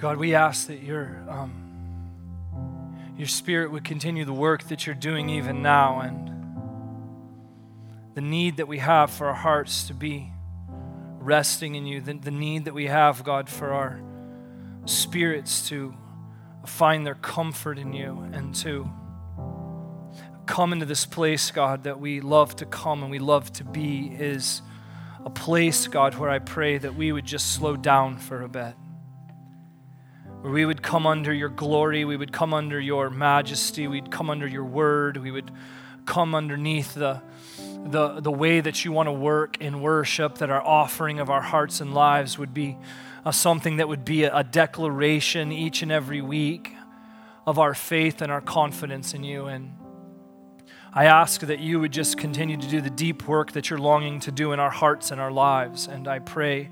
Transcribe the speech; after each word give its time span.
God, 0.00 0.16
we 0.16 0.34
ask 0.34 0.66
that 0.68 0.82
your, 0.82 1.22
um, 1.28 1.52
your 3.16 3.28
Spirit 3.28 3.70
would 3.72 3.84
continue 3.84 4.24
the 4.24 4.32
work 4.32 4.68
that 4.68 4.86
you're 4.86 4.94
doing 4.94 5.30
even 5.30 5.62
now 5.62 6.00
and 6.00 6.30
the 8.14 8.20
need 8.20 8.58
that 8.58 8.68
we 8.68 8.78
have 8.78 9.10
for 9.10 9.26
our 9.26 9.34
hearts 9.34 9.88
to 9.88 9.94
be 9.94 10.30
resting 11.18 11.74
in 11.74 11.86
you, 11.86 12.00
the, 12.00 12.14
the 12.14 12.30
need 12.30 12.66
that 12.66 12.74
we 12.74 12.86
have, 12.86 13.24
God, 13.24 13.48
for 13.48 13.72
our 13.72 14.00
spirits 14.86 15.68
to 15.68 15.94
find 16.66 17.06
their 17.06 17.14
comfort 17.14 17.78
in 17.78 17.92
you 17.92 18.28
and 18.32 18.54
to 18.56 18.88
come 20.46 20.72
into 20.72 20.86
this 20.86 21.06
place, 21.06 21.50
God, 21.50 21.84
that 21.84 22.00
we 22.00 22.20
love 22.20 22.56
to 22.56 22.66
come 22.66 23.02
and 23.02 23.10
we 23.10 23.18
love 23.18 23.52
to 23.54 23.64
be 23.64 24.14
is 24.18 24.62
a 25.24 25.30
place, 25.30 25.88
God, 25.88 26.14
where 26.16 26.28
I 26.28 26.38
pray 26.38 26.78
that 26.78 26.94
we 26.94 27.10
would 27.12 27.24
just 27.24 27.54
slow 27.54 27.76
down 27.76 28.18
for 28.18 28.42
a 28.42 28.48
bit. 28.48 28.74
Where 30.44 30.52
we 30.52 30.66
would 30.66 30.82
come 30.82 31.06
under 31.06 31.32
your 31.32 31.48
glory, 31.48 32.04
we 32.04 32.18
would 32.18 32.30
come 32.30 32.52
under 32.52 32.78
your 32.78 33.08
majesty, 33.08 33.88
we'd 33.88 34.10
come 34.10 34.28
under 34.28 34.46
your 34.46 34.66
word, 34.66 35.16
we 35.16 35.30
would 35.30 35.50
come 36.04 36.34
underneath 36.34 36.92
the, 36.92 37.22
the, 37.86 38.20
the 38.20 38.30
way 38.30 38.60
that 38.60 38.84
you 38.84 38.92
want 38.92 39.06
to 39.06 39.12
work 39.12 39.56
in 39.58 39.80
worship, 39.80 40.36
that 40.40 40.50
our 40.50 40.60
offering 40.60 41.18
of 41.18 41.30
our 41.30 41.40
hearts 41.40 41.80
and 41.80 41.94
lives 41.94 42.38
would 42.38 42.52
be 42.52 42.76
uh, 43.24 43.30
something 43.30 43.78
that 43.78 43.88
would 43.88 44.04
be 44.04 44.24
a, 44.24 44.36
a 44.36 44.44
declaration 44.44 45.50
each 45.50 45.80
and 45.80 45.90
every 45.90 46.20
week 46.20 46.74
of 47.46 47.58
our 47.58 47.72
faith 47.72 48.20
and 48.20 48.30
our 48.30 48.42
confidence 48.42 49.14
in 49.14 49.24
you. 49.24 49.46
And 49.46 49.72
I 50.92 51.06
ask 51.06 51.40
that 51.40 51.60
you 51.60 51.80
would 51.80 51.92
just 51.92 52.18
continue 52.18 52.58
to 52.58 52.68
do 52.68 52.82
the 52.82 52.90
deep 52.90 53.26
work 53.26 53.52
that 53.52 53.70
you're 53.70 53.78
longing 53.78 54.20
to 54.20 54.30
do 54.30 54.52
in 54.52 54.60
our 54.60 54.68
hearts 54.68 55.10
and 55.10 55.22
our 55.22 55.32
lives. 55.32 55.88
And 55.88 56.06
I 56.06 56.18
pray, 56.18 56.68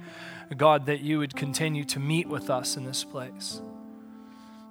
God, 0.55 0.87
that 0.87 1.01
you 1.01 1.19
would 1.19 1.35
continue 1.35 1.85
to 1.85 2.01
meet 2.01 2.29
with 2.29 2.51
us 2.51 2.77
in 2.77 2.85
this 2.85 3.05
place, 3.05 3.61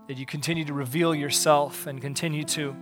that 0.08 0.18
you 0.18 0.26
continue 0.26 0.66
to 0.66 0.74
reveal 0.74 1.14
yourself 1.14 1.88
and 1.88 2.02
continue 2.02 2.44
to 2.46 2.76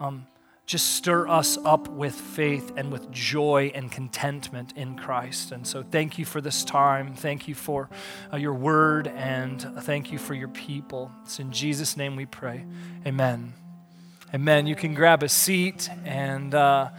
um, 0.00 0.26
just 0.66 0.94
stir 0.94 1.26
us 1.28 1.56
up 1.64 1.88
with 1.88 2.14
faith 2.14 2.72
and 2.76 2.92
with 2.92 3.10
joy 3.10 3.72
and 3.74 3.90
contentment 3.90 4.74
in 4.76 4.96
Christ. 4.96 5.52
And 5.52 5.66
so, 5.66 5.82
thank 5.82 6.18
you 6.18 6.24
for 6.24 6.40
this 6.40 6.64
time. 6.64 7.14
Thank 7.14 7.48
you 7.48 7.54
for 7.54 7.88
uh, 8.32 8.36
your 8.36 8.54
word, 8.54 9.08
and 9.08 9.60
thank 9.80 10.12
you 10.12 10.18
for 10.18 10.34
your 10.34 10.48
people. 10.48 11.10
It's 11.24 11.40
in 11.40 11.52
Jesus' 11.52 11.96
name 11.96 12.16
we 12.16 12.26
pray. 12.26 12.64
Amen. 13.06 13.54
Amen. 14.34 14.66
You 14.66 14.76
can 14.76 14.92
grab 14.92 15.22
a 15.22 15.28
seat 15.28 15.88
and 16.04 16.54
uh, 16.54 16.90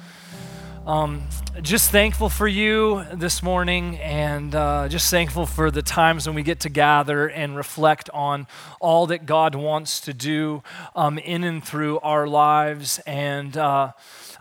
um, 0.90 1.22
just 1.62 1.92
thankful 1.92 2.30
for 2.30 2.48
you 2.48 3.06
this 3.14 3.44
morning 3.44 4.00
and 4.00 4.56
uh, 4.56 4.88
just 4.90 5.12
thankful 5.12 5.46
for 5.46 5.70
the 5.70 5.84
times 5.84 6.26
when 6.26 6.36
we 6.36 6.42
get 6.42 6.62
to 6.62 6.70
gather 6.70 7.28
and 7.28 7.56
reflect 7.56 8.10
on 8.10 8.48
all 8.80 9.06
that 9.06 9.28
God 9.28 9.54
wants 9.54 10.00
to 10.02 10.16
do 10.16 10.64
um, 10.96 11.20
in 11.20 11.44
and 11.44 11.64
through 11.64 12.00
our 12.00 12.26
lives. 12.26 12.98
And 13.06 13.56
uh, 13.56 13.92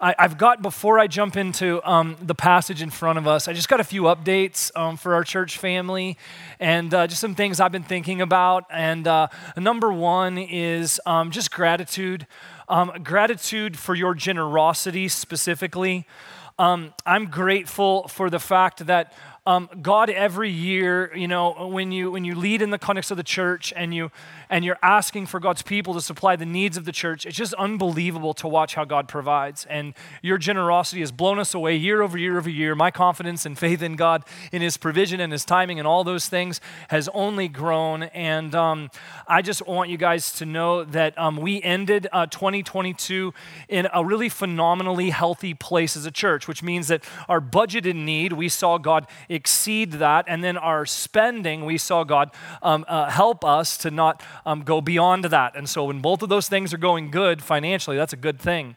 I, 0.00 0.14
have 0.19 0.38
got, 0.38 0.62
before 0.62 0.98
I 0.98 1.06
jump 1.06 1.36
into 1.36 1.86
um, 1.86 2.16
the 2.22 2.34
passage 2.34 2.80
in 2.80 2.88
front 2.88 3.19
of 3.19 3.26
us, 3.26 3.46
I 3.46 3.52
just 3.52 3.69
got 3.69 3.80
a 3.80 3.84
few 3.84 4.04
updates 4.04 4.74
um, 4.74 4.96
for 4.96 5.12
our 5.12 5.24
church 5.24 5.58
family 5.58 6.16
and 6.58 6.94
uh, 6.94 7.06
just 7.08 7.20
some 7.20 7.34
things 7.34 7.60
I've 7.60 7.72
been 7.72 7.82
thinking 7.82 8.22
about. 8.22 8.64
And 8.70 9.06
uh, 9.06 9.28
number 9.58 9.92
one 9.92 10.38
is 10.38 10.98
um, 11.04 11.30
just 11.30 11.50
gratitude. 11.50 12.26
Um, 12.70 12.92
gratitude 13.02 13.78
for 13.78 13.94
your 13.94 14.14
generosity 14.14 15.08
specifically. 15.08 16.06
Um, 16.59 16.92
I'm 17.06 17.27
grateful 17.27 18.09
for 18.09 18.31
the 18.31 18.41
fact 18.41 18.87
that 18.87 19.12
um, 19.48 19.70
God 19.80 20.10
every 20.10 20.50
year, 20.50 21.10
you 21.16 21.27
know, 21.27 21.68
when 21.68 21.91
you 21.91 22.10
when 22.10 22.22
you 22.22 22.34
lead 22.34 22.60
in 22.60 22.68
the 22.68 22.78
context 22.78 23.10
of 23.10 23.16
the 23.16 23.22
church 23.22 23.72
and 23.74 23.94
you 23.94 24.10
and 24.50 24.62
you're 24.62 24.78
asking 24.82 25.24
for 25.24 25.41
God's 25.41 25.62
people 25.62 25.94
to 25.94 26.02
supply 26.02 26.36
the 26.36 26.44
needs 26.44 26.77
of 26.77 26.84
the 26.84 26.92
church, 26.92 27.24
it's 27.24 27.36
just 27.36 27.54
unbelievable 27.54 28.34
to 28.34 28.46
watch 28.46 28.74
how 28.74 28.84
God 28.84 29.08
provides. 29.08 29.64
And 29.64 29.94
your 30.20 30.36
generosity 30.36 31.00
has 31.00 31.10
blown 31.10 31.38
us 31.38 31.54
away 31.54 31.76
year 31.76 32.03
over 32.03 32.19
year 32.19 32.37
over 32.37 32.50
year. 32.50 32.75
My 32.75 32.91
confidence 32.91 33.47
and 33.47 33.58
faith 33.58 33.81
in 33.81 33.97
God, 33.97 34.22
in 34.53 34.60
His 34.60 34.76
provision 34.76 35.19
and 35.19 35.32
His 35.32 35.47
timing 35.47 35.78
and 35.78 35.88
all 35.88 36.04
those 36.04 36.28
things 36.28 36.60
has 36.88 37.08
only 37.14 37.48
grown. 37.48 38.03
And 38.03 38.54
um, 38.54 38.91
I 39.26 39.41
just 39.41 39.66
want 39.66 39.88
you 39.88 39.97
guys 39.97 40.31
to 40.34 40.44
know 40.44 40.84
that 40.84 41.16
um, 41.16 41.38
we 41.38 41.62
ended 41.62 42.06
uh, 42.12 42.26
2022 42.26 43.32
in 43.70 43.88
a 43.94 44.04
really 44.04 44.28
phenomenally 44.28 45.08
healthy 45.08 45.54
place 45.54 45.97
as 45.97 46.04
a 46.04 46.10
church, 46.10 46.47
which 46.47 46.62
means 46.62 46.88
that 46.88 47.03
our 47.31 47.41
budgeted 47.41 47.94
need, 47.94 48.34
we 48.34 48.50
saw 48.50 48.76
God 48.76 49.06
exceed 49.38 49.93
that. 49.93 50.26
And 50.28 50.44
then 50.44 50.59
our 50.59 50.84
spending, 50.84 51.65
we 51.65 51.78
saw 51.78 52.04
God 52.04 52.31
um, 52.62 52.84
uh, 52.87 53.09
help 53.09 53.44
us 53.44 53.78
to 53.78 53.91
not 53.91 54.22
um, 54.44 54.62
go 54.62 54.81
beyond 54.81 55.25
that. 55.25 55.56
And 55.56 55.69
so 55.69 55.84
when 55.84 56.00
both 56.00 56.22
of 56.22 56.28
those 56.28 56.49
things 56.49 56.75
are 56.75 56.78
going 56.78 57.10
good 57.10 57.43
financially, 57.43 57.97
that's 57.97 58.12
a 58.12 58.16
good 58.16 58.38
thing. 58.38 58.76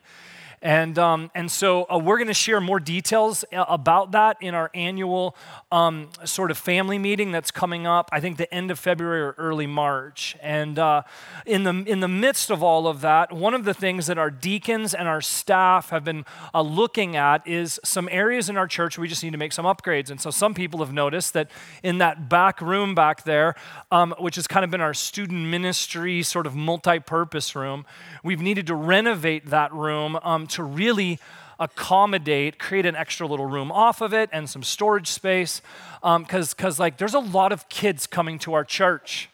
And, 0.62 1.00
um, 1.00 1.32
and 1.34 1.50
so 1.50 1.88
uh, 1.90 1.98
we're 1.98 2.18
going 2.18 2.28
to 2.28 2.36
share 2.36 2.62
more 2.62 2.80
details 2.80 3.44
uh, 3.52 3.66
about 3.68 4.12
that 4.12 4.38
in 4.42 4.54
our 4.54 4.70
annual 4.76 5.36
um, 5.72 6.10
sort 6.24 6.52
of 6.52 6.58
family 6.58 7.00
meeting 7.00 7.32
that's 7.32 7.50
coming 7.50 7.88
up, 7.88 8.10
I 8.12 8.20
think 8.20 8.38
the 8.38 8.54
end 8.54 8.70
of 8.70 8.78
February 8.78 9.22
or 9.22 9.36
early 9.40 9.66
March. 9.66 10.38
And 10.40 10.78
uh, 10.78 11.02
in, 11.48 11.64
the, 11.64 11.72
in 11.88 12.00
the 12.00 12.08
midst 12.08 12.52
of 12.52 12.62
all 12.62 12.88
of 12.88 13.02
that, 13.02 13.34
one 13.34 13.56
of 13.56 13.64
the 13.64 13.74
things 13.74 14.06
that 14.06 14.20
our 14.20 14.30
deacons 14.30 14.94
and 14.94 15.08
our 15.08 15.22
staff 15.22 15.90
have 15.90 16.04
been 16.04 16.26
uh, 16.54 16.62
looking 16.62 17.16
at 17.16 17.48
is 17.48 17.80
some 17.84 18.08
areas 18.12 18.48
in 18.48 18.56
our 18.56 18.68
church 18.68 19.00
we 19.00 19.08
just 19.08 19.24
need 19.24 19.32
to 19.32 19.38
make 19.38 19.54
some 19.54 19.66
upgrades. 19.66 20.12
And 20.12 20.22
so 20.22 20.30
some 20.30 20.54
people 20.54 20.80
have 20.82 20.94
noticed 20.94 21.34
that 21.34 21.50
in 21.82 21.98
that 21.98 22.30
back 22.30 22.62
room 22.62 22.94
back 22.94 23.24
there, 23.24 23.56
um, 23.92 24.14
which 24.20 24.36
has 24.36 24.46
kind 24.46 24.64
of 24.64 24.70
been 24.70 24.82
our 24.82 24.94
student 24.94 25.48
ministry 25.48 26.22
sort 26.22 26.46
of 26.46 26.56
multi 26.56 27.00
purpose 27.00 27.56
room, 27.56 27.84
we've 28.24 28.42
needed 28.42 28.68
to 28.68 28.76
renovate 28.76 29.48
that 29.48 29.74
room 29.74 30.20
um, 30.22 30.48
to 30.52 30.64
really 30.64 31.20
accommodate, 31.60 32.60
create 32.60 32.86
an 32.86 32.96
extra 32.96 33.28
little 33.28 33.46
room 33.46 33.72
off 33.72 34.02
of 34.02 34.14
it 34.14 34.30
and 34.32 34.50
some 34.50 34.64
storage 34.64 35.08
space. 35.08 35.62
Because, 36.02 36.16
um, 36.16 36.24
because 36.24 36.80
like, 36.80 36.98
there's 36.98 37.14
a 37.14 37.20
lot 37.20 37.52
of 37.52 37.70
kids 37.70 38.08
coming 38.08 38.40
to 38.40 38.54
our 38.54 38.64
church. 38.64 39.30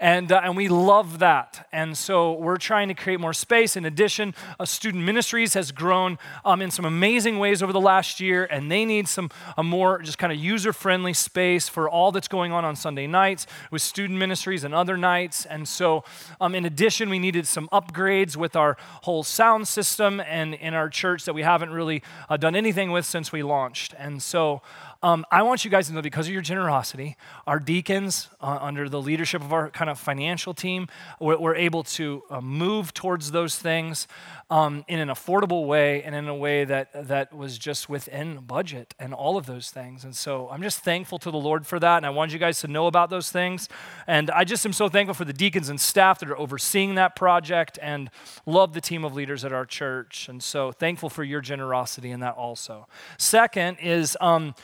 And, 0.00 0.30
uh, 0.30 0.40
and 0.44 0.56
we 0.56 0.68
love 0.68 1.18
that. 1.18 1.68
And 1.72 1.98
so 1.98 2.32
we're 2.32 2.56
trying 2.56 2.88
to 2.88 2.94
create 2.94 3.18
more 3.18 3.32
space. 3.32 3.76
In 3.76 3.84
addition, 3.84 4.34
uh, 4.60 4.64
Student 4.64 5.04
Ministries 5.04 5.54
has 5.54 5.72
grown 5.72 6.18
um, 6.44 6.62
in 6.62 6.70
some 6.70 6.84
amazing 6.84 7.38
ways 7.38 7.62
over 7.62 7.72
the 7.72 7.80
last 7.80 8.20
year, 8.20 8.44
and 8.44 8.70
they 8.70 8.84
need 8.84 9.08
some 9.08 9.30
a 9.56 9.64
more 9.64 10.00
just 10.00 10.18
kind 10.18 10.32
of 10.32 10.38
user 10.38 10.72
friendly 10.72 11.12
space 11.12 11.68
for 11.68 11.88
all 11.88 12.12
that's 12.12 12.28
going 12.28 12.52
on 12.52 12.64
on 12.64 12.76
Sunday 12.76 13.06
nights 13.08 13.46
with 13.72 13.82
Student 13.82 14.18
Ministries 14.18 14.62
and 14.62 14.72
other 14.72 14.96
nights. 14.96 15.44
And 15.46 15.66
so, 15.66 16.04
um, 16.40 16.54
in 16.54 16.64
addition, 16.64 17.10
we 17.10 17.18
needed 17.18 17.46
some 17.46 17.68
upgrades 17.72 18.36
with 18.36 18.54
our 18.54 18.76
whole 19.02 19.24
sound 19.24 19.66
system 19.66 20.20
and 20.20 20.54
in 20.54 20.74
our 20.74 20.88
church 20.88 21.24
that 21.24 21.34
we 21.34 21.42
haven't 21.42 21.70
really 21.70 22.02
uh, 22.28 22.36
done 22.36 22.54
anything 22.54 22.92
with 22.92 23.04
since 23.04 23.32
we 23.32 23.42
launched. 23.42 23.94
And 23.98 24.22
so, 24.22 24.62
um, 25.00 25.24
I 25.30 25.42
want 25.42 25.64
you 25.64 25.70
guys 25.70 25.86
to 25.86 25.92
know 25.92 26.02
because 26.02 26.26
of 26.26 26.32
your 26.32 26.42
generosity, 26.42 27.16
our 27.46 27.60
deacons, 27.60 28.28
uh, 28.40 28.58
under 28.60 28.88
the 28.88 29.00
leadership 29.00 29.42
of 29.42 29.52
our 29.52 29.70
kind 29.70 29.88
of 29.88 29.98
financial 29.98 30.54
team, 30.54 30.88
we're, 31.20 31.38
we're 31.38 31.54
able 31.54 31.84
to 31.84 32.24
uh, 32.30 32.40
move 32.40 32.92
towards 32.92 33.30
those 33.30 33.56
things 33.56 34.08
um, 34.50 34.84
in 34.88 34.98
an 34.98 35.08
affordable 35.08 35.68
way 35.68 36.02
and 36.02 36.16
in 36.16 36.26
a 36.26 36.34
way 36.34 36.64
that, 36.64 37.06
that 37.06 37.32
was 37.32 37.58
just 37.58 37.88
within 37.88 38.38
budget 38.38 38.92
and 38.98 39.14
all 39.14 39.36
of 39.36 39.46
those 39.46 39.70
things. 39.70 40.02
And 40.02 40.16
so 40.16 40.48
I'm 40.50 40.62
just 40.62 40.80
thankful 40.80 41.20
to 41.20 41.30
the 41.30 41.38
Lord 41.38 41.64
for 41.64 41.78
that. 41.78 41.98
And 41.98 42.06
I 42.06 42.10
want 42.10 42.32
you 42.32 42.40
guys 42.40 42.58
to 42.62 42.68
know 42.68 42.88
about 42.88 43.08
those 43.08 43.30
things. 43.30 43.68
And 44.08 44.32
I 44.32 44.42
just 44.42 44.66
am 44.66 44.72
so 44.72 44.88
thankful 44.88 45.14
for 45.14 45.24
the 45.24 45.32
deacons 45.32 45.68
and 45.68 45.80
staff 45.80 46.18
that 46.18 46.28
are 46.28 46.38
overseeing 46.38 46.96
that 46.96 47.14
project 47.14 47.78
and 47.80 48.10
love 48.46 48.72
the 48.72 48.80
team 48.80 49.04
of 49.04 49.14
leaders 49.14 49.44
at 49.44 49.52
our 49.52 49.66
church. 49.66 50.28
And 50.28 50.42
so 50.42 50.72
thankful 50.72 51.08
for 51.08 51.22
your 51.22 51.40
generosity 51.40 52.10
in 52.10 52.18
that 52.20 52.34
also. 52.34 52.88
Second 53.16 53.78
is, 53.80 54.16
um, 54.20 54.56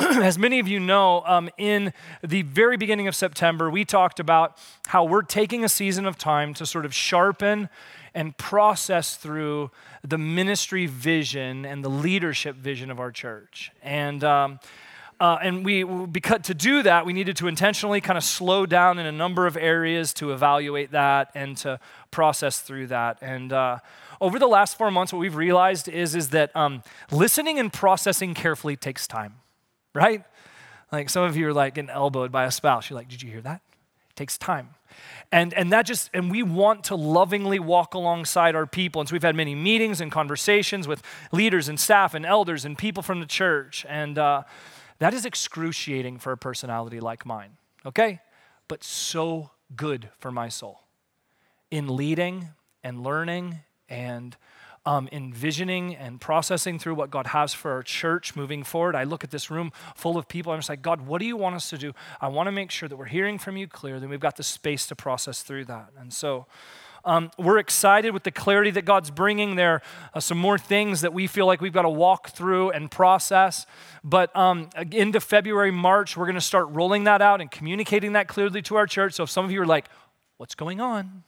as 0.22 0.38
many 0.38 0.58
of 0.58 0.66
you 0.66 0.80
know, 0.80 1.22
um, 1.26 1.50
in 1.58 1.92
the 2.26 2.42
very 2.42 2.76
beginning 2.76 3.06
of 3.06 3.14
September, 3.14 3.70
we 3.70 3.84
talked 3.84 4.18
about 4.18 4.56
how 4.86 5.04
we're 5.04 5.22
taking 5.22 5.62
a 5.62 5.68
season 5.68 6.06
of 6.06 6.16
time 6.16 6.54
to 6.54 6.64
sort 6.64 6.86
of 6.86 6.94
sharpen 6.94 7.68
and 8.14 8.36
process 8.38 9.16
through 9.16 9.70
the 10.02 10.16
ministry 10.16 10.86
vision 10.86 11.66
and 11.66 11.84
the 11.84 11.90
leadership 11.90 12.56
vision 12.56 12.90
of 12.90 12.98
our 12.98 13.12
church. 13.12 13.72
And 13.82 14.24
um, 14.24 14.58
uh, 15.20 15.38
and 15.42 15.66
we 15.66 15.84
because 15.84 16.40
to 16.44 16.54
do 16.54 16.82
that 16.82 17.04
we 17.04 17.12
needed 17.12 17.36
to 17.36 17.46
intentionally 17.46 18.00
kind 18.00 18.16
of 18.16 18.24
slow 18.24 18.64
down 18.64 18.98
in 18.98 19.04
a 19.04 19.12
number 19.12 19.46
of 19.46 19.54
areas 19.54 20.14
to 20.14 20.32
evaluate 20.32 20.92
that 20.92 21.30
and 21.34 21.58
to 21.58 21.78
process 22.10 22.60
through 22.60 22.86
that 22.86 23.18
and 23.20 23.52
uh, 23.52 23.76
over 24.22 24.38
the 24.38 24.46
last 24.46 24.78
four 24.78 24.90
months 24.90 25.12
what 25.12 25.18
we've 25.18 25.36
realized 25.36 25.88
is 25.88 26.14
is 26.14 26.30
that 26.30 26.54
um, 26.56 26.82
listening 27.12 27.58
and 27.58 27.70
processing 27.70 28.32
carefully 28.32 28.76
takes 28.76 29.06
time 29.06 29.34
right? 29.94 30.24
Like 30.92 31.10
some 31.10 31.24
of 31.24 31.36
you 31.36 31.48
are 31.48 31.52
like 31.52 31.74
getting 31.74 31.90
elbowed 31.90 32.32
by 32.32 32.44
a 32.44 32.50
spouse. 32.50 32.90
You're 32.90 32.98
like, 32.98 33.08
did 33.08 33.22
you 33.22 33.30
hear 33.30 33.40
that? 33.42 33.60
It 34.10 34.16
takes 34.16 34.36
time. 34.38 34.70
And, 35.30 35.54
and 35.54 35.72
that 35.72 35.86
just, 35.86 36.10
and 36.12 36.30
we 36.30 36.42
want 36.42 36.84
to 36.84 36.96
lovingly 36.96 37.60
walk 37.60 37.94
alongside 37.94 38.56
our 38.56 38.66
people. 38.66 39.00
And 39.00 39.08
so 39.08 39.12
we've 39.12 39.22
had 39.22 39.36
many 39.36 39.54
meetings 39.54 40.00
and 40.00 40.10
conversations 40.10 40.88
with 40.88 41.02
leaders 41.30 41.68
and 41.68 41.78
staff 41.78 42.14
and 42.14 42.26
elders 42.26 42.64
and 42.64 42.76
people 42.76 43.02
from 43.02 43.20
the 43.20 43.26
church. 43.26 43.86
And 43.88 44.18
uh, 44.18 44.42
that 44.98 45.14
is 45.14 45.24
excruciating 45.24 46.18
for 46.18 46.32
a 46.32 46.36
personality 46.36 46.98
like 46.98 47.24
mine, 47.24 47.56
okay? 47.86 48.20
but 48.70 48.84
so 48.84 49.50
good 49.74 50.10
for 50.20 50.30
my 50.30 50.48
soul 50.48 50.82
in 51.72 51.96
leading 51.96 52.50
and 52.84 53.02
learning 53.02 53.58
and 53.88 54.36
um, 54.90 55.08
envisioning 55.12 55.94
and 55.94 56.20
processing 56.20 56.76
through 56.76 56.96
what 56.96 57.12
God 57.12 57.28
has 57.28 57.54
for 57.54 57.70
our 57.70 57.82
church 57.84 58.34
moving 58.34 58.64
forward. 58.64 58.96
I 58.96 59.04
look 59.04 59.22
at 59.22 59.30
this 59.30 59.48
room 59.48 59.70
full 59.94 60.18
of 60.18 60.26
people. 60.26 60.50
I'm 60.52 60.58
just 60.58 60.68
like, 60.68 60.82
God, 60.82 61.02
what 61.06 61.20
do 61.20 61.26
you 61.26 61.36
want 61.36 61.54
us 61.54 61.70
to 61.70 61.78
do? 61.78 61.92
I 62.20 62.26
want 62.26 62.48
to 62.48 62.50
make 62.50 62.72
sure 62.72 62.88
that 62.88 62.96
we're 62.96 63.04
hearing 63.04 63.38
from 63.38 63.56
you 63.56 63.68
clearly. 63.68 64.08
We've 64.08 64.18
got 64.18 64.36
the 64.36 64.42
space 64.42 64.88
to 64.88 64.96
process 64.96 65.42
through 65.42 65.66
that. 65.66 65.90
And 65.96 66.12
so, 66.12 66.46
um, 67.04 67.30
we're 67.38 67.58
excited 67.58 68.12
with 68.12 68.24
the 68.24 68.32
clarity 68.32 68.72
that 68.72 68.84
God's 68.84 69.12
bringing. 69.12 69.54
There 69.54 69.80
are 70.12 70.20
some 70.20 70.38
more 70.38 70.58
things 70.58 71.02
that 71.02 71.12
we 71.14 71.28
feel 71.28 71.46
like 71.46 71.60
we've 71.60 71.72
got 71.72 71.82
to 71.82 71.88
walk 71.88 72.30
through 72.30 72.70
and 72.70 72.90
process. 72.90 73.66
But 74.02 74.34
um, 74.36 74.70
into 74.90 75.20
February, 75.20 75.70
March, 75.70 76.16
we're 76.16 76.26
going 76.26 76.34
to 76.34 76.40
start 76.40 76.66
rolling 76.70 77.04
that 77.04 77.22
out 77.22 77.40
and 77.40 77.48
communicating 77.48 78.14
that 78.14 78.26
clearly 78.26 78.60
to 78.62 78.74
our 78.74 78.86
church. 78.88 79.14
So 79.14 79.22
if 79.22 79.30
some 79.30 79.44
of 79.44 79.52
you 79.52 79.62
are 79.62 79.66
like, 79.66 79.86
what's 80.36 80.56
going 80.56 80.80
on? 80.80 81.22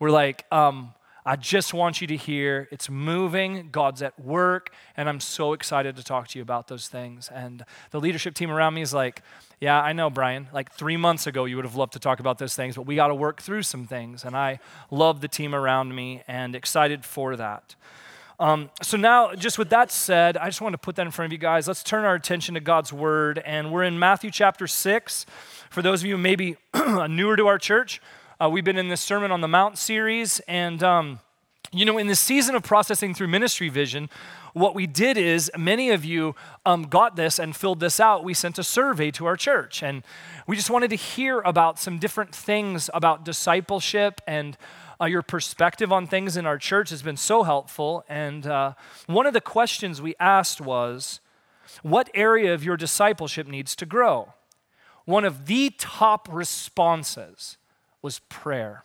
We're 0.00 0.10
like, 0.10 0.44
um, 0.50 0.92
I 1.26 1.36
just 1.36 1.72
want 1.72 2.02
you 2.02 2.06
to 2.08 2.16
hear 2.16 2.68
it's 2.70 2.90
moving, 2.90 3.70
God's 3.72 4.02
at 4.02 4.18
work, 4.20 4.70
and 4.94 5.08
I'm 5.08 5.20
so 5.20 5.54
excited 5.54 5.96
to 5.96 6.04
talk 6.04 6.28
to 6.28 6.38
you 6.38 6.42
about 6.42 6.68
those 6.68 6.86
things. 6.86 7.30
And 7.34 7.64
the 7.92 8.00
leadership 8.00 8.34
team 8.34 8.50
around 8.50 8.74
me 8.74 8.82
is 8.82 8.92
like, 8.92 9.22
Yeah, 9.58 9.80
I 9.80 9.94
know, 9.94 10.10
Brian. 10.10 10.48
Like 10.52 10.72
three 10.72 10.98
months 10.98 11.26
ago, 11.26 11.46
you 11.46 11.56
would 11.56 11.64
have 11.64 11.76
loved 11.76 11.94
to 11.94 11.98
talk 11.98 12.20
about 12.20 12.38
those 12.38 12.54
things, 12.54 12.76
but 12.76 12.82
we 12.82 12.96
got 12.96 13.08
to 13.08 13.14
work 13.14 13.40
through 13.40 13.62
some 13.62 13.86
things. 13.86 14.24
And 14.24 14.36
I 14.36 14.60
love 14.90 15.22
the 15.22 15.28
team 15.28 15.54
around 15.54 15.94
me 15.94 16.22
and 16.28 16.54
excited 16.54 17.06
for 17.06 17.36
that. 17.36 17.74
Um, 18.38 18.68
so 18.82 18.96
now, 18.96 19.34
just 19.34 19.58
with 19.58 19.70
that 19.70 19.92
said, 19.92 20.36
I 20.36 20.46
just 20.46 20.60
want 20.60 20.74
to 20.74 20.78
put 20.78 20.96
that 20.96 21.06
in 21.06 21.12
front 21.12 21.28
of 21.28 21.32
you 21.32 21.38
guys. 21.38 21.68
Let's 21.68 21.82
turn 21.84 22.04
our 22.04 22.16
attention 22.16 22.54
to 22.54 22.60
God's 22.60 22.92
word. 22.92 23.38
And 23.38 23.72
we're 23.72 23.84
in 23.84 23.98
Matthew 23.98 24.30
chapter 24.30 24.66
6. 24.66 25.24
For 25.70 25.82
those 25.82 26.02
of 26.02 26.06
you 26.06 26.16
who 26.16 26.22
may 26.22 26.36
be 26.36 26.56
newer 27.08 27.36
to 27.36 27.46
our 27.46 27.58
church, 27.58 28.02
uh, 28.42 28.48
we've 28.48 28.64
been 28.64 28.78
in 28.78 28.88
this 28.88 29.00
Sermon 29.00 29.30
on 29.30 29.40
the 29.40 29.48
Mount 29.48 29.78
series, 29.78 30.40
and 30.40 30.82
um, 30.82 31.20
you 31.72 31.84
know, 31.84 31.98
in 31.98 32.08
the 32.08 32.16
season 32.16 32.54
of 32.54 32.62
processing 32.64 33.14
through 33.14 33.28
ministry 33.28 33.68
vision, 33.68 34.10
what 34.54 34.74
we 34.74 34.86
did 34.86 35.16
is 35.16 35.50
many 35.56 35.90
of 35.90 36.04
you 36.04 36.34
um, 36.66 36.84
got 36.84 37.16
this 37.16 37.38
and 37.38 37.54
filled 37.54 37.80
this 37.80 38.00
out. 38.00 38.24
We 38.24 38.34
sent 38.34 38.58
a 38.58 38.64
survey 38.64 39.10
to 39.12 39.26
our 39.26 39.36
church, 39.36 39.82
and 39.82 40.02
we 40.46 40.56
just 40.56 40.68
wanted 40.68 40.90
to 40.90 40.96
hear 40.96 41.40
about 41.40 41.78
some 41.78 41.98
different 41.98 42.34
things 42.34 42.90
about 42.92 43.24
discipleship 43.24 44.20
and 44.26 44.56
uh, 45.00 45.06
your 45.06 45.22
perspective 45.22 45.92
on 45.92 46.06
things 46.06 46.36
in 46.36 46.46
our 46.46 46.58
church 46.58 46.90
has 46.90 47.02
been 47.02 47.16
so 47.16 47.42
helpful. 47.42 48.04
And 48.08 48.46
uh, 48.46 48.74
one 49.06 49.26
of 49.26 49.32
the 49.32 49.40
questions 49.40 50.02
we 50.02 50.14
asked 50.18 50.60
was, 50.60 51.20
What 51.82 52.10
area 52.14 52.52
of 52.52 52.64
your 52.64 52.76
discipleship 52.76 53.46
needs 53.46 53.76
to 53.76 53.86
grow? 53.86 54.34
One 55.04 55.24
of 55.24 55.46
the 55.46 55.70
top 55.78 56.28
responses 56.30 57.58
was 58.04 58.18
prayer, 58.28 58.84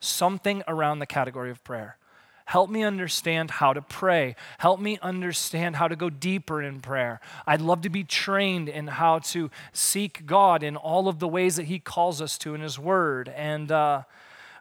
something 0.00 0.62
around 0.68 0.98
the 0.98 1.06
category 1.06 1.50
of 1.50 1.64
prayer. 1.64 1.96
Help 2.44 2.68
me 2.68 2.82
understand 2.82 3.52
how 3.52 3.72
to 3.72 3.80
pray. 3.80 4.36
Help 4.58 4.78
me 4.80 4.98
understand 5.00 5.76
how 5.76 5.88
to 5.88 5.96
go 5.96 6.10
deeper 6.10 6.60
in 6.60 6.80
prayer. 6.80 7.20
I'd 7.46 7.62
love 7.62 7.80
to 7.82 7.88
be 7.88 8.04
trained 8.04 8.68
in 8.68 8.86
how 8.86 9.20
to 9.20 9.50
seek 9.72 10.26
God 10.26 10.62
in 10.62 10.76
all 10.76 11.08
of 11.08 11.20
the 11.20 11.28
ways 11.28 11.56
that 11.56 11.66
He 11.66 11.78
calls 11.78 12.20
us 12.20 12.36
to 12.38 12.54
in 12.54 12.60
His 12.60 12.78
Word. 12.78 13.30
And 13.34 13.72
uh, 13.72 14.02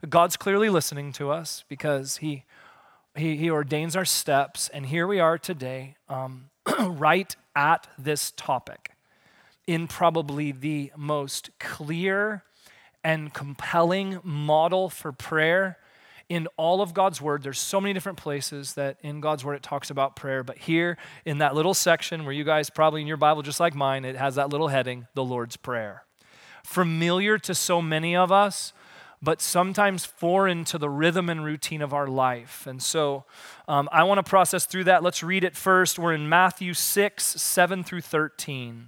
God's 0.08 0.38
clearly 0.38 0.70
listening 0.70 1.12
to 1.14 1.32
us 1.32 1.66
because 1.68 2.18
He, 2.18 2.46
he, 3.16 3.36
he 3.36 3.50
ordains 3.50 3.98
our 3.98 4.06
steps. 4.06 4.70
And 4.70 4.86
here 4.86 5.08
we 5.08 5.20
are 5.20 5.38
today, 5.38 5.96
um, 6.08 6.52
right 6.80 7.36
at 7.54 7.88
this 7.98 8.32
topic, 8.38 8.92
in 9.68 9.88
probably 9.88 10.54
the 10.54 10.94
most 10.96 11.50
clear 11.60 12.44
and 13.04 13.34
compelling 13.34 14.20
model 14.24 14.90
for 14.90 15.12
prayer 15.12 15.78
in 16.30 16.48
all 16.58 16.82
of 16.82 16.94
God's 16.94 17.20
word. 17.20 17.42
There's 17.42 17.60
so 17.60 17.82
many 17.82 17.94
different 17.94 18.20
places 18.20 18.76
that 18.76 18.98
in 19.02 19.20
God's 19.20 19.44
word 19.44 19.56
it 19.56 19.64
talks 19.64 19.90
about 19.90 20.16
prayer, 20.16 20.44
but 20.44 20.60
here 20.60 20.98
in 21.26 21.40
that 21.40 21.56
little 21.56 21.74
section 21.74 22.24
where 22.24 22.34
you 22.34 22.44
guys 22.44 22.70
probably 22.70 23.02
in 23.02 23.08
your 23.08 23.18
Bible, 23.18 23.42
just 23.42 23.60
like 23.60 23.74
mine, 23.74 24.06
it 24.06 24.16
has 24.16 24.36
that 24.36 24.50
little 24.50 24.68
heading, 24.68 25.08
the 25.16 25.24
Lord's 25.24 25.58
Prayer. 25.58 26.04
Familiar 26.64 27.40
to 27.40 27.56
so 27.56 27.82
many 27.82 28.16
of 28.16 28.32
us, 28.32 28.74
but 29.22 29.42
sometimes 29.42 30.06
foreign 30.06 30.64
to 30.66 30.78
the 30.78 30.90
rhythm 30.90 31.30
and 31.30 31.44
routine 31.44 31.82
of 31.82 31.94
our 31.94 32.08
life. 32.08 32.68
And 32.68 32.82
so 32.82 33.26
um, 33.68 33.90
I 33.92 34.04
want 34.04 34.20
to 34.20 34.30
process 34.30 34.66
through 34.66 34.86
that. 34.86 35.02
Let's 35.02 35.24
read 35.24 35.44
it 35.44 35.58
first. 35.58 35.98
We're 35.98 36.14
in 36.14 36.30
Matthew 36.30 36.74
6, 36.74 37.24
7 37.24 37.84
through 37.84 38.02
13. 38.02 38.88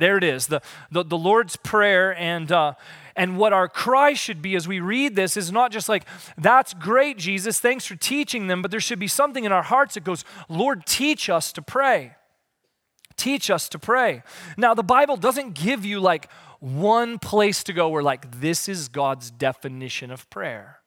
There 0.00 0.16
it 0.16 0.24
is, 0.24 0.46
the, 0.46 0.62
the, 0.90 1.04
the 1.04 1.18
Lord's 1.18 1.56
Prayer. 1.56 2.16
And, 2.16 2.50
uh, 2.50 2.72
and 3.14 3.36
what 3.36 3.52
our 3.52 3.68
cry 3.68 4.14
should 4.14 4.40
be 4.40 4.56
as 4.56 4.66
we 4.66 4.80
read 4.80 5.14
this 5.14 5.36
is 5.36 5.52
not 5.52 5.70
just 5.70 5.88
like, 5.88 6.04
that's 6.38 6.72
great, 6.72 7.18
Jesus, 7.18 7.60
thanks 7.60 7.84
for 7.84 7.96
teaching 7.96 8.46
them, 8.46 8.62
but 8.62 8.70
there 8.70 8.80
should 8.80 8.98
be 8.98 9.06
something 9.06 9.44
in 9.44 9.52
our 9.52 9.62
hearts 9.62 9.94
that 9.94 10.04
goes, 10.04 10.24
Lord, 10.48 10.86
teach 10.86 11.28
us 11.28 11.52
to 11.52 11.62
pray. 11.62 12.16
Teach 13.16 13.50
us 13.50 13.68
to 13.68 13.78
pray. 13.78 14.22
Now, 14.56 14.72
the 14.72 14.82
Bible 14.82 15.18
doesn't 15.18 15.54
give 15.54 15.84
you 15.84 16.00
like 16.00 16.30
one 16.60 17.18
place 17.18 17.62
to 17.64 17.74
go 17.74 17.90
where, 17.90 18.02
like, 18.02 18.40
this 18.40 18.68
is 18.68 18.88
God's 18.88 19.30
definition 19.30 20.10
of 20.10 20.28
prayer 20.30 20.79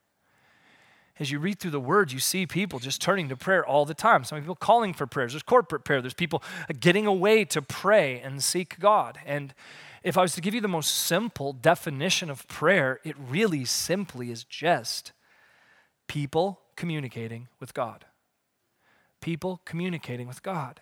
as 1.19 1.29
you 1.29 1.39
read 1.39 1.59
through 1.59 1.71
the 1.71 1.79
words, 1.79 2.11
you 2.11 2.19
see 2.19 2.47
people 2.47 2.79
just 2.79 3.01
turning 3.01 3.29
to 3.29 3.35
prayer 3.35 3.63
all 3.63 3.85
the 3.85 3.93
time. 3.93 4.23
Some 4.23 4.39
people 4.39 4.55
calling 4.55 4.93
for 4.93 5.05
prayers. 5.05 5.33
There's 5.33 5.43
corporate 5.43 5.83
prayer. 5.83 6.01
There's 6.01 6.13
people 6.13 6.41
getting 6.79 7.05
away 7.05 7.45
to 7.45 7.61
pray 7.61 8.19
and 8.19 8.43
seek 8.43 8.79
God. 8.79 9.19
And 9.25 9.53
if 10.03 10.17
I 10.17 10.21
was 10.21 10.33
to 10.33 10.41
give 10.41 10.55
you 10.55 10.61
the 10.61 10.67
most 10.67 10.93
simple 10.93 11.53
definition 11.53 12.29
of 12.29 12.47
prayer, 12.47 12.99
it 13.03 13.15
really 13.17 13.63
simply 13.63 14.31
is 14.31 14.43
just 14.43 15.11
people 16.07 16.61
communicating 16.75 17.47
with 17.59 17.73
God. 17.73 18.05
People 19.21 19.61
communicating 19.65 20.27
with 20.27 20.41
God. 20.41 20.81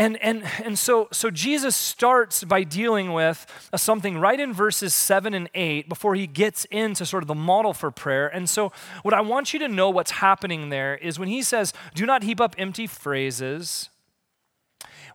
And, 0.00 0.16
and, 0.22 0.44
and 0.64 0.78
so, 0.78 1.08
so 1.12 1.30
Jesus 1.30 1.76
starts 1.76 2.42
by 2.42 2.62
dealing 2.62 3.12
with 3.12 3.44
something 3.76 4.16
right 4.16 4.40
in 4.40 4.54
verses 4.54 4.94
7 4.94 5.34
and 5.34 5.50
8 5.54 5.90
before 5.90 6.14
he 6.14 6.26
gets 6.26 6.64
into 6.70 7.04
sort 7.04 7.22
of 7.22 7.26
the 7.26 7.34
model 7.34 7.74
for 7.74 7.90
prayer. 7.90 8.26
And 8.26 8.48
so, 8.48 8.72
what 9.02 9.12
I 9.12 9.20
want 9.20 9.52
you 9.52 9.58
to 9.58 9.68
know 9.68 9.90
what's 9.90 10.12
happening 10.12 10.70
there 10.70 10.96
is 10.96 11.18
when 11.18 11.28
he 11.28 11.42
says, 11.42 11.74
Do 11.94 12.06
not 12.06 12.22
heap 12.22 12.40
up 12.40 12.54
empty 12.56 12.86
phrases, 12.86 13.90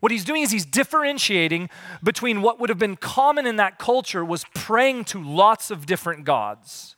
what 0.01 0.11
he's 0.11 0.23
doing 0.23 0.43
is 0.43 0.51
he's 0.51 0.67
differentiating 0.67 1.67
between 2.03 2.43
what 2.43 2.59
would 2.59 2.69
have 2.69 2.77
been 2.77 2.95
common 2.95 3.47
in 3.47 3.55
that 3.55 3.79
culture 3.79 4.23
was 4.23 4.45
praying 4.53 5.05
to 5.05 5.19
lots 5.19 5.71
of 5.71 5.87
different 5.87 6.25
gods 6.25 6.94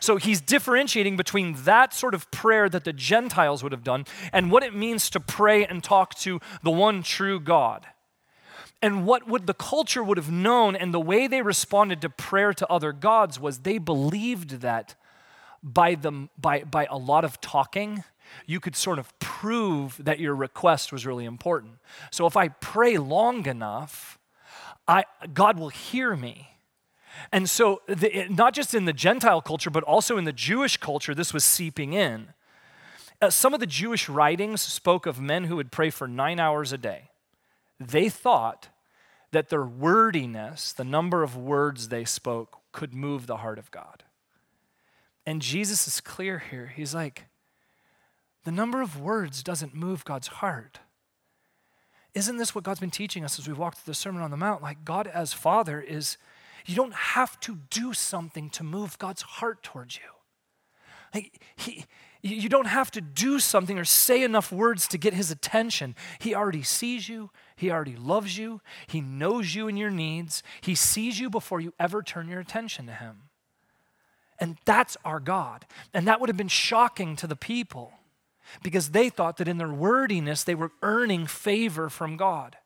so 0.00 0.16
he's 0.16 0.40
differentiating 0.40 1.16
between 1.16 1.54
that 1.64 1.94
sort 1.94 2.14
of 2.14 2.30
prayer 2.30 2.68
that 2.68 2.84
the 2.84 2.92
Gentiles 2.92 3.62
would 3.62 3.72
have 3.72 3.84
done 3.84 4.04
and 4.32 4.50
what 4.50 4.62
it 4.62 4.74
means 4.74 5.10
to 5.10 5.20
pray 5.20 5.64
and 5.64 5.82
talk 5.82 6.14
to 6.16 6.40
the 6.62 6.70
one 6.70 7.02
true 7.02 7.40
God. 7.40 7.86
And 8.82 9.06
what 9.06 9.26
would 9.26 9.46
the 9.46 9.54
culture 9.54 10.02
would 10.02 10.18
have 10.18 10.30
known 10.30 10.76
and 10.76 10.92
the 10.92 11.00
way 11.00 11.26
they 11.26 11.40
responded 11.40 12.02
to 12.02 12.10
prayer 12.10 12.52
to 12.52 12.68
other 12.68 12.92
gods 12.92 13.40
was 13.40 13.60
they 13.60 13.78
believed 13.78 14.60
that 14.60 14.94
by, 15.62 15.94
the, 15.94 16.28
by, 16.38 16.64
by 16.64 16.86
a 16.90 16.98
lot 16.98 17.24
of 17.24 17.40
talking, 17.40 18.04
you 18.46 18.60
could 18.60 18.76
sort 18.76 18.98
of 18.98 19.18
prove 19.18 19.98
that 20.04 20.20
your 20.20 20.34
request 20.34 20.92
was 20.92 21.06
really 21.06 21.24
important. 21.24 21.76
So 22.10 22.26
if 22.26 22.36
I 22.36 22.48
pray 22.48 22.98
long 22.98 23.46
enough, 23.46 24.18
I, 24.86 25.04
God 25.32 25.58
will 25.58 25.70
hear 25.70 26.14
me. 26.14 26.48
And 27.32 27.48
so, 27.48 27.82
the, 27.86 28.26
not 28.28 28.54
just 28.54 28.74
in 28.74 28.84
the 28.84 28.92
Gentile 28.92 29.40
culture, 29.40 29.70
but 29.70 29.84
also 29.84 30.16
in 30.16 30.24
the 30.24 30.32
Jewish 30.32 30.76
culture, 30.76 31.14
this 31.14 31.32
was 31.32 31.44
seeping 31.44 31.92
in. 31.92 32.28
Uh, 33.20 33.30
some 33.30 33.54
of 33.54 33.60
the 33.60 33.66
Jewish 33.66 34.08
writings 34.08 34.60
spoke 34.60 35.06
of 35.06 35.20
men 35.20 35.44
who 35.44 35.56
would 35.56 35.72
pray 35.72 35.90
for 35.90 36.06
nine 36.06 36.40
hours 36.40 36.72
a 36.72 36.78
day. 36.78 37.10
They 37.80 38.08
thought 38.08 38.68
that 39.30 39.48
their 39.48 39.64
wordiness, 39.64 40.72
the 40.72 40.84
number 40.84 41.22
of 41.22 41.36
words 41.36 41.88
they 41.88 42.04
spoke, 42.04 42.58
could 42.72 42.94
move 42.94 43.26
the 43.26 43.38
heart 43.38 43.58
of 43.58 43.70
God. 43.70 44.04
And 45.26 45.40
Jesus 45.40 45.86
is 45.86 46.00
clear 46.00 46.38
here. 46.38 46.72
He's 46.74 46.94
like, 46.94 47.24
the 48.44 48.52
number 48.52 48.82
of 48.82 49.00
words 49.00 49.42
doesn't 49.42 49.74
move 49.74 50.04
God's 50.04 50.28
heart. 50.28 50.80
isn't 52.14 52.36
this 52.36 52.54
what 52.54 52.62
God's 52.62 52.80
been 52.80 52.90
teaching 52.90 53.24
us 53.24 53.38
as 53.38 53.48
we 53.48 53.54
walked 53.54 53.78
through 53.78 53.90
the 53.90 53.96
Sermon 53.96 54.22
on 54.22 54.30
the 54.30 54.36
Mount? 54.36 54.62
Like, 54.62 54.84
God 54.84 55.06
as 55.06 55.32
Father 55.32 55.80
is, 55.80 56.16
you 56.66 56.74
don't 56.74 56.94
have 56.94 57.38
to 57.40 57.58
do 57.70 57.92
something 57.92 58.50
to 58.50 58.64
move 58.64 58.98
God's 58.98 59.22
heart 59.22 59.62
towards 59.62 59.96
you. 59.96 60.02
Like, 61.12 61.40
he, 61.56 61.84
you 62.22 62.48
don't 62.48 62.66
have 62.66 62.90
to 62.92 63.00
do 63.00 63.38
something 63.38 63.78
or 63.78 63.84
say 63.84 64.22
enough 64.22 64.50
words 64.50 64.88
to 64.88 64.98
get 64.98 65.12
his 65.12 65.30
attention. 65.30 65.94
He 66.18 66.34
already 66.34 66.62
sees 66.62 67.08
you, 67.08 67.30
he 67.54 67.70
already 67.70 67.96
loves 67.96 68.38
you, 68.38 68.62
he 68.86 69.00
knows 69.00 69.54
you 69.54 69.68
and 69.68 69.78
your 69.78 69.90
needs, 69.90 70.42
he 70.62 70.74
sees 70.74 71.20
you 71.20 71.28
before 71.28 71.60
you 71.60 71.74
ever 71.78 72.02
turn 72.02 72.28
your 72.28 72.40
attention 72.40 72.86
to 72.86 72.92
him. 72.92 73.24
And 74.40 74.56
that's 74.64 74.96
our 75.04 75.20
God. 75.20 75.66
And 75.92 76.08
that 76.08 76.18
would 76.18 76.28
have 76.28 76.36
been 76.36 76.48
shocking 76.48 77.14
to 77.16 77.26
the 77.26 77.36
people 77.36 77.92
because 78.62 78.90
they 78.90 79.10
thought 79.10 79.36
that 79.36 79.48
in 79.48 79.58
their 79.58 79.72
wordiness 79.72 80.44
they 80.44 80.54
were 80.54 80.72
earning 80.82 81.26
favor 81.26 81.88
from 81.88 82.16
God. 82.16 82.56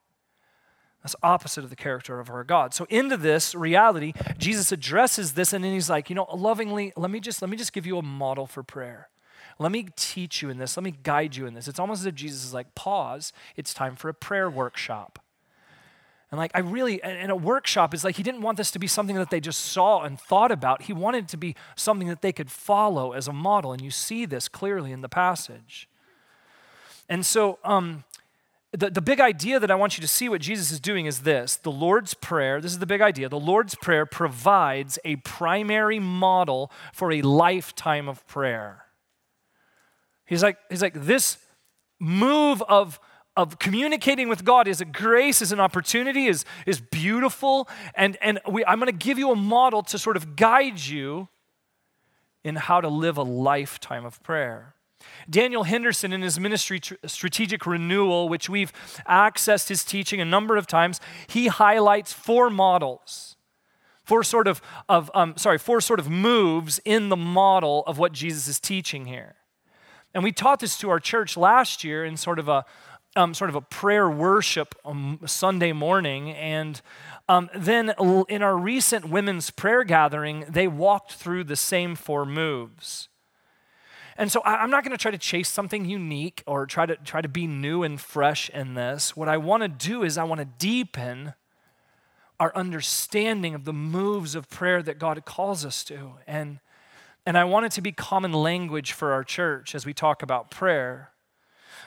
That's 1.08 1.16
opposite 1.22 1.64
of 1.64 1.70
the 1.70 1.76
character 1.76 2.20
of 2.20 2.28
our 2.28 2.44
God. 2.44 2.74
So 2.74 2.86
into 2.90 3.16
this 3.16 3.54
reality, 3.54 4.12
Jesus 4.36 4.72
addresses 4.72 5.32
this 5.32 5.54
and 5.54 5.64
then 5.64 5.72
he's 5.72 5.88
like, 5.88 6.10
you 6.10 6.14
know, 6.14 6.26
lovingly, 6.34 6.92
let 6.98 7.10
me 7.10 7.18
just 7.18 7.40
let 7.40 7.48
me 7.48 7.56
just 7.56 7.72
give 7.72 7.86
you 7.86 7.96
a 7.96 8.02
model 8.02 8.46
for 8.46 8.62
prayer. 8.62 9.08
Let 9.58 9.72
me 9.72 9.88
teach 9.96 10.42
you 10.42 10.50
in 10.50 10.58
this. 10.58 10.76
Let 10.76 10.84
me 10.84 10.92
guide 11.02 11.34
you 11.34 11.46
in 11.46 11.54
this. 11.54 11.66
It's 11.66 11.78
almost 11.78 12.00
as 12.00 12.06
if 12.06 12.14
Jesus 12.14 12.44
is 12.44 12.52
like, 12.52 12.74
pause, 12.74 13.32
it's 13.56 13.72
time 13.72 13.96
for 13.96 14.10
a 14.10 14.14
prayer 14.14 14.50
workshop. 14.50 15.18
And 16.30 16.38
like, 16.38 16.50
I 16.54 16.58
really, 16.58 17.02
and 17.02 17.32
a 17.32 17.36
workshop 17.36 17.94
is 17.94 18.04
like, 18.04 18.16
he 18.16 18.22
didn't 18.22 18.42
want 18.42 18.58
this 18.58 18.70
to 18.72 18.78
be 18.78 18.86
something 18.86 19.16
that 19.16 19.30
they 19.30 19.40
just 19.40 19.60
saw 19.60 20.02
and 20.02 20.20
thought 20.20 20.52
about. 20.52 20.82
He 20.82 20.92
wanted 20.92 21.24
it 21.24 21.28
to 21.28 21.38
be 21.38 21.56
something 21.74 22.08
that 22.08 22.20
they 22.20 22.32
could 22.32 22.50
follow 22.50 23.12
as 23.12 23.28
a 23.28 23.32
model. 23.32 23.72
And 23.72 23.80
you 23.80 23.90
see 23.90 24.26
this 24.26 24.46
clearly 24.46 24.92
in 24.92 25.00
the 25.00 25.08
passage. 25.08 25.88
And 27.08 27.24
so, 27.24 27.58
um, 27.64 28.04
the, 28.72 28.90
the 28.90 29.00
big 29.00 29.18
idea 29.18 29.58
that 29.58 29.70
I 29.70 29.74
want 29.74 29.96
you 29.96 30.02
to 30.02 30.08
see 30.08 30.28
what 30.28 30.42
Jesus 30.42 30.70
is 30.70 30.80
doing 30.80 31.06
is 31.06 31.20
this 31.20 31.56
the 31.56 31.70
Lord's 31.70 32.14
Prayer, 32.14 32.60
this 32.60 32.72
is 32.72 32.78
the 32.78 32.86
big 32.86 33.00
idea. 33.00 33.28
The 33.28 33.38
Lord's 33.38 33.74
Prayer 33.74 34.04
provides 34.04 34.98
a 35.04 35.16
primary 35.16 35.98
model 35.98 36.70
for 36.92 37.10
a 37.12 37.22
lifetime 37.22 38.08
of 38.08 38.26
prayer. 38.26 38.84
He's 40.26 40.42
like, 40.42 40.58
he's 40.68 40.82
like 40.82 40.92
this 40.94 41.38
move 41.98 42.62
of, 42.68 43.00
of 43.36 43.58
communicating 43.58 44.28
with 44.28 44.44
God 44.44 44.68
is 44.68 44.82
a 44.82 44.84
grace, 44.84 45.40
is 45.40 45.52
an 45.52 45.60
opportunity, 45.60 46.26
is, 46.26 46.44
is 46.66 46.80
beautiful. 46.80 47.68
And, 47.94 48.18
and 48.20 48.38
we, 48.50 48.64
I'm 48.66 48.78
going 48.78 48.92
to 48.92 49.04
give 49.06 49.18
you 49.18 49.30
a 49.30 49.36
model 49.36 49.82
to 49.84 49.98
sort 49.98 50.18
of 50.18 50.36
guide 50.36 50.78
you 50.78 51.28
in 52.44 52.56
how 52.56 52.82
to 52.82 52.88
live 52.88 53.16
a 53.16 53.22
lifetime 53.22 54.04
of 54.04 54.22
prayer. 54.22 54.74
Daniel 55.28 55.64
Henderson, 55.64 56.12
in 56.12 56.22
his 56.22 56.40
ministry, 56.40 56.80
Strategic 57.06 57.66
Renewal, 57.66 58.28
which 58.28 58.48
we've 58.48 58.72
accessed 59.08 59.68
his 59.68 59.84
teaching 59.84 60.20
a 60.20 60.24
number 60.24 60.56
of 60.56 60.66
times, 60.66 61.00
he 61.26 61.48
highlights 61.48 62.12
four 62.12 62.50
models, 62.50 63.36
four 64.04 64.22
sort 64.22 64.48
of, 64.48 64.60
of 64.88 65.10
um, 65.14 65.36
sorry, 65.36 65.58
four 65.58 65.80
sort 65.80 66.00
of 66.00 66.08
moves 66.08 66.80
in 66.84 67.08
the 67.08 67.16
model 67.16 67.84
of 67.86 67.98
what 67.98 68.12
Jesus 68.12 68.48
is 68.48 68.58
teaching 68.58 69.06
here. 69.06 69.36
And 70.14 70.24
we 70.24 70.32
taught 70.32 70.60
this 70.60 70.78
to 70.78 70.90
our 70.90 71.00
church 71.00 71.36
last 71.36 71.84
year 71.84 72.04
in 72.04 72.16
sort 72.16 72.38
of 72.38 72.48
a 72.48 72.64
um, 73.16 73.34
sort 73.34 73.50
of 73.50 73.56
a 73.56 73.60
prayer 73.60 74.08
worship 74.08 74.74
um, 74.84 75.18
Sunday 75.26 75.72
morning. 75.72 76.30
And 76.30 76.80
um, 77.28 77.50
then 77.54 77.92
in 78.28 78.42
our 78.42 78.56
recent 78.56 79.08
women's 79.08 79.50
prayer 79.50 79.82
gathering, 79.82 80.44
they 80.48 80.68
walked 80.68 81.14
through 81.14 81.44
the 81.44 81.56
same 81.56 81.96
four 81.96 82.24
moves. 82.24 83.08
And 84.18 84.32
so 84.32 84.40
I, 84.40 84.64
am 84.64 84.70
not 84.70 84.82
going 84.82 84.90
to 84.90 85.00
try 85.00 85.12
to 85.12 85.18
chase 85.18 85.48
something 85.48 85.84
unique 85.84 86.42
or 86.44 86.66
try 86.66 86.86
to 86.86 86.96
try 86.96 87.20
to 87.22 87.28
be 87.28 87.46
new 87.46 87.84
and 87.84 88.00
fresh 88.00 88.50
in 88.50 88.74
this. 88.74 89.16
What 89.16 89.28
I 89.28 89.36
want 89.36 89.62
to 89.62 89.68
do 89.68 90.02
is 90.02 90.18
I 90.18 90.24
want 90.24 90.40
to 90.40 90.44
deepen 90.44 91.34
our 92.40 92.54
understanding 92.56 93.54
of 93.54 93.64
the 93.64 93.72
moves 93.72 94.34
of 94.34 94.50
prayer 94.50 94.82
that 94.82 94.98
God 94.98 95.24
calls 95.24 95.64
us 95.64 95.84
to. 95.84 96.14
And 96.26 96.58
and 97.24 97.38
I 97.38 97.44
want 97.44 97.66
it 97.66 97.72
to 97.72 97.80
be 97.80 97.92
common 97.92 98.32
language 98.32 98.92
for 98.92 99.12
our 99.12 99.22
church 99.22 99.74
as 99.74 99.86
we 99.86 99.92
talk 99.92 100.22
about 100.22 100.50
prayer. 100.50 101.10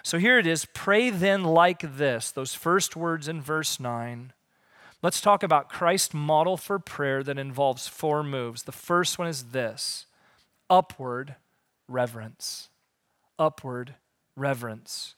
So 0.04 0.18
here 0.18 0.40
it 0.40 0.48
is 0.48 0.66
pray 0.66 1.10
then 1.10 1.44
like 1.44 1.98
this, 1.98 2.32
those 2.32 2.54
first 2.54 2.96
words 2.96 3.28
in 3.28 3.42
verse 3.42 3.80
9. 3.80 4.34
Let's 5.02 5.20
talk 5.20 5.42
about 5.42 5.68
Christ's 5.68 6.14
model 6.14 6.58
for 6.58 6.80
prayer 6.80 7.24
that 7.24 7.40
involves 7.40 7.88
four 7.88 8.24
moves. 8.24 8.64
The 8.64 8.72
first 8.72 9.18
one 9.18 9.28
is 9.28 9.46
this 9.46 10.06
upward 10.70 11.36
reverence. 11.92 12.70
Upward 13.38 13.96
reverence. 14.36 15.16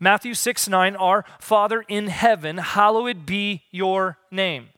Matthew 0.00 0.34
6 0.34 0.68
9, 0.68 0.96
our 0.96 1.24
Father 1.38 1.84
in 1.88 2.08
heaven, 2.08 2.58
hallowed 2.58 3.24
be 3.24 3.62
your 3.70 4.18
name. 4.30 4.70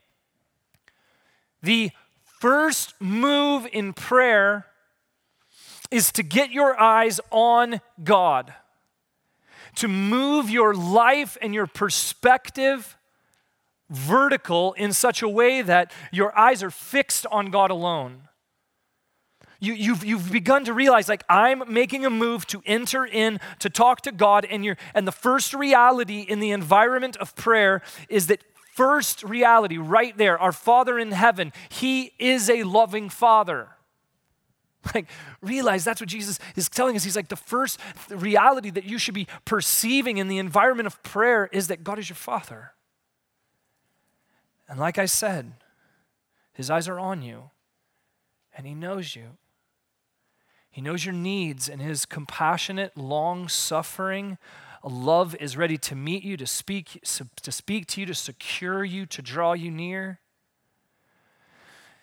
The 1.63 1.89
first 2.39 2.93
move 2.99 3.67
in 3.73 3.93
prayer 3.93 4.67
is 5.89 6.11
to 6.11 6.23
get 6.23 6.51
your 6.51 6.79
eyes 6.79 7.19
on 7.31 7.81
God, 8.03 8.53
to 9.75 9.87
move 9.87 10.49
your 10.49 10.75
life 10.75 11.37
and 11.41 11.53
your 11.53 11.67
perspective 11.67 12.97
vertical 13.89 14.73
in 14.73 14.93
such 14.93 15.21
a 15.21 15.29
way 15.29 15.61
that 15.61 15.91
your 16.11 16.37
eyes 16.37 16.61
are 16.61 16.71
fixed 16.71 17.25
on 17.27 17.49
God 17.49 17.71
alone. 17.71 18.29
You, 19.65 19.73
have 19.73 19.81
you've, 19.81 20.05
you've 20.05 20.31
begun 20.31 20.65
to 20.65 20.73
realize, 20.73 21.09
like, 21.09 21.23
I'm 21.27 21.63
making 21.67 22.05
a 22.05 22.09
move 22.09 22.45
to 22.47 22.61
enter 22.65 23.05
in, 23.05 23.39
to 23.59 23.69
talk 23.69 24.01
to 24.01 24.11
God, 24.11 24.45
and, 24.45 24.63
you 24.63 24.75
and 24.93 25.07
the 25.07 25.11
first 25.11 25.53
reality 25.53 26.21
in 26.21 26.39
the 26.39 26.51
environment 26.51 27.17
of 27.17 27.35
prayer 27.35 27.81
is 28.07 28.27
that 28.27 28.43
first 28.73 29.23
reality 29.23 29.77
right 29.77 30.15
there, 30.17 30.37
our 30.37 30.51
Father 30.51 30.99
in 30.99 31.11
heaven, 31.11 31.51
He 31.69 32.13
is 32.19 32.49
a 32.49 32.63
loving 32.63 33.09
Father. 33.09 33.69
Like, 34.93 35.07
realize 35.41 35.83
that's 35.83 35.99
what 35.99 36.09
Jesus 36.09 36.37
is 36.55 36.69
telling 36.69 36.95
us. 36.95 37.03
He's 37.03 37.15
like, 37.15 37.29
the 37.29 37.35
first 37.35 37.79
reality 38.07 38.69
that 38.69 38.83
you 38.83 38.99
should 38.99 39.15
be 39.15 39.27
perceiving 39.43 40.19
in 40.19 40.27
the 40.27 40.37
environment 40.37 40.85
of 40.85 41.01
prayer 41.01 41.49
is 41.51 41.69
that 41.69 41.83
God 41.83 41.97
is 41.97 42.07
your 42.07 42.15
Father. 42.15 42.73
And 44.69 44.79
like 44.79 44.99
I 44.99 45.05
said, 45.05 45.53
His 46.53 46.69
eyes 46.69 46.87
are 46.87 46.99
on 46.99 47.23
you, 47.23 47.49
and 48.55 48.67
He 48.67 48.75
knows 48.75 49.15
you. 49.15 49.37
He 50.75 50.81
knows 50.81 51.05
your 51.05 51.13
needs, 51.13 51.69
and 51.69 51.81
His 51.81 52.05
compassionate, 52.05 52.97
long 52.97 53.47
suffering 53.47 54.37
love 54.83 55.33
is 55.39 55.55
ready 55.55 55.77
to 55.77 55.95
meet 55.95 56.21
you, 56.21 56.35
to 56.35 56.45
speak, 56.45 56.99
to 57.43 57.51
speak 57.53 57.87
to 57.87 58.01
you, 58.01 58.07
to 58.07 58.13
secure 58.13 58.83
you, 58.83 59.05
to 59.05 59.21
draw 59.21 59.53
you 59.53 59.71
near. 59.71 60.19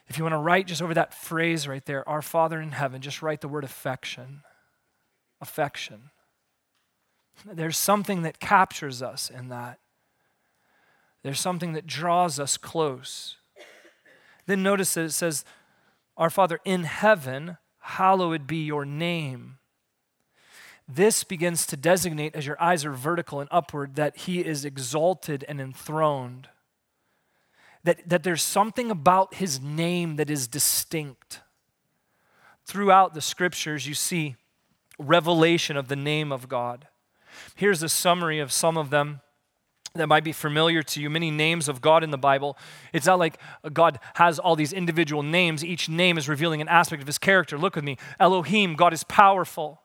If 0.09 0.17
you 0.17 0.25
want 0.25 0.33
to 0.33 0.38
write 0.38 0.69
just 0.69 0.81
over 0.81 0.95
that 0.95 1.12
phrase 1.12 1.69
right 1.69 1.85
there, 1.85 2.09
Our 2.09 2.23
Father 2.23 2.62
in 2.62 2.73
heaven, 2.73 3.02
just 3.02 3.21
write 3.21 3.43
the 3.43 3.47
word 3.47 3.62
affection. 3.62 4.41
Affection. 5.43 6.09
There's 7.45 7.76
something 7.76 8.23
that 8.23 8.41
captures 8.41 9.02
us 9.02 9.29
in 9.29 9.49
that. 9.50 9.81
There's 11.23 11.41
something 11.41 11.75
that 11.75 11.87
draws 11.87 12.41
us 12.41 12.57
close. 12.57 13.37
Then 14.47 14.62
notice 14.62 14.95
that 14.95 15.05
it 15.05 15.12
says, 15.12 15.45
Our 16.17 16.31
Father 16.31 16.59
in 16.64 16.85
heaven, 16.85 17.59
hallowed 17.83 18.47
be 18.47 18.65
your 18.65 18.85
name. 18.85 19.59
This 20.89 21.25
begins 21.25 21.67
to 21.67 21.77
designate, 21.77 22.35
as 22.35 22.47
your 22.47 22.61
eyes 22.61 22.85
are 22.85 22.93
vertical 22.93 23.41
and 23.41 23.49
upward, 23.53 23.95
that 23.95 24.17
He 24.17 24.41
is 24.41 24.65
exalted 24.65 25.45
and 25.49 25.61
enthroned 25.61 26.49
that, 27.85 28.09
that 28.09 28.23
there's 28.23 28.43
something 28.43 28.91
about 28.91 29.35
his 29.35 29.61
name 29.61 30.17
that 30.17 30.31
is 30.31 30.47
distinct. 30.47 31.41
Throughout 32.65 33.15
the 33.15 33.21
scriptures, 33.21 33.87
you 33.87 33.95
see 33.95 34.37
revelation 34.99 35.77
of 35.77 35.89
the 35.89 35.97
name 35.97 36.31
of 36.31 36.49
God. 36.49 36.87
Here's 37.57 37.83
a 37.83 37.89
summary 37.89 38.39
of 38.39 38.53
some 38.53 38.77
of 38.77 38.91
them 38.91 39.21
that 39.94 40.06
might 40.06 40.25
be 40.25 40.32
familiar 40.32 40.82
to 40.82 41.00
you 41.00 41.11
many 41.11 41.30
names 41.30 41.68
of 41.68 41.80
God 41.80 42.02
in 42.02 42.11
the 42.11 42.18
Bible. 42.18 42.56
It's 42.92 43.06
not 43.06 43.18
like 43.18 43.38
God 43.72 43.99
has 44.14 44.38
all 44.38 44.56
these 44.56 44.72
individual 44.72 45.22
names. 45.22 45.64
Each 45.64 45.88
name 45.88 46.16
is 46.16 46.28
revealing 46.28 46.61
an 46.61 46.68
aspect 46.68 47.02
of 47.02 47.06
his 47.06 47.18
character. 47.18 47.58
Look 47.58 47.76
with 47.76 47.84
me 47.84 47.99
Elohim, 48.18 48.75
God 48.75 48.92
is 48.92 49.04
powerful. 49.04 49.82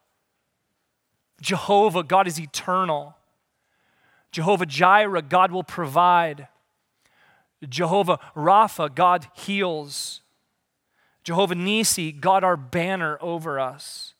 Jehovah, 1.42 2.04
God 2.04 2.28
is 2.28 2.40
eternal. 2.40 3.16
Jehovah 4.32 4.66
Jireh, 4.66 5.22
God 5.22 5.52
will 5.52 5.64
provide. 5.64 6.48
Jehovah 7.68 8.20
Rapha, 8.36 8.94
God 8.94 9.28
heals. 9.34 10.22
Jehovah 11.24 11.56
Nisi, 11.56 12.12
God 12.12 12.44
our 12.44 12.58
banner 12.58 13.18
over 13.22 13.60
us. 13.60 14.14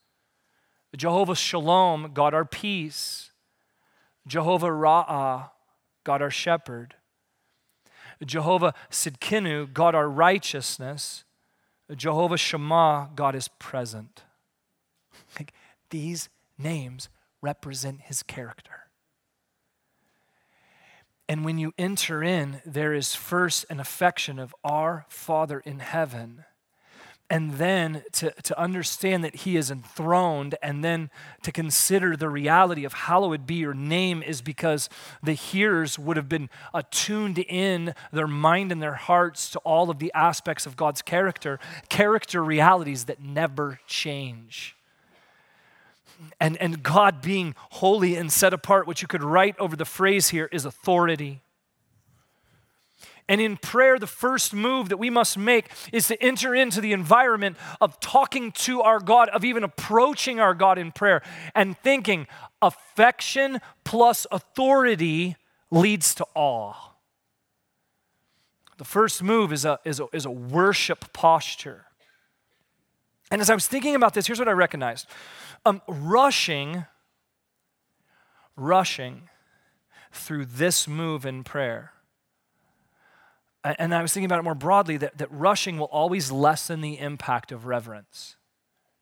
Jehovah 0.96 1.36
Shalom, 1.36 2.12
God 2.14 2.34
our 2.34 2.46
peace. 2.46 3.32
Jehovah 4.28 4.68
Ra'ah, 4.68 5.52
God 6.08 6.22
our 6.22 6.32
shepherd. 6.32 6.96
Jehovah 8.26 8.74
Tsidkenu, 8.90 9.74
God 9.74 9.94
our 9.94 10.08
righteousness. 10.08 11.26
Jehovah 11.94 12.38
Shammah, 12.38 13.10
God 13.14 13.36
is 13.36 13.50
present. 13.60 14.24
These 15.90 16.30
names 16.58 17.10
represent 17.42 18.04
his 18.04 18.24
character. 18.24 18.88
And 21.28 21.44
when 21.44 21.58
you 21.58 21.74
enter 21.78 22.24
in, 22.24 22.62
there 22.66 22.94
is 22.94 23.14
first 23.14 23.66
an 23.70 23.82
affection 23.82 24.40
of 24.40 24.56
our 24.64 25.06
Father 25.10 25.60
in 25.60 25.80
heaven 25.80 26.46
and 27.30 27.54
then 27.54 28.04
to, 28.14 28.32
to 28.44 28.58
understand 28.60 29.24
that 29.24 29.36
he 29.38 29.58
is 29.58 29.70
enthroned 29.70 30.56
and 30.62 30.84
then 30.84 31.10
to 31.44 31.52
consider 31.52 32.16
the 32.16 32.30
reality 32.30 32.86
of 32.86 32.94
hallowed 32.94 33.46
be 33.46 33.56
your 33.56 33.74
name 33.74 34.24
is 34.24 34.42
because 34.42 34.90
the 35.22 35.34
hearers 35.34 36.00
would 36.00 36.16
have 36.16 36.30
been 36.30 36.50
attuned 36.74 37.40
in 37.40 37.94
their 38.14 38.28
mind 38.28 38.72
and 38.72 38.82
their 38.82 38.94
hearts 38.94 39.50
to 39.50 39.60
all 39.60 39.90
of 39.90 40.00
the 40.00 40.12
aspects 40.14 40.66
of 40.66 40.78
god's 40.78 41.02
character 41.02 41.60
character 41.90 42.44
realities 42.44 43.06
that 43.06 43.22
never 43.22 43.80
change. 43.88 44.76
And, 46.40 46.58
and 46.58 46.82
god 46.82 47.22
being 47.22 47.56
holy 47.72 48.16
and 48.16 48.32
set 48.32 48.54
apart 48.54 48.88
what 48.88 49.02
you 49.02 49.08
could 49.08 49.24
write 49.24 49.58
over 49.60 49.76
the 49.76 49.86
phrase 49.86 50.30
here 50.30 50.50
is 50.52 50.66
authority 50.66 51.42
and 53.30 53.42
in 53.42 53.58
prayer, 53.58 54.00
the 54.00 54.08
first 54.08 54.54
move 54.54 54.90
that 54.90 54.98
we 54.98 55.10
must 55.10 55.38
make 55.38 55.70
is 55.92 56.08
to 56.08 56.22
enter 56.24 56.56
into 56.56 56.80
the 56.80 56.94
environment 56.94 57.58
of 57.82 58.00
talking 58.00 58.52
to 58.54 58.82
our 58.82 59.00
God, 59.00 59.28
of 59.30 59.44
even 59.44 59.64
approaching 59.64 60.40
our 60.40 60.54
God 60.54 60.78
in 60.78 60.92
prayer 60.92 61.22
and 61.54 61.78
thinking 61.80 62.28
affection 62.62 63.60
plus 63.84 64.26
authority 64.32 65.36
leads 65.70 66.16
to 66.16 66.26
awe. 66.36 66.74
The 68.78 68.86
first 68.86 69.22
move 69.22 69.52
is 69.52 69.66
a, 69.66 69.80
is 69.84 70.00
a, 70.00 70.08
is 70.14 70.26
a 70.26 70.32
worship 70.32 71.12
posture. 71.12 71.86
And 73.30 73.42
as 73.42 73.50
I 73.50 73.56
was 73.56 73.68
thinking 73.68 73.96
about 73.96 74.14
this, 74.14 74.28
here's 74.28 74.40
what 74.40 74.48
I 74.48 74.54
recognized 74.54 75.08
um, 75.66 75.82
rushing, 75.86 76.86
rushing 78.56 79.24
through 80.14 80.46
this 80.46 80.88
move 80.88 81.26
in 81.26 81.44
prayer 81.44 81.92
and 83.80 83.94
I 83.94 84.02
was 84.02 84.14
thinking 84.14 84.26
about 84.26 84.40
it 84.40 84.44
more 84.44 84.56
broadly 84.56 84.98
that, 84.98 85.18
that 85.18 85.32
rushing 85.32 85.78
will 85.78 85.86
always 85.86 86.32
lessen 86.32 86.82
the 86.82 87.00
impact 87.00 87.52
of 87.52 87.66
reverence. 87.66 88.36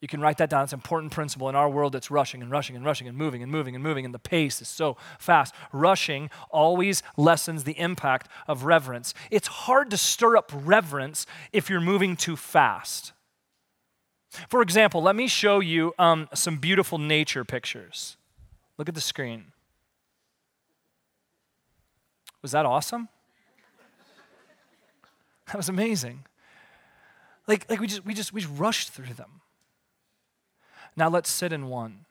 You 0.01 0.07
can 0.07 0.22
write 0.22 0.38
that 0.38 0.50
down. 0.50 0.63
It's 0.63 0.74
an 0.74 0.77
important 0.77 1.12
principle. 1.12 1.50
In 1.50 1.55
our 1.55 1.69
world, 1.69 1.93
that's 1.93 2.12
rushing 2.12 2.41
and 2.41 2.51
rushing 2.51 2.75
and 2.75 2.86
rushing 2.86 3.07
and 3.07 3.17
moving 3.17 3.41
and 3.41 3.51
moving 3.51 3.75
and 3.75 3.84
moving, 3.84 4.05
and 4.05 4.13
the 4.13 4.19
pace 4.19 4.62
is 4.62 4.67
so 4.67 4.98
fast. 5.17 5.55
Rushing 5.72 6.29
always 6.51 7.01
lessens 7.17 7.63
the 7.63 7.77
impact 7.79 8.27
of 8.48 8.65
reverence. 8.65 9.13
It's 9.31 9.48
hard 9.48 9.89
to 9.91 9.98
stir 9.98 10.38
up 10.38 10.51
reverence 10.53 11.25
if 11.51 11.69
you're 11.69 11.81
moving 11.81 12.15
too 12.15 12.36
fast. 12.36 13.13
For 14.50 14.62
example, 14.62 15.01
let 15.01 15.15
me 15.15 15.27
show 15.27 15.60
you 15.60 15.93
um, 15.98 16.27
some 16.34 16.57
beautiful 16.57 16.98
nature 16.98 17.43
pictures. 17.43 18.17
Look 18.77 18.89
at 18.89 18.95
the 18.95 19.01
screen. 19.01 19.45
Was 22.41 22.51
that 22.51 22.65
awesome? 22.65 23.10
That 25.51 25.57
was 25.57 25.69
amazing. 25.69 26.25
Like, 27.47 27.69
like 27.69 27.79
we 27.79 27.87
just 27.87 28.05
we 28.05 28.13
just 28.13 28.33
we 28.33 28.41
just 28.41 28.53
rushed 28.57 28.89
through 28.89 29.13
them. 29.13 29.41
Now 30.95 31.09
let's 31.09 31.29
sit 31.29 31.53
in 31.53 31.67
one. 31.67 32.05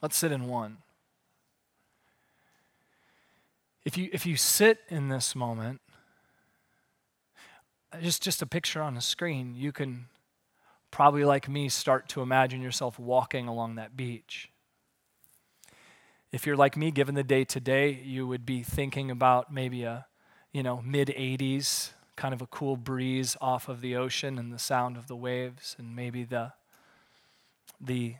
Let's 0.00 0.16
sit 0.16 0.32
in 0.32 0.48
one. 0.48 0.78
If 3.84 3.96
you 3.96 4.10
if 4.12 4.26
you 4.26 4.36
sit 4.36 4.78
in 4.88 5.08
this 5.08 5.36
moment, 5.36 5.80
uh, 7.92 7.98
just 8.00 8.22
just 8.22 8.42
a 8.42 8.46
picture 8.46 8.82
on 8.82 8.96
a 8.96 9.00
screen, 9.00 9.54
you 9.54 9.70
can 9.70 10.06
probably 10.90 11.24
like 11.24 11.48
me 11.48 11.68
start 11.68 12.08
to 12.10 12.20
imagine 12.20 12.60
yourself 12.60 12.98
walking 12.98 13.46
along 13.46 13.76
that 13.76 13.96
beach. 13.96 14.50
If 16.32 16.46
you're 16.46 16.56
like 16.56 16.76
me, 16.76 16.90
given 16.90 17.14
the 17.14 17.22
day 17.24 17.44
today, 17.44 17.92
you 18.04 18.26
would 18.26 18.46
be 18.46 18.62
thinking 18.62 19.10
about 19.10 19.52
maybe 19.52 19.84
a 19.84 20.06
you 20.52 20.62
know, 20.62 20.82
mid 20.84 21.08
80s, 21.08 21.90
kind 22.16 22.34
of 22.34 22.42
a 22.42 22.46
cool 22.46 22.76
breeze 22.76 23.36
off 23.40 23.68
of 23.68 23.80
the 23.80 23.96
ocean 23.96 24.38
and 24.38 24.52
the 24.52 24.58
sound 24.58 24.96
of 24.96 25.06
the 25.06 25.16
waves, 25.16 25.74
and 25.78 25.96
maybe 25.96 26.24
the, 26.24 26.52
the 27.80 28.16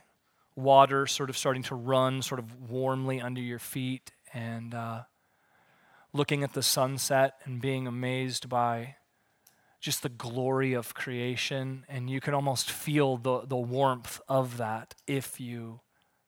water 0.55 1.05
sort 1.07 1.29
of 1.29 1.37
starting 1.37 1.63
to 1.63 1.75
run 1.75 2.21
sort 2.21 2.39
of 2.39 2.69
warmly 2.69 3.21
under 3.21 3.41
your 3.41 3.59
feet, 3.59 4.11
and 4.33 4.73
uh, 4.73 5.01
looking 6.11 6.43
at 6.43 6.53
the 6.53 6.63
sunset 6.63 7.35
and 7.45 7.61
being 7.61 7.87
amazed 7.87 8.49
by 8.49 8.95
just 9.79 10.01
the 10.01 10.09
glory 10.09 10.73
of 10.73 10.93
creation. 10.93 11.85
And 11.89 12.09
you 12.09 12.21
can 12.21 12.33
almost 12.33 12.71
feel 12.71 13.17
the, 13.17 13.41
the 13.45 13.57
warmth 13.57 14.21
of 14.29 14.57
that 14.57 14.95
if 15.05 15.39
you 15.39 15.81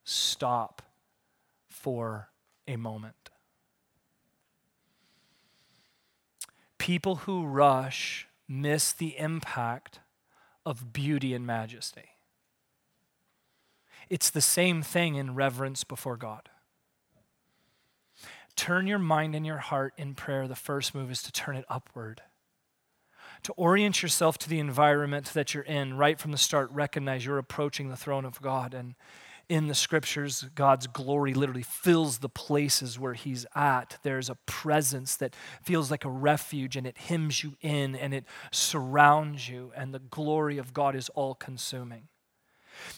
stop 0.04 0.82
for 1.70 2.30
a 2.68 2.76
moment. 2.76 3.30
People 6.86 7.16
who 7.16 7.48
rush 7.48 8.28
miss 8.48 8.92
the 8.92 9.18
impact 9.18 10.02
of 10.68 10.94
beauty 10.94 11.34
and 11.34 11.44
majesty. 11.44 12.10
It's 14.08 14.30
the 14.30 14.40
same 14.40 14.84
thing 14.84 15.16
in 15.16 15.34
reverence 15.34 15.84
before 15.84 16.16
God. 16.16 16.48
Turn 18.56 18.86
your 18.86 19.00
mind 19.00 19.34
and 19.34 19.48
your 19.48 19.58
heart 19.58 19.96
in 19.98 20.14
prayer. 20.14 20.48
The 20.48 20.54
first 20.54 20.94
move 20.94 21.10
is 21.10 21.24
to 21.24 21.32
turn 21.32 21.56
it 21.56 21.66
upward. 21.70 22.22
To 23.42 23.54
orient 23.54 24.04
yourself 24.04 24.38
to 24.38 24.48
the 24.48 24.60
environment 24.60 25.34
that 25.34 25.56
you're 25.56 25.64
in 25.64 25.98
right 25.98 26.20
from 26.20 26.32
the 26.32 26.38
start, 26.38 26.70
recognize 26.70 27.26
you're 27.26 27.40
approaching 27.40 27.90
the 27.90 27.98
throne 27.98 28.26
of 28.26 28.40
God 28.44 28.76
and 28.76 28.94
in 29.50 29.68
the 29.68 29.76
scriptures, 29.76 30.46
God's 30.56 30.88
glory 30.88 31.34
literally 31.34 31.64
fills 31.64 32.20
the 32.20 32.30
places 32.30 33.00
where 33.00 33.14
He's 33.14 33.46
at. 33.56 33.98
There's 34.04 34.30
a 34.30 34.36
presence 34.46 35.16
that 35.18 35.36
feels 35.62 35.92
like 35.92 36.06
a 36.06 36.10
refuge 36.10 36.76
and 36.76 36.88
it 36.88 36.98
hems 36.98 37.44
you 37.44 37.56
in 37.62 37.96
and 37.96 38.14
it 38.14 38.26
surrounds 38.52 39.48
you, 39.48 39.72
and 39.76 39.94
the 39.94 40.00
glory 40.00 40.58
of 40.58 40.74
God 40.74 40.96
is 40.96 41.10
all 41.10 41.36
consuming. 41.36 42.08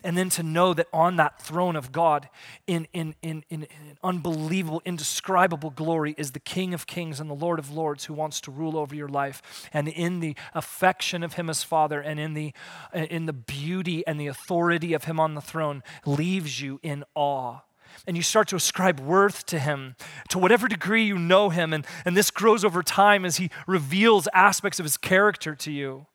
And 0.04 0.18
then 0.18 0.30
to 0.32 0.44
know 0.44 0.74
that 0.74 0.88
on 0.94 1.16
that 1.18 1.42
throne 1.42 1.76
of 1.76 1.92
God, 1.92 2.30
in, 2.66 2.88
in, 2.94 3.16
in, 3.22 3.44
in, 3.50 3.68
unbelievable, 4.04 4.82
indescribable 4.86 5.70
glory, 5.70 6.16
is 6.18 6.32
the 6.32 6.40
King 6.40 6.74
of 6.74 6.88
Kings 6.88 7.20
and 7.20 7.30
the 7.30 7.36
Lord 7.36 7.60
of 7.60 7.72
Lords 7.72 8.06
who 8.06 8.14
wants 8.14 8.42
to 8.42 8.52
rule 8.52 8.78
over 8.78 8.96
your 8.96 9.10
life. 9.10 9.70
And 9.74 9.88
in 9.88 10.20
the 10.20 10.36
affection 10.54 11.24
of 11.24 11.34
Him 11.34 11.50
as 11.50 11.64
Father 11.64 12.02
and 12.02 12.20
in 12.20 12.34
the, 12.34 12.54
uh, 12.94 13.00
in 13.00 13.26
the 13.26 13.34
beauty 13.34 14.06
and 14.06 14.20
the 14.20 14.28
authority 14.28 14.94
of 14.94 15.06
Him 15.06 15.20
on 15.20 15.36
the 15.36 15.42
throne, 15.42 15.84
leaves 16.06 16.62
you 16.62 16.80
in 16.84 17.04
awe 17.16 17.60
and 18.06 18.16
you 18.16 18.24
start 18.24 18.48
to 18.50 18.56
ascribe 18.56 19.00
worth 19.00 19.46
to 19.48 19.60
him 19.60 19.96
to 20.30 20.38
whatever 20.38 20.68
degree 20.68 21.06
you 21.06 21.18
know 21.18 21.50
him. 21.50 21.74
And, 21.74 21.86
and 22.06 22.16
this 22.16 22.30
grows 22.30 22.64
over 22.64 22.84
time 22.84 23.26
as 23.26 23.38
he 23.38 23.50
reveals 23.66 24.28
aspects 24.34 24.80
of 24.80 24.84
his 24.84 24.98
character 24.98 25.56
to 25.56 25.72
you. 25.72 26.06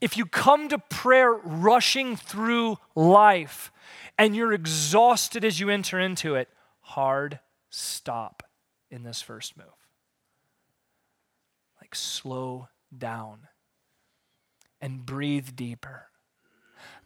If 0.00 0.16
you 0.16 0.26
come 0.26 0.68
to 0.68 0.78
prayer 0.78 1.32
rushing 1.32 2.16
through 2.16 2.78
life 2.94 3.72
and 4.18 4.36
you're 4.36 4.52
exhausted 4.52 5.44
as 5.44 5.60
you 5.60 5.70
enter 5.70 5.98
into 5.98 6.34
it, 6.34 6.48
hard 6.80 7.40
stop 7.70 8.42
in 8.90 9.02
this 9.02 9.22
first 9.22 9.56
move. 9.56 9.66
Like 11.80 11.94
slow 11.94 12.68
down 12.96 13.48
and 14.80 15.06
breathe 15.06 15.56
deeper. 15.56 16.08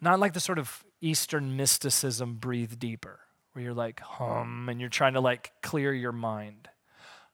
Not 0.00 0.20
like 0.20 0.32
the 0.32 0.40
sort 0.40 0.58
of 0.58 0.84
Eastern 1.00 1.56
mysticism, 1.56 2.34
breathe 2.34 2.78
deeper, 2.78 3.20
where 3.52 3.64
you're 3.64 3.74
like 3.74 4.00
hum 4.00 4.68
and 4.68 4.80
you're 4.80 4.90
trying 4.90 5.14
to 5.14 5.20
like 5.20 5.52
clear 5.62 5.92
your 5.92 6.12
mind. 6.12 6.68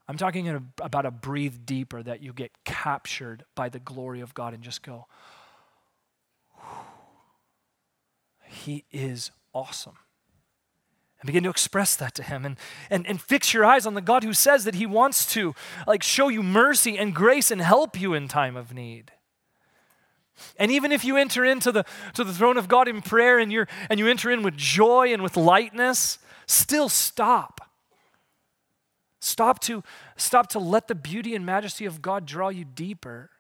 I'm 0.09 0.17
talking 0.17 0.73
about 0.81 1.07
a 1.07 1.11
breathe 1.11 1.65
deeper 1.65 2.03
that 2.03 2.23
you 2.23 2.33
get 2.33 2.51
captured 2.65 3.45
by 3.55 3.69
the 3.69 3.79
glory 3.79 4.21
of 4.21 4.35
God 4.35 4.53
and 4.53 4.63
just 4.63 4.83
go, 4.83 5.07
He 8.47 8.85
is 8.91 9.31
awesome. 9.55 9.97
And 11.21 11.27
begin 11.29 11.45
to 11.45 11.51
express 11.51 11.95
that 11.97 12.17
to 12.17 12.23
him 12.25 12.45
and, 12.45 12.57
and, 12.91 13.07
and 13.07 13.21
fix 13.21 13.55
your 13.55 13.65
eyes 13.65 13.87
on 13.87 13.95
the 13.95 14.01
God 14.01 14.25
who 14.25 14.33
says 14.33 14.65
that 14.65 14.75
he 14.75 14.87
wants 14.87 15.25
to 15.35 15.55
like 15.87 16.03
show 16.03 16.29
you 16.29 16.43
mercy 16.43 16.99
and 16.99 17.15
grace 17.15 17.53
and 17.53 17.61
help 17.61 18.01
you 18.01 18.13
in 18.13 18.27
time 18.27 18.57
of 18.57 18.75
need. 18.75 19.13
And 20.57 20.73
even 20.73 20.91
if 20.91 21.05
you 21.05 21.17
enter 21.17 21.45
into 21.45 21.71
the, 21.71 21.85
to 22.15 22.25
the 22.25 22.33
throne 22.33 22.57
of 22.57 22.67
God 22.67 22.89
in 22.89 23.03
prayer 23.03 23.39
and, 23.39 23.53
you're, 23.53 23.69
and 23.89 24.01
you 24.01 24.09
enter 24.09 24.33
in 24.33 24.43
with 24.43 24.57
joy 24.57 25.13
and 25.13 25.23
with 25.23 25.37
lightness, 25.37 26.19
still 26.47 26.89
stop. 26.89 27.62
Stop 29.25 29.61
to, 29.61 29.85
stop 30.17 30.49
to 30.49 30.59
let 30.59 30.89
the 30.89 30.97
beauty 30.97 31.37
and 31.37 31.47
majesty 31.47 31.85
of 31.85 32.03
God 32.03 32.27
draw 32.27 32.49
you 32.49 32.65
deeper 32.65 33.31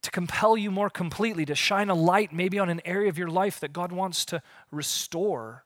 to 0.00 0.10
compel 0.10 0.56
you 0.56 0.70
more 0.70 0.88
completely, 0.88 1.44
to 1.44 1.54
shine 1.54 1.90
a 1.90 1.94
light 1.94 2.32
maybe 2.32 2.58
on 2.58 2.70
an 2.70 2.80
area 2.86 3.10
of 3.10 3.18
your 3.18 3.28
life 3.28 3.60
that 3.60 3.74
God 3.74 3.92
wants 3.92 4.24
to 4.26 4.40
restore. 4.70 5.64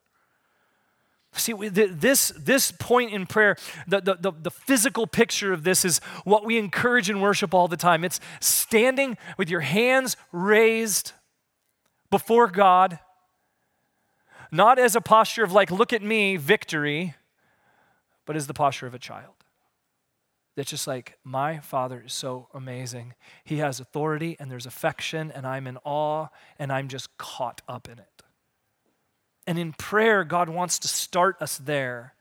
See, 1.34 1.52
this, 1.52 2.32
this 2.36 2.72
point 2.72 3.12
in 3.12 3.26
prayer, 3.26 3.56
the, 3.86 4.00
the, 4.00 4.32
the, 4.32 4.50
physical 4.50 5.06
picture 5.06 5.52
of 5.52 5.62
this 5.62 5.84
is 5.84 6.00
what 6.24 6.44
we 6.44 6.58
encourage 6.58 7.08
in 7.08 7.20
worship 7.20 7.54
all 7.54 7.68
the 7.68 7.76
time. 7.76 8.02
It's 8.02 8.18
standing 8.40 9.16
with 9.36 9.48
your 9.48 9.60
hands 9.60 10.16
raised 10.32 11.12
before 12.10 12.48
God, 12.48 12.98
not 14.50 14.80
as 14.80 14.96
a 14.96 15.00
posture 15.00 15.44
of 15.44 15.52
like, 15.52 15.70
look 15.70 15.92
at 15.92 16.02
me, 16.02 16.36
victory, 16.36 17.14
but 18.28 18.36
is 18.36 18.46
the 18.46 18.52
posture 18.52 18.86
of 18.86 18.92
a 18.92 18.98
child. 18.98 19.32
That's 20.54 20.68
just 20.68 20.86
like, 20.86 21.16
my 21.24 21.60
father 21.60 22.02
is 22.04 22.12
so 22.12 22.48
amazing. 22.52 23.14
He 23.42 23.56
has 23.56 23.80
authority 23.80 24.36
and 24.38 24.50
there's 24.50 24.66
affection, 24.66 25.32
and 25.34 25.46
I'm 25.46 25.66
in 25.66 25.78
awe, 25.82 26.26
and 26.58 26.70
I'm 26.70 26.88
just 26.88 27.16
caught 27.16 27.62
up 27.66 27.88
in 27.88 27.98
it. 27.98 28.22
And 29.46 29.58
in 29.58 29.72
prayer, 29.72 30.24
God 30.24 30.50
wants 30.50 30.78
to 30.80 30.88
start 30.88 31.40
us 31.40 31.56
there. 31.56 32.12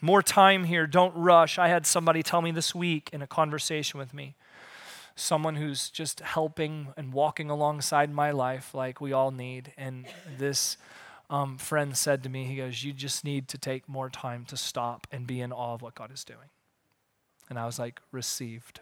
More 0.00 0.22
time 0.22 0.64
here, 0.64 0.86
don't 0.86 1.14
rush. 1.14 1.58
I 1.58 1.68
had 1.68 1.84
somebody 1.84 2.22
tell 2.22 2.40
me 2.40 2.50
this 2.50 2.74
week 2.74 3.10
in 3.12 3.20
a 3.20 3.26
conversation 3.26 3.98
with 3.98 4.14
me 4.14 4.34
someone 5.14 5.56
who's 5.56 5.90
just 5.90 6.20
helping 6.20 6.88
and 6.96 7.12
walking 7.12 7.50
alongside 7.50 8.10
my 8.10 8.30
life 8.30 8.74
like 8.74 9.00
we 9.00 9.12
all 9.12 9.30
need. 9.30 9.72
And 9.76 10.06
this 10.38 10.76
um, 11.30 11.58
friend 11.58 11.96
said 11.96 12.22
to 12.24 12.28
me, 12.28 12.44
he 12.44 12.56
goes, 12.56 12.84
You 12.84 12.92
just 12.92 13.24
need 13.24 13.48
to 13.48 13.58
take 13.58 13.88
more 13.88 14.10
time 14.10 14.44
to 14.46 14.56
stop 14.56 15.06
and 15.10 15.26
be 15.26 15.40
in 15.40 15.52
awe 15.52 15.74
of 15.74 15.82
what 15.82 15.94
God 15.94 16.12
is 16.12 16.24
doing. 16.24 16.50
And 17.48 17.58
I 17.58 17.66
was 17.66 17.78
like, 17.78 18.00
received. 18.10 18.80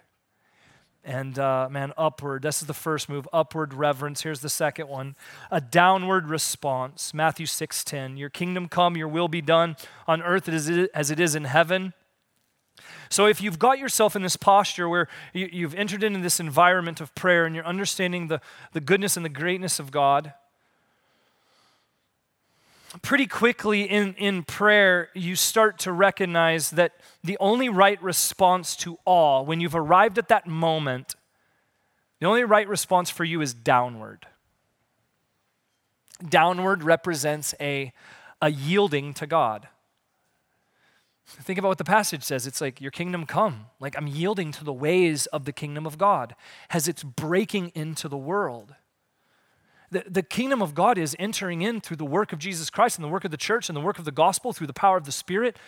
And 1.05 1.37
uh, 1.39 1.69
man, 1.69 1.93
upward. 1.97 2.43
This 2.43 2.63
is 2.63 2.69
the 2.69 2.75
first 2.75 3.09
move. 3.09 3.29
Upward 3.33 3.75
reverence. 3.75 4.23
Here's 4.23 4.41
the 4.41 4.49
second 4.49 4.89
one. 4.89 5.17
A 5.51 5.61
downward 5.61 6.29
response. 6.29 7.13
Matthew 7.13 7.47
6:10. 7.47 8.19
Your 8.19 8.31
kingdom 8.31 8.69
come, 8.69 8.97
your 8.97 9.09
will 9.09 9.29
be 9.29 9.41
done 9.41 9.77
on 10.07 10.23
earth 10.23 10.49
as 10.49 11.11
it 11.11 11.21
is 11.21 11.35
in 11.35 11.45
heaven. 11.45 11.93
So 13.11 13.27
if 13.27 13.43
you've 13.43 13.59
got 13.59 13.79
yourself 13.79 14.17
in 14.17 14.23
this 14.23 14.37
posture 14.37 14.89
where 14.89 15.09
you, 15.35 15.67
have 15.67 15.75
entered 15.75 16.03
into 16.03 16.21
this 16.21 16.41
environment 16.41 17.01
of 17.01 17.15
prayer 17.15 17.45
and 17.45 17.55
you're 17.55 17.67
understanding 17.67 18.29
the, 18.29 18.41
the 18.73 18.81
goodness 18.81 19.17
and 19.17 19.25
the 19.25 19.31
greatness 19.31 19.79
of 19.79 19.91
God, 19.91 20.33
pretty 23.01 23.27
quickly 23.27 23.83
in, 23.83 24.15
in 24.15 24.43
prayer, 24.43 25.09
you 25.15 25.35
start 25.35 25.79
to 25.81 25.93
recognize 25.93 26.71
that 26.71 26.93
the 27.25 27.39
only 27.41 27.69
right 27.69 28.03
response 28.03 28.77
to 28.77 28.99
awe, 29.07 29.43
when 29.43 29.61
you've 29.61 29.75
arrived 29.75 30.19
at 30.19 30.29
that 30.29 30.47
moment, 30.47 31.15
the 32.21 32.27
only 32.27 32.45
right 32.45 32.69
response 32.69 33.09
for 33.09 33.25
you 33.25 33.41
is 33.41 33.55
downward. 33.55 34.27
Downward 36.29 36.83
represents 36.83 37.55
a, 37.61 37.93
a 38.41 38.51
yielding 38.51 39.15
to 39.15 39.27
God. 39.27 39.69
Think 41.27 41.59
about 41.59 41.69
what 41.69 41.79
the 41.79 41.85
passage 41.85 42.23
says. 42.23 42.47
It's 42.47 42.61
like, 42.61 42.81
Your 42.81 42.91
kingdom 42.91 43.27
come. 43.27 43.67
Like, 43.81 43.97
I'm 43.97 44.07
yielding 44.07 44.53
to 44.53 44.65
the 44.65 44.73
ways 44.73 45.27
of 45.27 45.47
the 45.47 45.53
kingdom 45.53 45.87
of 45.87 45.97
God 45.97 46.35
as 46.71 46.89
it's 46.89 47.03
breaking 47.03 47.73
into 47.75 48.09
the 48.09 48.17
world. 48.17 48.75
The, 49.93 50.05
the 50.09 50.23
kingdom 50.23 50.63
of 50.63 50.75
God 50.75 50.97
is 50.97 51.15
entering 51.19 51.61
in 51.61 51.83
through 51.83 51.99
the 51.99 52.05
work 52.07 52.33
of 52.33 52.39
Jesus 52.39 52.71
Christ 52.71 52.97
and 52.97 53.05
the 53.05 53.11
work 53.11 53.27
of 53.27 53.31
the 53.31 53.37
church 53.37 53.69
and 53.69 53.77
the 53.77 53.81
work 53.81 53.99
of 53.99 54.07
the 54.07 54.11
gospel 54.11 54.55
through 54.55 54.67
the 54.67 54.73
power 54.73 54.97
of 54.97 55.05
the 55.05 55.13
Spirit. 55.13 55.59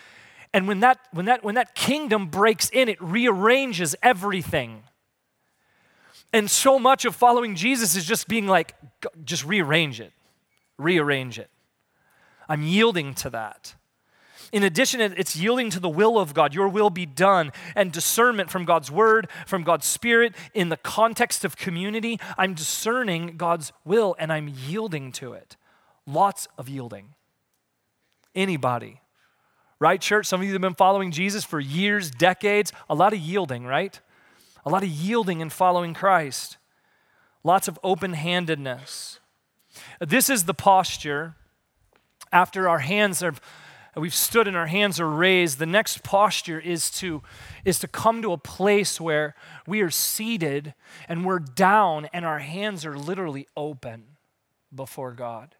And 0.54 0.66
when 0.66 0.80
that, 0.80 0.98
when 1.12 1.26
that, 1.26 1.44
when 1.44 1.56
that 1.56 1.74
kingdom 1.74 2.28
breaks 2.28 2.70
in, 2.70 2.88
it 2.88 3.00
rearranges 3.02 3.94
everything. 4.02 4.84
And 6.32 6.50
so 6.50 6.78
much 6.78 7.04
of 7.04 7.14
following 7.14 7.54
Jesus 7.54 7.94
is 7.96 8.06
just 8.06 8.26
being 8.26 8.46
like, 8.46 8.74
just 9.24 9.44
rearrange 9.44 10.00
it, 10.00 10.12
rearrange 10.78 11.38
it. 11.38 11.50
I'm 12.48 12.62
yielding 12.62 13.14
to 13.16 13.30
that. 13.30 13.74
In 14.54 14.62
addition, 14.62 15.00
it's 15.00 15.34
yielding 15.34 15.68
to 15.70 15.80
the 15.80 15.88
will 15.88 16.16
of 16.16 16.32
God, 16.32 16.54
your 16.54 16.68
will 16.68 16.88
be 16.88 17.06
done, 17.06 17.50
and 17.74 17.90
discernment 17.90 18.52
from 18.52 18.64
God's 18.64 18.88
word, 18.88 19.26
from 19.46 19.64
God's 19.64 19.84
spirit, 19.84 20.32
in 20.54 20.68
the 20.68 20.76
context 20.76 21.44
of 21.44 21.56
community. 21.56 22.20
I'm 22.38 22.54
discerning 22.54 23.36
God's 23.36 23.72
will 23.84 24.14
and 24.16 24.32
I'm 24.32 24.46
yielding 24.46 25.10
to 25.14 25.32
it. 25.32 25.56
Lots 26.06 26.46
of 26.56 26.68
yielding. 26.68 27.14
Anybody. 28.32 29.00
Right, 29.80 30.00
church? 30.00 30.26
Some 30.26 30.40
of 30.40 30.46
you 30.46 30.52
have 30.52 30.62
been 30.62 30.74
following 30.74 31.10
Jesus 31.10 31.42
for 31.42 31.58
years, 31.58 32.08
decades. 32.12 32.70
A 32.88 32.94
lot 32.94 33.12
of 33.12 33.18
yielding, 33.18 33.66
right? 33.66 34.00
A 34.64 34.70
lot 34.70 34.84
of 34.84 34.88
yielding 34.88 35.42
and 35.42 35.52
following 35.52 35.94
Christ. 35.94 36.58
Lots 37.42 37.66
of 37.66 37.76
open 37.82 38.12
handedness. 38.12 39.18
This 39.98 40.30
is 40.30 40.44
the 40.44 40.54
posture 40.54 41.34
after 42.30 42.68
our 42.68 42.78
hands 42.78 43.20
are 43.96 44.02
we've 44.02 44.14
stood 44.14 44.48
and 44.48 44.56
our 44.56 44.66
hands 44.66 44.98
are 45.00 45.08
raised, 45.08 45.58
the 45.58 45.66
next 45.66 46.02
posture 46.02 46.58
is 46.58 46.90
to, 46.92 47.22
is 47.64 47.78
to 47.78 47.88
come 47.88 48.22
to 48.22 48.32
a 48.32 48.38
place 48.38 49.00
where 49.00 49.34
we 49.66 49.80
are 49.82 49.90
seated 49.90 50.74
and 51.08 51.24
we're 51.24 51.38
down 51.38 52.08
and 52.12 52.24
our 52.24 52.40
hands 52.40 52.84
are 52.84 52.96
literally 52.96 53.46
open 53.56 54.04
before 54.74 55.12
God. 55.12 55.54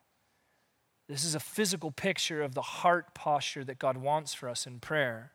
This 1.09 1.25
is 1.25 1.35
a 1.35 1.41
physical 1.41 1.91
picture 1.91 2.43
of 2.43 2.55
the 2.55 2.63
heart 2.63 3.15
posture 3.15 3.63
that 3.65 3.79
God 3.79 3.99
wants 3.99 4.33
for 4.33 4.49
us 4.49 4.67
in 4.67 4.81
prayer. 4.81 5.33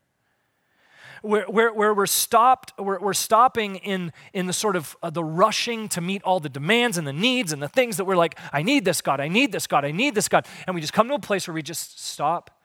Where, 1.22 1.46
where, 1.46 1.74
where 1.74 1.94
we're 1.94 2.06
stopped, 2.06 2.74
we're, 2.80 3.00
we're 3.00 3.14
stopping 3.14 3.76
in, 3.78 4.14
in 4.34 4.48
the 4.48 4.54
sort 4.54 4.76
of 4.76 4.96
uh, 5.04 5.10
the 5.10 5.24
rushing 5.24 5.90
to 5.90 6.02
meet 6.02 6.24
all 6.24 6.40
the 6.40 6.50
demands 6.50 6.98
and 6.98 7.06
the 7.06 7.14
needs 7.14 7.52
and 7.52 7.62
the 7.62 7.68
things 7.68 7.98
that 7.98 8.06
we're 8.06 8.16
like, 8.16 8.40
I 8.54 8.64
need 8.64 8.86
this 8.86 9.02
God, 9.02 9.20
I 9.20 9.28
need 9.28 9.52
this 9.52 9.68
God, 9.68 9.86
I 9.86 9.92
need 9.92 10.16
this 10.16 10.30
God. 10.30 10.48
And 10.66 10.76
we 10.76 10.82
just 10.82 10.94
come 10.94 11.08
to 11.10 11.16
a 11.16 11.20
place 11.20 11.48
where 11.48 11.54
we 11.54 11.62
just 11.62 12.04
stop 12.04 12.59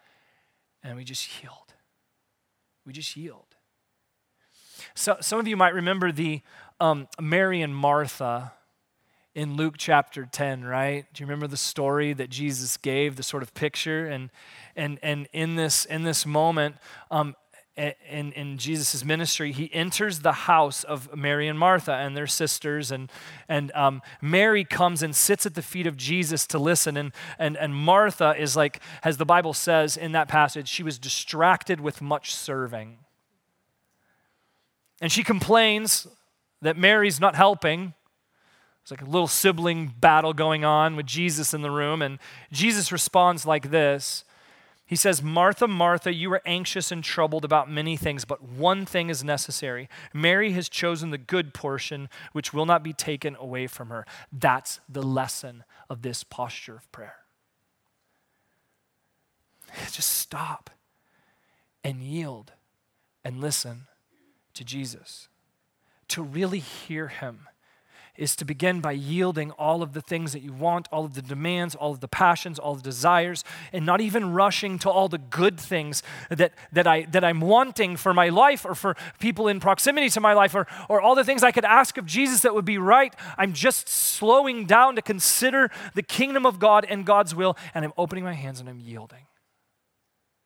and 0.84 0.96
we 0.96 1.02
just 1.02 1.42
yield. 1.42 1.74
We 2.86 2.92
just 2.92 3.16
yield. 3.16 3.56
So, 4.94 5.16
some 5.20 5.40
of 5.40 5.48
you 5.48 5.56
might 5.56 5.74
remember 5.74 6.12
the 6.12 6.42
um, 6.78 7.08
Mary 7.20 7.62
and 7.62 7.74
Martha 7.74 8.52
in 9.34 9.56
Luke 9.56 9.74
chapter 9.78 10.28
10, 10.30 10.64
right? 10.64 11.06
Do 11.12 11.22
you 11.22 11.26
remember 11.26 11.48
the 11.48 11.56
story 11.56 12.12
that 12.12 12.30
Jesus 12.30 12.76
gave, 12.76 13.16
the 13.16 13.22
sort 13.22 13.42
of 13.42 13.54
picture? 13.54 14.06
And, 14.06 14.30
and, 14.76 14.98
and 15.02 15.26
in, 15.32 15.56
this, 15.56 15.84
in 15.86 16.04
this 16.04 16.24
moment, 16.24 16.76
um, 17.10 17.34
in, 17.76 18.32
in 18.32 18.56
Jesus' 18.56 19.04
ministry, 19.04 19.50
he 19.50 19.72
enters 19.74 20.20
the 20.20 20.32
house 20.32 20.84
of 20.84 21.14
Mary 21.16 21.48
and 21.48 21.58
Martha 21.58 21.92
and 21.92 22.16
their 22.16 22.26
sisters. 22.26 22.92
And, 22.92 23.10
and 23.48 23.72
um, 23.72 24.00
Mary 24.22 24.64
comes 24.64 25.02
and 25.02 25.14
sits 25.14 25.44
at 25.44 25.54
the 25.54 25.62
feet 25.62 25.86
of 25.86 25.96
Jesus 25.96 26.46
to 26.48 26.58
listen. 26.58 26.96
And, 26.96 27.12
and, 27.38 27.56
and 27.56 27.74
Martha 27.74 28.34
is 28.38 28.54
like, 28.54 28.80
as 29.02 29.16
the 29.16 29.24
Bible 29.24 29.54
says 29.54 29.96
in 29.96 30.12
that 30.12 30.28
passage, 30.28 30.68
she 30.68 30.84
was 30.84 30.98
distracted 30.98 31.80
with 31.80 32.00
much 32.00 32.32
serving. 32.32 32.98
And 35.00 35.10
she 35.10 35.24
complains 35.24 36.06
that 36.62 36.76
Mary's 36.76 37.20
not 37.20 37.34
helping. 37.34 37.94
It's 38.82 38.92
like 38.92 39.02
a 39.02 39.06
little 39.06 39.26
sibling 39.26 39.94
battle 39.98 40.32
going 40.32 40.64
on 40.64 40.94
with 40.94 41.06
Jesus 41.06 41.52
in 41.52 41.62
the 41.62 41.70
room. 41.70 42.02
And 42.02 42.20
Jesus 42.52 42.92
responds 42.92 43.44
like 43.44 43.70
this 43.70 44.24
he 44.86 44.96
says, 44.96 45.22
Martha, 45.22 45.66
Martha, 45.66 46.12
you 46.12 46.30
are 46.34 46.42
anxious 46.44 46.92
and 46.92 47.02
troubled 47.02 47.44
about 47.44 47.70
many 47.70 47.96
things, 47.96 48.24
but 48.26 48.42
one 48.42 48.84
thing 48.84 49.08
is 49.08 49.24
necessary. 49.24 49.88
Mary 50.12 50.52
has 50.52 50.68
chosen 50.68 51.10
the 51.10 51.18
good 51.18 51.54
portion, 51.54 52.10
which 52.32 52.52
will 52.52 52.66
not 52.66 52.82
be 52.82 52.92
taken 52.92 53.34
away 53.36 53.66
from 53.66 53.88
her. 53.88 54.06
That's 54.30 54.80
the 54.86 55.02
lesson 55.02 55.64
of 55.88 56.02
this 56.02 56.22
posture 56.22 56.76
of 56.76 56.92
prayer. 56.92 57.16
Just 59.90 60.10
stop 60.10 60.70
and 61.82 62.02
yield 62.02 62.52
and 63.24 63.40
listen 63.40 63.86
to 64.52 64.64
Jesus, 64.64 65.28
to 66.08 66.22
really 66.22 66.60
hear 66.60 67.08
him 67.08 67.48
is 68.16 68.36
to 68.36 68.44
begin 68.44 68.80
by 68.80 68.92
yielding 68.92 69.50
all 69.52 69.82
of 69.82 69.92
the 69.92 70.00
things 70.00 70.32
that 70.32 70.40
you 70.40 70.52
want, 70.52 70.86
all 70.92 71.04
of 71.04 71.14
the 71.14 71.22
demands, 71.22 71.74
all 71.74 71.90
of 71.90 72.00
the 72.00 72.08
passions, 72.08 72.58
all 72.58 72.74
the 72.76 72.82
desires, 72.82 73.42
and 73.72 73.84
not 73.84 74.00
even 74.00 74.32
rushing 74.32 74.78
to 74.78 74.90
all 74.90 75.08
the 75.08 75.18
good 75.18 75.58
things 75.58 76.02
that, 76.30 76.52
that, 76.72 76.86
I, 76.86 77.02
that 77.06 77.24
I'm 77.24 77.40
wanting 77.40 77.96
for 77.96 78.14
my 78.14 78.28
life 78.28 78.64
or 78.64 78.74
for 78.74 78.96
people 79.18 79.48
in 79.48 79.58
proximity 79.58 80.08
to 80.10 80.20
my 80.20 80.32
life 80.32 80.54
or, 80.54 80.66
or 80.88 81.00
all 81.00 81.16
the 81.16 81.24
things 81.24 81.42
I 81.42 81.50
could 81.50 81.64
ask 81.64 81.98
of 81.98 82.06
Jesus 82.06 82.42
that 82.42 82.54
would 82.54 82.64
be 82.64 82.78
right. 82.78 83.14
I'm 83.36 83.52
just 83.52 83.88
slowing 83.88 84.66
down 84.66 84.94
to 84.94 85.02
consider 85.02 85.70
the 85.94 86.02
kingdom 86.02 86.46
of 86.46 86.60
God 86.60 86.86
and 86.88 87.04
God's 87.04 87.34
will, 87.34 87.56
and 87.74 87.84
I'm 87.84 87.92
opening 87.96 88.22
my 88.22 88.34
hands 88.34 88.60
and 88.60 88.68
I'm 88.68 88.80
yielding. 88.80 89.26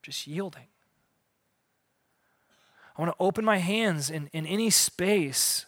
Just 0.03 0.27
yielding. 0.27 0.69
I 2.97 3.03
want 3.03 3.13
to 3.13 3.23
open 3.23 3.45
my 3.45 3.59
hands 3.59 4.11
in, 4.11 4.29
in 4.33 4.47
any 4.47 4.71
space 4.71 5.67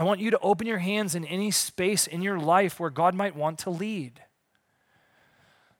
I 0.00 0.02
want 0.02 0.18
you 0.20 0.30
to 0.30 0.38
open 0.38 0.66
your 0.66 0.78
hands 0.78 1.14
in 1.14 1.26
any 1.26 1.50
space 1.50 2.06
in 2.06 2.22
your 2.22 2.38
life 2.38 2.80
where 2.80 2.88
God 2.88 3.14
might 3.14 3.36
want 3.36 3.58
to 3.58 3.70
lead. 3.70 4.22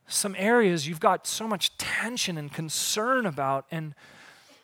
Some 0.06 0.37
areas 0.37 0.87
you've 0.87 1.00
got 1.00 1.26
so 1.26 1.48
much 1.48 1.78
tension 1.78 2.37
and 2.37 2.52
concern 2.52 3.24
about. 3.24 3.64
And 3.70 3.94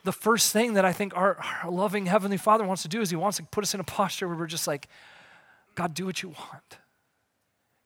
the 0.04 0.12
first 0.12 0.52
thing 0.52 0.74
that 0.74 0.84
I 0.84 0.92
think 0.92 1.16
our, 1.16 1.38
our 1.64 1.70
loving 1.70 2.04
Heavenly 2.04 2.36
Father 2.36 2.64
wants 2.64 2.82
to 2.82 2.88
do 2.88 3.00
is 3.00 3.08
He 3.08 3.16
wants 3.16 3.38
to 3.38 3.44
put 3.44 3.64
us 3.64 3.72
in 3.72 3.80
a 3.80 3.84
posture 3.84 4.28
where 4.28 4.36
we're 4.36 4.46
just 4.46 4.66
like, 4.66 4.88
God, 5.74 5.94
do 5.94 6.04
what 6.04 6.22
you 6.22 6.28
want. 6.28 6.76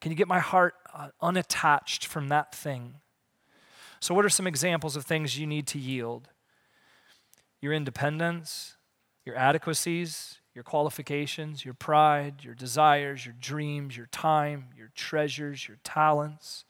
Can 0.00 0.10
you 0.10 0.16
get 0.16 0.26
my 0.26 0.40
heart 0.40 0.74
uh, 0.92 1.10
unattached 1.22 2.04
from 2.04 2.30
that 2.30 2.52
thing? 2.52 2.94
So, 4.00 4.12
what 4.12 4.24
are 4.24 4.28
some 4.28 4.48
examples 4.48 4.96
of 4.96 5.04
things 5.04 5.38
you 5.38 5.46
need 5.46 5.68
to 5.68 5.78
yield? 5.78 6.30
Your 7.60 7.72
independence, 7.72 8.76
your 9.24 9.36
adequacies, 9.36 10.39
your 10.60 10.64
qualifications, 10.64 11.64
your 11.64 11.72
pride, 11.72 12.44
your 12.44 12.54
desires, 12.54 13.24
your 13.24 13.34
dreams, 13.40 13.96
your 13.96 14.08
time, 14.12 14.66
your 14.76 14.90
treasures, 14.94 15.66
your 15.66 15.78
talents, 15.84 16.66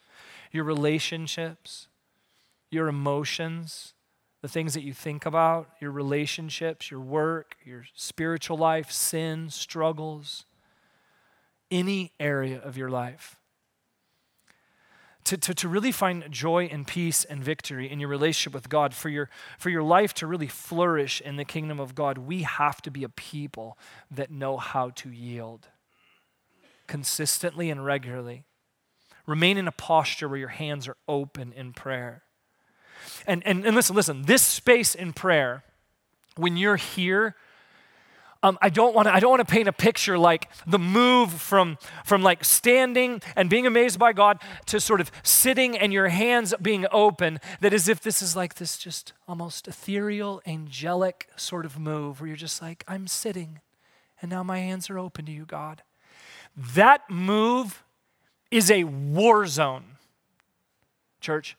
your 0.52 0.62
relationships, 0.62 1.88
your 2.70 2.86
emotions, 2.86 3.94
the 4.42 4.48
things 4.48 4.74
that 4.74 4.82
you 4.82 4.92
think 4.92 5.26
about, 5.26 5.70
your 5.80 5.90
relationships, 5.90 6.88
your 6.88 7.00
work, 7.00 7.56
your 7.64 7.84
spiritual 7.92 8.56
life, 8.56 8.92
sin, 8.92 9.50
struggles, 9.50 10.44
any 11.68 12.12
area 12.20 12.60
of 12.60 12.76
your 12.76 12.90
life. 12.90 13.39
To, 15.30 15.36
to, 15.36 15.54
to 15.54 15.68
really 15.68 15.92
find 15.92 16.24
joy 16.32 16.64
and 16.72 16.84
peace 16.84 17.22
and 17.22 17.44
victory 17.44 17.88
in 17.88 18.00
your 18.00 18.08
relationship 18.08 18.52
with 18.52 18.68
God, 18.68 18.92
for 18.92 19.08
your, 19.08 19.30
for 19.60 19.70
your 19.70 19.84
life 19.84 20.12
to 20.14 20.26
really 20.26 20.48
flourish 20.48 21.20
in 21.20 21.36
the 21.36 21.44
kingdom 21.44 21.78
of 21.78 21.94
God, 21.94 22.18
we 22.18 22.42
have 22.42 22.82
to 22.82 22.90
be 22.90 23.04
a 23.04 23.08
people 23.08 23.78
that 24.10 24.32
know 24.32 24.56
how 24.56 24.90
to 24.90 25.08
yield 25.08 25.68
consistently 26.88 27.70
and 27.70 27.84
regularly. 27.84 28.42
Remain 29.24 29.56
in 29.56 29.68
a 29.68 29.72
posture 29.72 30.28
where 30.28 30.40
your 30.40 30.48
hands 30.48 30.88
are 30.88 30.96
open 31.06 31.52
in 31.52 31.74
prayer. 31.74 32.24
And, 33.24 33.46
and, 33.46 33.64
and 33.64 33.76
listen, 33.76 33.94
listen, 33.94 34.22
this 34.22 34.42
space 34.42 34.96
in 34.96 35.12
prayer, 35.12 35.62
when 36.34 36.56
you're 36.56 36.74
here, 36.74 37.36
um, 38.42 38.58
I 38.62 38.70
don't 38.70 38.94
want 38.94 39.06
to. 39.06 39.14
I 39.14 39.20
don't 39.20 39.30
want 39.30 39.46
to 39.46 39.52
paint 39.52 39.68
a 39.68 39.72
picture 39.72 40.18
like 40.18 40.48
the 40.66 40.78
move 40.78 41.30
from 41.30 41.76
from 42.04 42.22
like 42.22 42.42
standing 42.42 43.20
and 43.36 43.50
being 43.50 43.66
amazed 43.66 43.98
by 43.98 44.14
God 44.14 44.40
to 44.66 44.80
sort 44.80 45.00
of 45.00 45.10
sitting 45.22 45.76
and 45.76 45.92
your 45.92 46.08
hands 46.08 46.54
being 46.60 46.86
open. 46.90 47.38
That 47.60 47.74
as 47.74 47.86
if 47.86 48.00
this 48.00 48.22
is 48.22 48.34
like 48.34 48.54
this 48.54 48.78
just 48.78 49.12
almost 49.28 49.68
ethereal, 49.68 50.40
angelic 50.46 51.28
sort 51.36 51.66
of 51.66 51.78
move 51.78 52.20
where 52.20 52.28
you're 52.28 52.36
just 52.36 52.62
like 52.62 52.82
I'm 52.88 53.06
sitting, 53.06 53.60
and 54.22 54.30
now 54.30 54.42
my 54.42 54.58
hands 54.58 54.88
are 54.88 54.98
open 54.98 55.26
to 55.26 55.32
you, 55.32 55.44
God. 55.44 55.82
That 56.56 57.10
move 57.10 57.84
is 58.50 58.70
a 58.70 58.84
war 58.84 59.46
zone, 59.46 59.98
church. 61.20 61.56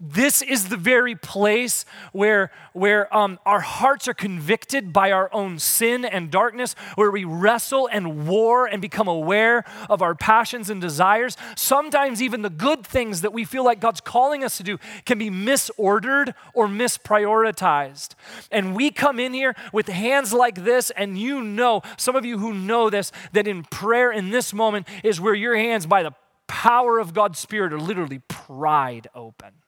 This 0.00 0.42
is 0.42 0.68
the 0.68 0.76
very 0.76 1.14
place 1.14 1.84
where, 2.12 2.50
where 2.72 3.14
um, 3.16 3.38
our 3.46 3.60
hearts 3.60 4.08
are 4.08 4.14
convicted 4.14 4.92
by 4.92 5.12
our 5.12 5.32
own 5.32 5.58
sin 5.58 6.04
and 6.04 6.30
darkness, 6.30 6.74
where 6.96 7.10
we 7.10 7.24
wrestle 7.24 7.88
and 7.92 8.26
war 8.26 8.66
and 8.66 8.82
become 8.82 9.08
aware 9.08 9.64
of 9.88 10.02
our 10.02 10.14
passions 10.14 10.70
and 10.70 10.80
desires. 10.80 11.36
Sometimes, 11.56 12.20
even 12.20 12.42
the 12.42 12.50
good 12.50 12.86
things 12.86 13.20
that 13.20 13.32
we 13.32 13.44
feel 13.44 13.64
like 13.64 13.80
God's 13.80 14.00
calling 14.00 14.44
us 14.44 14.56
to 14.56 14.62
do 14.62 14.78
can 15.04 15.18
be 15.18 15.30
misordered 15.30 16.34
or 16.54 16.66
misprioritized. 16.66 18.10
And 18.50 18.74
we 18.74 18.90
come 18.90 19.18
in 19.20 19.32
here 19.32 19.54
with 19.72 19.88
hands 19.88 20.32
like 20.32 20.64
this, 20.64 20.90
and 20.90 21.18
you 21.18 21.42
know, 21.42 21.82
some 21.96 22.16
of 22.16 22.24
you 22.24 22.38
who 22.38 22.52
know 22.52 22.90
this, 22.90 23.12
that 23.32 23.46
in 23.46 23.64
prayer 23.64 24.10
in 24.10 24.30
this 24.30 24.52
moment 24.52 24.86
is 25.04 25.20
where 25.20 25.34
your 25.34 25.56
hands, 25.56 25.86
by 25.86 26.02
the 26.02 26.12
power 26.46 26.98
of 26.98 27.14
God's 27.14 27.38
Spirit, 27.38 27.72
are 27.72 27.80
literally 27.80 28.20
pried 28.28 29.08
open. 29.14 29.61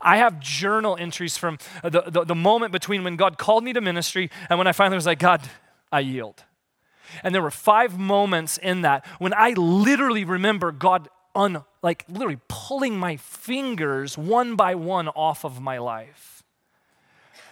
I 0.00 0.18
have 0.18 0.38
journal 0.38 0.96
entries 0.98 1.36
from 1.36 1.58
the, 1.82 2.02
the, 2.06 2.24
the, 2.24 2.34
moment 2.34 2.72
between 2.72 3.04
when 3.04 3.16
God 3.16 3.38
called 3.38 3.64
me 3.64 3.72
to 3.72 3.80
ministry 3.80 4.30
and 4.50 4.58
when 4.58 4.66
I 4.66 4.72
finally 4.72 4.96
was 4.96 5.06
like, 5.06 5.18
God, 5.18 5.40
I 5.90 6.00
yield. 6.00 6.44
And 7.22 7.34
there 7.34 7.42
were 7.42 7.50
five 7.50 7.98
moments 7.98 8.58
in 8.58 8.82
that 8.82 9.06
when 9.18 9.32
I 9.34 9.50
literally 9.50 10.24
remember 10.24 10.72
God 10.72 11.08
un, 11.34 11.64
like 11.82 12.04
literally 12.08 12.40
pulling 12.48 12.98
my 12.98 13.16
fingers 13.16 14.16
one 14.18 14.56
by 14.56 14.74
one 14.74 15.08
off 15.08 15.44
of 15.44 15.60
my 15.60 15.78
life. 15.78 16.42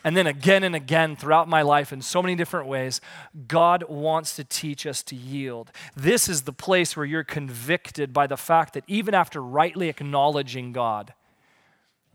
And 0.03 0.17
then 0.17 0.27
again 0.27 0.63
and 0.63 0.75
again 0.75 1.15
throughout 1.15 1.47
my 1.47 1.61
life 1.61 1.93
in 1.93 2.01
so 2.01 2.23
many 2.23 2.35
different 2.35 2.69
ways, 2.69 3.03
God 3.47 3.85
wants 3.89 4.35
to 4.37 4.45
teach 4.45 4.87
us 4.87 5.03
to 5.05 5.17
yield. 5.17 5.71
This 5.95 6.27
is 6.27 6.43
the 6.43 6.55
place 6.55 6.97
where 6.97 7.05
you're 7.05 7.25
convicted 7.25 8.13
by 8.13 8.27
the 8.27 8.39
fact 8.39 8.73
that 8.75 8.85
even 8.87 9.15
after 9.15 9.43
rightly 9.43 9.89
acknowledging 9.89 10.73
God, 10.73 11.13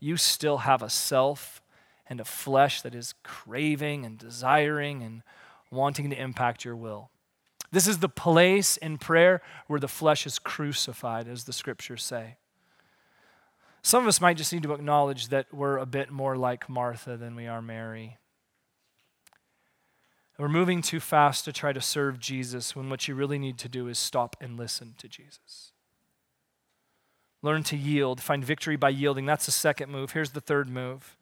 you 0.05 0.17
still 0.17 0.59
have 0.59 0.83
a 0.83 0.89
self 0.89 1.63
and 2.07 2.19
a 2.19 2.25
flesh 2.25 2.83
that 2.83 2.93
is 2.93 3.15
craving 3.23 4.05
and 4.05 4.19
desiring 4.19 5.01
and 5.01 5.23
wanting 5.71 6.11
to 6.11 6.21
impact 6.21 6.63
your 6.63 6.75
will. 6.75 7.09
This 7.71 7.87
is 7.87 7.97
the 7.97 8.07
place 8.07 8.77
in 8.77 8.99
prayer 8.99 9.41
where 9.65 9.79
the 9.79 9.87
flesh 9.87 10.27
is 10.27 10.37
crucified, 10.37 11.27
as 11.27 11.45
the 11.45 11.53
scriptures 11.53 12.03
say. 12.03 12.37
Some 13.81 14.03
of 14.03 14.07
us 14.07 14.21
might 14.21 14.37
just 14.37 14.53
need 14.53 14.61
to 14.63 14.73
acknowledge 14.73 15.29
that 15.29 15.47
we're 15.51 15.77
a 15.77 15.87
bit 15.87 16.11
more 16.11 16.37
like 16.37 16.69
Martha 16.69 17.17
than 17.17 17.35
we 17.35 17.47
are 17.47 17.61
Mary. 17.61 18.17
We're 20.37 20.49
moving 20.49 20.83
too 20.83 20.99
fast 20.99 21.45
to 21.45 21.51
try 21.51 21.73
to 21.73 21.81
serve 21.81 22.19
Jesus 22.19 22.75
when 22.75 22.91
what 22.91 23.07
you 23.07 23.15
really 23.15 23.39
need 23.39 23.57
to 23.57 23.69
do 23.69 23.87
is 23.87 23.97
stop 23.97 24.35
and 24.39 24.55
listen 24.55 24.93
to 24.99 25.07
Jesus. 25.07 25.71
Learn 27.45 27.61
to 27.65 27.77
yield. 27.77 28.21
Find 28.21 28.43
victory 28.43 28.75
by 28.75 28.89
yielding. 28.89 29.27
That's 29.27 29.45
the 29.45 29.51
second 29.51 29.91
move. 29.91 30.13
Here's 30.13 30.31
the 30.31 30.41
third 30.41 30.67
move. 30.67 31.15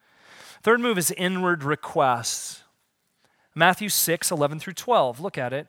Third 0.62 0.80
move 0.80 0.96
is 0.96 1.10
inward 1.10 1.62
requests. 1.62 2.62
Matthew 3.54 3.90
6, 3.90 4.30
11 4.30 4.58
through 4.58 4.72
12. 4.72 5.20
Look 5.20 5.36
at 5.36 5.52
it. 5.52 5.66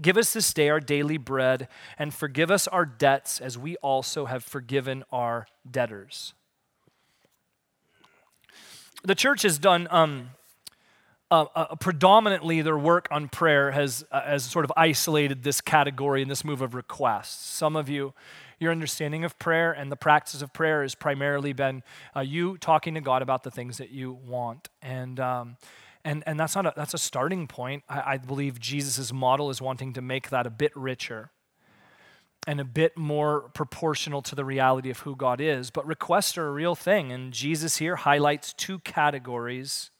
Give 0.00 0.16
us 0.16 0.32
this 0.32 0.54
day 0.54 0.68
our 0.68 0.78
daily 0.78 1.16
bread, 1.16 1.66
and 1.98 2.14
forgive 2.14 2.52
us 2.52 2.68
our 2.68 2.86
debts 2.86 3.40
as 3.40 3.58
we 3.58 3.74
also 3.78 4.26
have 4.26 4.44
forgiven 4.44 5.02
our 5.10 5.48
debtors. 5.68 6.34
The 9.02 9.16
church 9.16 9.42
has 9.42 9.58
done 9.58 9.88
um, 9.90 10.30
uh, 11.32 11.46
uh, 11.56 11.74
predominantly 11.74 12.62
their 12.62 12.78
work 12.78 13.08
on 13.10 13.28
prayer 13.28 13.72
has, 13.72 14.04
uh, 14.12 14.20
has 14.22 14.44
sort 14.44 14.64
of 14.64 14.72
isolated 14.76 15.42
this 15.42 15.60
category 15.60 16.22
and 16.22 16.30
this 16.30 16.44
move 16.44 16.60
of 16.60 16.76
requests. 16.76 17.44
Some 17.44 17.74
of 17.74 17.88
you, 17.88 18.14
your 18.58 18.72
understanding 18.72 19.24
of 19.24 19.38
prayer 19.38 19.72
and 19.72 19.90
the 19.90 19.96
practice 19.96 20.42
of 20.42 20.52
prayer 20.52 20.82
has 20.82 20.94
primarily 20.94 21.52
been 21.52 21.82
uh, 22.16 22.20
you 22.20 22.58
talking 22.58 22.94
to 22.94 23.00
God 23.00 23.22
about 23.22 23.42
the 23.42 23.50
things 23.50 23.78
that 23.78 23.90
you 23.90 24.12
want. 24.12 24.68
And, 24.82 25.18
um, 25.20 25.56
and, 26.04 26.22
and 26.26 26.38
that's, 26.38 26.54
not 26.54 26.66
a, 26.66 26.72
that's 26.76 26.94
a 26.94 26.98
starting 26.98 27.46
point. 27.46 27.84
I, 27.88 28.14
I 28.14 28.18
believe 28.18 28.60
Jesus' 28.60 29.12
model 29.12 29.50
is 29.50 29.60
wanting 29.60 29.92
to 29.94 30.02
make 30.02 30.30
that 30.30 30.46
a 30.46 30.50
bit 30.50 30.72
richer 30.76 31.30
and 32.46 32.60
a 32.60 32.64
bit 32.64 32.96
more 32.96 33.48
proportional 33.54 34.20
to 34.22 34.34
the 34.34 34.44
reality 34.44 34.90
of 34.90 35.00
who 35.00 35.16
God 35.16 35.40
is. 35.40 35.70
But 35.70 35.86
requests 35.86 36.36
are 36.36 36.46
a 36.46 36.52
real 36.52 36.74
thing. 36.74 37.10
And 37.10 37.32
Jesus 37.32 37.78
here 37.78 37.96
highlights 37.96 38.52
two 38.52 38.80
categories 38.80 39.90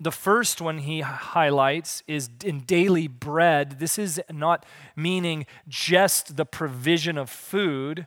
the 0.00 0.10
first 0.10 0.62
one 0.62 0.78
he 0.78 1.02
highlights 1.02 2.02
is 2.06 2.30
in 2.42 2.60
daily 2.60 3.06
bread. 3.06 3.78
This 3.78 3.98
is 3.98 4.18
not 4.30 4.64
meaning 4.96 5.44
just 5.68 6.38
the 6.38 6.46
provision 6.46 7.18
of 7.18 7.28
food. 7.28 8.06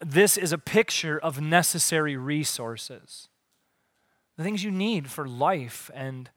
This 0.00 0.38
is 0.38 0.50
a 0.50 0.58
picture 0.58 1.18
of 1.18 1.38
necessary 1.38 2.16
resources. 2.16 3.28
The 4.38 4.42
things 4.42 4.64
you 4.64 4.70
need 4.70 5.10
for 5.10 5.28
life 5.28 5.90
and 5.92 6.30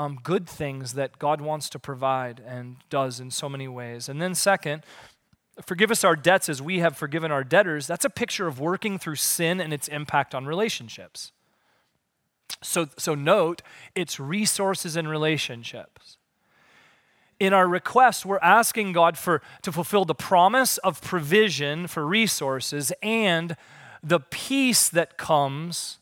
um, 0.00 0.18
good 0.20 0.48
things 0.48 0.94
that 0.94 1.20
God 1.20 1.40
wants 1.40 1.68
to 1.70 1.78
provide 1.78 2.42
and 2.44 2.78
does 2.90 3.20
in 3.20 3.30
so 3.30 3.48
many 3.48 3.68
ways. 3.68 4.08
And 4.08 4.20
then, 4.20 4.34
second, 4.34 4.82
forgive 5.64 5.92
us 5.92 6.02
our 6.02 6.16
debts 6.16 6.48
as 6.48 6.60
we 6.60 6.80
have 6.80 6.96
forgiven 6.96 7.30
our 7.30 7.44
debtors. 7.44 7.86
That's 7.86 8.04
a 8.04 8.10
picture 8.10 8.48
of 8.48 8.58
working 8.58 8.98
through 8.98 9.16
sin 9.16 9.60
and 9.60 9.72
its 9.72 9.86
impact 9.86 10.34
on 10.34 10.46
relationships. 10.46 11.30
So, 12.62 12.88
so 12.96 13.14
note, 13.14 13.62
it's 13.94 14.18
resources 14.18 14.96
and 14.96 15.08
relationships. 15.08 16.18
In 17.40 17.52
our 17.52 17.66
request, 17.66 18.24
we're 18.24 18.38
asking 18.38 18.92
God 18.92 19.18
for, 19.18 19.42
to 19.62 19.72
fulfill 19.72 20.04
the 20.04 20.14
promise 20.14 20.78
of 20.78 21.02
provision 21.02 21.86
for 21.86 22.06
resources 22.06 22.92
and 23.02 23.56
the 24.02 24.20
peace 24.20 24.88
that 24.88 25.16
comes, 25.18 25.98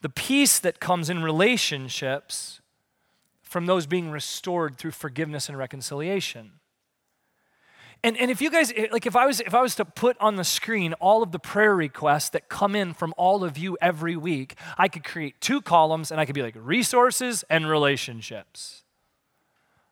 the 0.00 0.08
peace 0.08 0.58
that 0.58 0.80
comes 0.80 1.08
in 1.08 1.22
relationships 1.22 2.60
from 3.42 3.66
those 3.66 3.86
being 3.86 4.10
restored 4.10 4.76
through 4.76 4.90
forgiveness 4.90 5.48
and 5.48 5.56
reconciliation. 5.56 6.52
And, 8.04 8.18
and 8.18 8.30
if 8.30 8.42
you 8.42 8.50
guys 8.50 8.70
like 8.92 9.06
if 9.06 9.16
I 9.16 9.24
was 9.24 9.40
if 9.40 9.54
I 9.54 9.62
was 9.62 9.74
to 9.76 9.84
put 9.86 10.18
on 10.20 10.36
the 10.36 10.44
screen 10.44 10.92
all 11.00 11.22
of 11.22 11.32
the 11.32 11.38
prayer 11.38 11.74
requests 11.74 12.28
that 12.30 12.50
come 12.50 12.76
in 12.76 12.92
from 12.92 13.14
all 13.16 13.42
of 13.42 13.56
you 13.56 13.78
every 13.80 14.14
week, 14.14 14.56
I 14.76 14.88
could 14.88 15.04
create 15.04 15.40
two 15.40 15.62
columns 15.62 16.10
and 16.10 16.20
I 16.20 16.26
could 16.26 16.34
be 16.34 16.42
like 16.42 16.54
resources 16.54 17.44
and 17.48 17.66
relationships. 17.66 18.82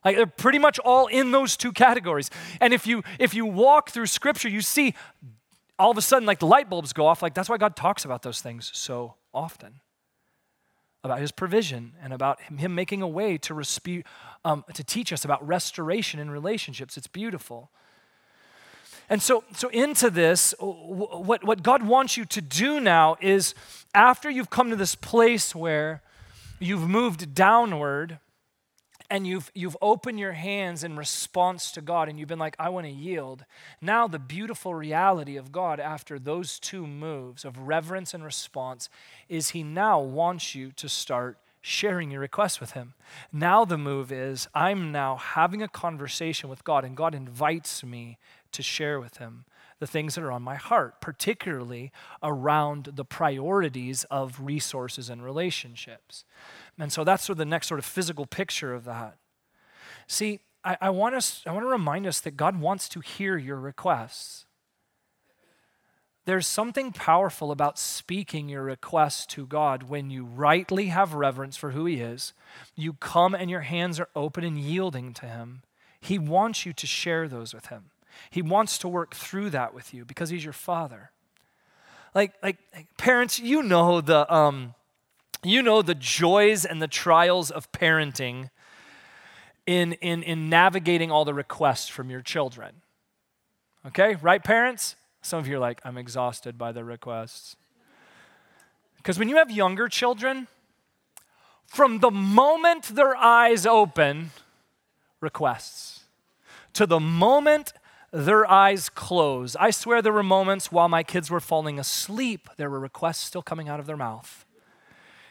Like 0.04 0.16
they're 0.16 0.26
pretty 0.26 0.58
much 0.58 0.78
all 0.80 1.06
in 1.06 1.30
those 1.30 1.56
two 1.56 1.72
categories. 1.72 2.28
And 2.60 2.74
if 2.74 2.86
you 2.86 3.02
if 3.18 3.32
you 3.32 3.46
walk 3.46 3.88
through 3.88 4.06
scripture, 4.06 4.50
you 4.50 4.60
see 4.60 4.94
all 5.78 5.90
of 5.90 5.96
a 5.96 6.02
sudden 6.02 6.26
like 6.26 6.38
the 6.38 6.46
light 6.46 6.68
bulbs 6.68 6.92
go 6.92 7.06
off. 7.06 7.22
Like 7.22 7.32
that's 7.32 7.48
why 7.48 7.56
God 7.56 7.76
talks 7.76 8.04
about 8.04 8.20
those 8.20 8.42
things 8.42 8.70
so 8.74 9.14
often. 9.32 9.80
About 11.02 11.18
his 11.18 11.32
provision 11.32 11.94
and 12.02 12.12
about 12.12 12.42
him 12.42 12.74
making 12.74 13.00
a 13.00 13.08
way 13.08 13.38
to, 13.38 13.54
respe- 13.54 14.04
um, 14.44 14.64
to 14.74 14.84
teach 14.84 15.14
us 15.14 15.24
about 15.24 15.44
restoration 15.44 16.20
in 16.20 16.30
relationships. 16.30 16.96
It's 16.98 17.08
beautiful. 17.08 17.70
And 19.12 19.20
so, 19.20 19.44
so 19.52 19.68
into 19.68 20.08
this, 20.08 20.54
what, 20.58 21.44
what 21.44 21.62
God 21.62 21.82
wants 21.82 22.16
you 22.16 22.24
to 22.24 22.40
do 22.40 22.80
now 22.80 23.18
is 23.20 23.54
after 23.94 24.30
you've 24.30 24.48
come 24.48 24.70
to 24.70 24.76
this 24.76 24.94
place 24.94 25.54
where 25.54 26.00
you've 26.58 26.88
moved 26.88 27.34
downward 27.34 28.20
and 29.10 29.26
you've, 29.26 29.50
you've 29.54 29.76
opened 29.82 30.18
your 30.18 30.32
hands 30.32 30.82
in 30.82 30.96
response 30.96 31.72
to 31.72 31.82
God 31.82 32.08
and 32.08 32.18
you've 32.18 32.30
been 32.30 32.38
like, 32.38 32.56
I 32.58 32.70
want 32.70 32.86
to 32.86 32.90
yield. 32.90 33.44
Now, 33.82 34.08
the 34.08 34.18
beautiful 34.18 34.74
reality 34.74 35.36
of 35.36 35.52
God 35.52 35.78
after 35.78 36.18
those 36.18 36.58
two 36.58 36.86
moves 36.86 37.44
of 37.44 37.58
reverence 37.58 38.14
and 38.14 38.24
response 38.24 38.88
is 39.28 39.50
He 39.50 39.62
now 39.62 40.00
wants 40.00 40.54
you 40.54 40.72
to 40.76 40.88
start 40.88 41.36
sharing 41.60 42.10
your 42.10 42.22
requests 42.22 42.60
with 42.60 42.72
Him. 42.72 42.94
Now, 43.30 43.66
the 43.66 43.76
move 43.76 44.10
is 44.10 44.48
I'm 44.54 44.90
now 44.90 45.16
having 45.16 45.62
a 45.62 45.68
conversation 45.68 46.48
with 46.48 46.64
God, 46.64 46.82
and 46.82 46.96
God 46.96 47.14
invites 47.14 47.84
me 47.84 48.16
to 48.52 48.62
share 48.62 49.00
with 49.00 49.18
Him 49.18 49.44
the 49.78 49.86
things 49.86 50.14
that 50.14 50.22
are 50.22 50.30
on 50.30 50.42
my 50.42 50.54
heart, 50.54 51.00
particularly 51.00 51.90
around 52.22 52.90
the 52.94 53.04
priorities 53.04 54.04
of 54.04 54.40
resources 54.40 55.10
and 55.10 55.24
relationships. 55.24 56.24
And 56.78 56.92
so 56.92 57.02
that's 57.02 57.24
sort 57.24 57.34
of 57.34 57.38
the 57.38 57.44
next 57.46 57.66
sort 57.66 57.80
of 57.80 57.84
physical 57.84 58.24
picture 58.24 58.74
of 58.74 58.84
that. 58.84 59.16
See, 60.06 60.40
I, 60.64 60.76
I, 60.80 60.90
want 60.90 61.14
us, 61.14 61.42
I 61.46 61.52
want 61.52 61.64
to 61.64 61.68
remind 61.68 62.06
us 62.06 62.20
that 62.20 62.36
God 62.36 62.60
wants 62.60 62.88
to 62.90 63.00
hear 63.00 63.36
your 63.36 63.56
requests. 63.56 64.46
There's 66.24 66.46
something 66.46 66.92
powerful 66.92 67.50
about 67.50 67.78
speaking 67.78 68.48
your 68.48 68.62
requests 68.62 69.26
to 69.26 69.46
God 69.46 69.84
when 69.84 70.10
you 70.10 70.24
rightly 70.24 70.86
have 70.86 71.14
reverence 71.14 71.56
for 71.56 71.72
who 71.72 71.86
He 71.86 72.00
is. 72.00 72.32
You 72.76 72.92
come 72.92 73.34
and 73.34 73.50
your 73.50 73.62
hands 73.62 73.98
are 73.98 74.08
open 74.14 74.44
and 74.44 74.58
yielding 74.58 75.12
to 75.14 75.26
Him. 75.26 75.62
He 76.00 76.18
wants 76.18 76.64
you 76.64 76.72
to 76.72 76.86
share 76.86 77.26
those 77.26 77.52
with 77.52 77.66
Him. 77.66 77.91
He 78.30 78.42
wants 78.42 78.78
to 78.78 78.88
work 78.88 79.14
through 79.14 79.50
that 79.50 79.74
with 79.74 79.92
you 79.92 80.04
because 80.04 80.30
He's 80.30 80.44
your 80.44 80.52
Father. 80.52 81.10
Like, 82.14 82.34
like, 82.42 82.58
parents, 82.98 83.38
you 83.38 83.62
know 83.62 84.00
the, 84.00 84.32
um, 84.32 84.74
you 85.42 85.62
know 85.62 85.82
the 85.82 85.94
joys 85.94 86.64
and 86.64 86.80
the 86.80 86.88
trials 86.88 87.50
of 87.50 87.72
parenting 87.72 88.50
in, 89.66 89.94
in, 89.94 90.22
in 90.22 90.48
navigating 90.48 91.10
all 91.10 91.24
the 91.24 91.34
requests 91.34 91.88
from 91.88 92.10
your 92.10 92.20
children. 92.20 92.76
Okay, 93.86 94.16
right, 94.16 94.42
parents? 94.42 94.96
Some 95.22 95.38
of 95.38 95.48
you 95.48 95.56
are 95.56 95.60
like, 95.60 95.80
I'm 95.84 95.98
exhausted 95.98 96.58
by 96.58 96.72
the 96.72 96.84
requests. 96.84 97.56
Because 98.96 99.18
when 99.18 99.28
you 99.28 99.36
have 99.36 99.50
younger 99.50 99.88
children, 99.88 100.46
from 101.66 101.98
the 102.00 102.10
moment 102.10 102.94
their 102.94 103.16
eyes 103.16 103.66
open, 103.66 104.30
requests, 105.20 106.04
to 106.74 106.86
the 106.86 107.00
moment 107.00 107.72
their 108.12 108.48
eyes 108.48 108.88
close. 108.90 109.56
I 109.56 109.70
swear 109.70 110.02
there 110.02 110.12
were 110.12 110.22
moments 110.22 110.70
while 110.70 110.88
my 110.88 111.02
kids 111.02 111.30
were 111.30 111.40
falling 111.40 111.78
asleep, 111.78 112.48
there 112.56 112.70
were 112.70 112.78
requests 112.78 113.24
still 113.24 113.42
coming 113.42 113.68
out 113.68 113.80
of 113.80 113.86
their 113.86 113.96
mouth. 113.96 114.44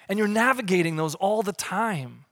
And 0.10 0.18
you're 0.18 0.28
navigating 0.28 0.96
those 0.96 1.16
all 1.16 1.44
the 1.44 1.54
time 1.54 2.26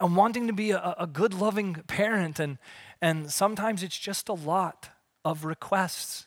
and 0.00 0.16
wanting 0.16 0.46
to 0.46 0.52
be 0.52 0.72
a, 0.72 0.94
a 0.98 1.06
good, 1.06 1.34
loving 1.34 1.74
parent. 1.86 2.40
And, 2.40 2.58
and 3.00 3.30
sometimes 3.30 3.82
it's 3.82 3.98
just 3.98 4.28
a 4.28 4.32
lot 4.32 4.88
of 5.24 5.44
requests. 5.44 6.26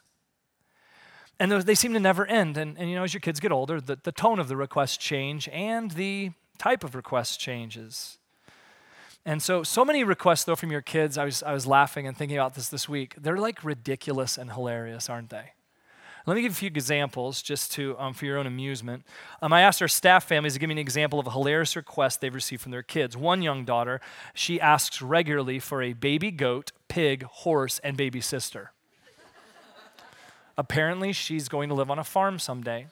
And 1.40 1.52
they 1.52 1.76
seem 1.76 1.94
to 1.94 2.00
never 2.00 2.26
end. 2.26 2.56
And, 2.58 2.78
and 2.78 2.90
you 2.90 2.96
know, 2.96 3.04
as 3.04 3.14
your 3.14 3.22
kids 3.22 3.40
get 3.40 3.52
older, 3.52 3.82
the, 3.82 3.98
the 4.02 4.12
tone 4.12 4.40
of 4.40 4.48
the 4.48 4.56
requests 4.56 4.98
change 4.98 5.50
and 5.50 5.92
the 5.92 6.32
type 6.60 6.84
of 6.84 6.96
request 6.96 7.40
changes. 7.40 8.19
And 9.26 9.42
so, 9.42 9.64
so 9.64 9.84
many 9.84 10.04
requests, 10.04 10.46
though, 10.46 10.56
from 10.56 10.72
your 10.72 10.82
kids, 10.82 11.18
I 11.18 11.26
was, 11.26 11.44
I 11.44 11.54
was 11.54 11.68
laughing 11.68 12.08
and 12.08 12.18
thinking 12.18 12.38
about 12.38 12.56
this 12.56 12.70
this 12.70 12.88
week. 12.88 13.16
They're 13.18 13.38
like 13.38 13.64
ridiculous 13.64 14.38
and 14.38 14.52
hilarious, 14.52 15.10
aren't 15.10 15.30
they? 15.30 15.52
Let 16.26 16.36
me 16.36 16.42
give 16.42 16.52
a 16.52 16.56
few 16.56 16.68
examples 16.68 17.42
just 17.42 17.72
to, 17.74 17.98
um, 17.98 18.14
for 18.14 18.26
your 18.26 18.38
own 18.38 18.46
amusement. 18.46 19.04
Um, 19.42 19.52
I 19.52 19.62
asked 19.62 19.82
our 19.82 19.88
staff 19.88 20.26
families 20.26 20.54
to 20.54 20.60
give 20.60 20.68
me 20.68 20.74
an 20.74 20.80
example 20.80 21.20
of 21.20 21.28
a 21.28 21.32
hilarious 21.32 21.76
request 21.76 22.22
they've 22.22 22.34
received 22.34 22.62
from 22.62 22.72
their 22.72 22.84
kids. 22.84 23.18
One 23.18 23.42
young 23.42 23.66
daughter, 23.66 24.00
she 24.34 24.60
asks 24.60 25.02
regularly 25.02 25.60
for 25.60 25.82
a 25.82 25.94
baby 25.94 26.32
goat, 26.32 26.72
pig, 26.88 27.24
horse, 27.24 27.80
and 27.80 27.98
baby 27.98 28.22
sister. 28.22 28.74
Apparently, 30.58 31.14
she's 31.14 31.48
going 31.48 31.70
to 31.70 31.76
live 31.76 31.90
on 31.90 32.00
a 32.00 32.04
farm 32.04 32.38
someday. 32.38 32.88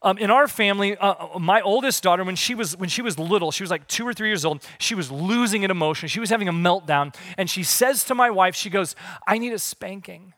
Um, 0.00 0.16
in 0.18 0.30
our 0.30 0.46
family, 0.46 0.96
uh, 0.96 1.14
uh, 1.34 1.38
my 1.40 1.60
oldest 1.60 2.04
daughter, 2.04 2.22
when 2.22 2.36
she 2.36 2.54
was 2.54 2.76
when 2.76 2.88
she 2.88 3.02
was 3.02 3.18
little, 3.18 3.50
she 3.50 3.64
was 3.64 3.70
like 3.70 3.88
two 3.88 4.06
or 4.06 4.14
three 4.14 4.28
years 4.28 4.44
old. 4.44 4.64
She 4.78 4.94
was 4.94 5.10
losing 5.10 5.64
an 5.64 5.72
emotion. 5.72 6.08
She 6.08 6.20
was 6.20 6.30
having 6.30 6.48
a 6.48 6.52
meltdown, 6.52 7.14
and 7.36 7.50
she 7.50 7.64
says 7.64 8.04
to 8.04 8.14
my 8.14 8.30
wife, 8.30 8.54
"She 8.54 8.70
goes, 8.70 8.94
I 9.26 9.38
need 9.38 9.52
a 9.52 9.58
spanking." 9.58 10.34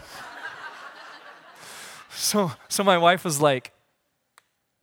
so, 2.10 2.52
so 2.68 2.82
my 2.82 2.96
wife 2.96 3.24
was 3.24 3.42
like, 3.42 3.72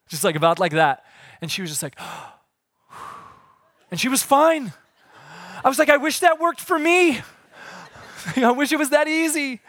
just 0.07 0.23
like 0.23 0.35
about 0.35 0.59
like 0.59 0.73
that, 0.73 1.03
and 1.41 1.51
she 1.51 1.63
was 1.63 1.71
just 1.71 1.81
like, 1.81 1.97
and 3.91 3.99
she 3.99 4.07
was 4.07 4.21
fine. 4.21 4.71
I 5.63 5.67
was 5.67 5.79
like, 5.79 5.89
I 5.89 5.97
wish 5.97 6.19
that 6.19 6.39
worked 6.39 6.61
for 6.61 6.77
me. 6.77 7.21
I 8.35 8.51
wish 8.51 8.71
it 8.71 8.77
was 8.77 8.91
that 8.91 9.07
easy. 9.07 9.61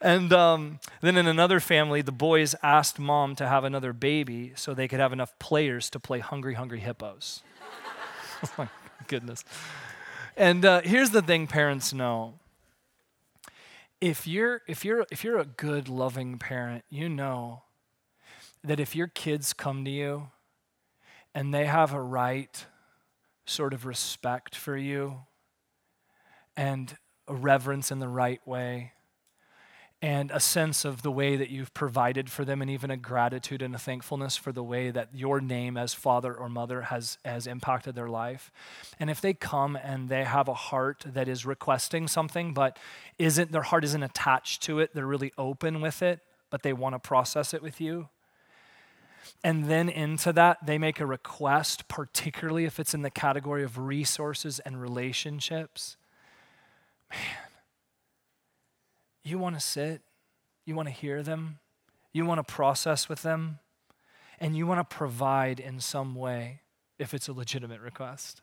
And 0.00 0.32
um, 0.32 0.80
then 1.00 1.16
in 1.16 1.26
another 1.26 1.60
family, 1.60 2.02
the 2.02 2.12
boys 2.12 2.54
asked 2.62 2.98
mom 2.98 3.34
to 3.36 3.48
have 3.48 3.64
another 3.64 3.92
baby 3.92 4.52
so 4.54 4.74
they 4.74 4.86
could 4.86 5.00
have 5.00 5.12
enough 5.12 5.36
players 5.38 5.90
to 5.90 6.00
play 6.00 6.20
Hungry 6.20 6.54
Hungry 6.54 6.80
Hippos. 6.80 7.42
oh 8.44 8.48
my 8.58 8.68
goodness. 9.08 9.44
And 10.36 10.64
uh, 10.64 10.82
here's 10.82 11.10
the 11.10 11.22
thing 11.22 11.48
parents 11.48 11.92
know. 11.92 12.34
If 14.00 14.28
you're, 14.28 14.62
if, 14.68 14.84
you're, 14.84 15.04
if 15.10 15.24
you're 15.24 15.40
a 15.40 15.44
good, 15.44 15.88
loving 15.88 16.38
parent, 16.38 16.84
you 16.88 17.08
know 17.08 17.62
that 18.62 18.78
if 18.78 18.94
your 18.94 19.08
kids 19.08 19.52
come 19.52 19.84
to 19.84 19.90
you 19.90 20.30
and 21.34 21.52
they 21.52 21.66
have 21.66 21.92
a 21.92 22.00
right 22.00 22.66
sort 23.46 23.74
of 23.74 23.84
respect 23.86 24.54
for 24.54 24.76
you 24.76 25.22
and 26.56 26.96
a 27.26 27.34
reverence 27.34 27.90
in 27.90 27.98
the 27.98 28.08
right 28.08 28.46
way, 28.46 28.92
and 30.00 30.30
a 30.30 30.38
sense 30.38 30.84
of 30.84 31.02
the 31.02 31.10
way 31.10 31.34
that 31.34 31.50
you've 31.50 31.74
provided 31.74 32.30
for 32.30 32.44
them, 32.44 32.62
and 32.62 32.70
even 32.70 32.90
a 32.90 32.96
gratitude 32.96 33.62
and 33.62 33.74
a 33.74 33.78
thankfulness 33.78 34.36
for 34.36 34.52
the 34.52 34.62
way 34.62 34.90
that 34.90 35.08
your 35.12 35.40
name 35.40 35.76
as 35.76 35.92
father 35.92 36.32
or 36.32 36.48
mother 36.48 36.82
has, 36.82 37.18
has 37.24 37.48
impacted 37.48 37.96
their 37.96 38.08
life. 38.08 38.52
And 39.00 39.10
if 39.10 39.20
they 39.20 39.34
come 39.34 39.74
and 39.74 40.08
they 40.08 40.22
have 40.22 40.46
a 40.46 40.54
heart 40.54 41.04
that 41.04 41.28
is 41.28 41.44
requesting 41.44 42.06
something, 42.06 42.54
but 42.54 42.78
isn't 43.18 43.50
their 43.50 43.62
heart 43.62 43.82
isn't 43.82 44.02
attached 44.02 44.62
to 44.64 44.78
it, 44.78 44.94
they're 44.94 45.04
really 45.04 45.32
open 45.36 45.80
with 45.80 46.00
it, 46.00 46.20
but 46.48 46.62
they 46.62 46.72
want 46.72 46.94
to 46.94 47.00
process 47.00 47.52
it 47.52 47.60
with 47.60 47.80
you. 47.80 48.08
And 49.42 49.64
then 49.64 49.88
into 49.88 50.32
that, 50.32 50.64
they 50.64 50.78
make 50.78 51.00
a 51.00 51.06
request, 51.06 51.88
particularly 51.88 52.64
if 52.64 52.78
it's 52.78 52.94
in 52.94 53.02
the 53.02 53.10
category 53.10 53.64
of 53.64 53.78
resources 53.78 54.60
and 54.60 54.80
relationships. 54.80 55.96
Man, 57.10 57.47
you 59.28 59.38
want 59.38 59.54
to 59.54 59.60
sit, 59.60 60.02
you 60.64 60.74
want 60.74 60.88
to 60.88 60.94
hear 60.94 61.22
them, 61.22 61.58
you 62.12 62.24
want 62.24 62.46
to 62.46 62.54
process 62.54 63.08
with 63.08 63.22
them, 63.22 63.58
and 64.40 64.56
you 64.56 64.66
want 64.66 64.88
to 64.88 64.96
provide 64.96 65.60
in 65.60 65.80
some 65.80 66.14
way 66.14 66.60
if 66.98 67.14
it's 67.14 67.28
a 67.28 67.32
legitimate 67.32 67.80
request. 67.80 68.42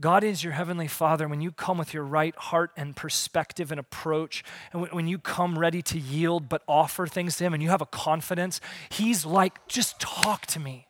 God 0.00 0.22
is 0.22 0.44
your 0.44 0.52
heavenly 0.52 0.86
Father. 0.86 1.26
When 1.26 1.40
you 1.40 1.50
come 1.50 1.76
with 1.76 1.92
your 1.92 2.04
right 2.04 2.36
heart 2.36 2.70
and 2.76 2.94
perspective 2.94 3.72
and 3.72 3.80
approach, 3.80 4.44
and 4.72 4.86
when 4.92 5.08
you 5.08 5.18
come 5.18 5.58
ready 5.58 5.82
to 5.82 5.98
yield 5.98 6.48
but 6.48 6.62
offer 6.68 7.06
things 7.06 7.36
to 7.36 7.44
Him 7.44 7.54
and 7.54 7.62
you 7.62 7.70
have 7.70 7.82
a 7.82 7.86
confidence, 7.86 8.60
He's 8.90 9.26
like, 9.26 9.66
just 9.66 9.98
talk 9.98 10.46
to 10.46 10.60
me. 10.60 10.86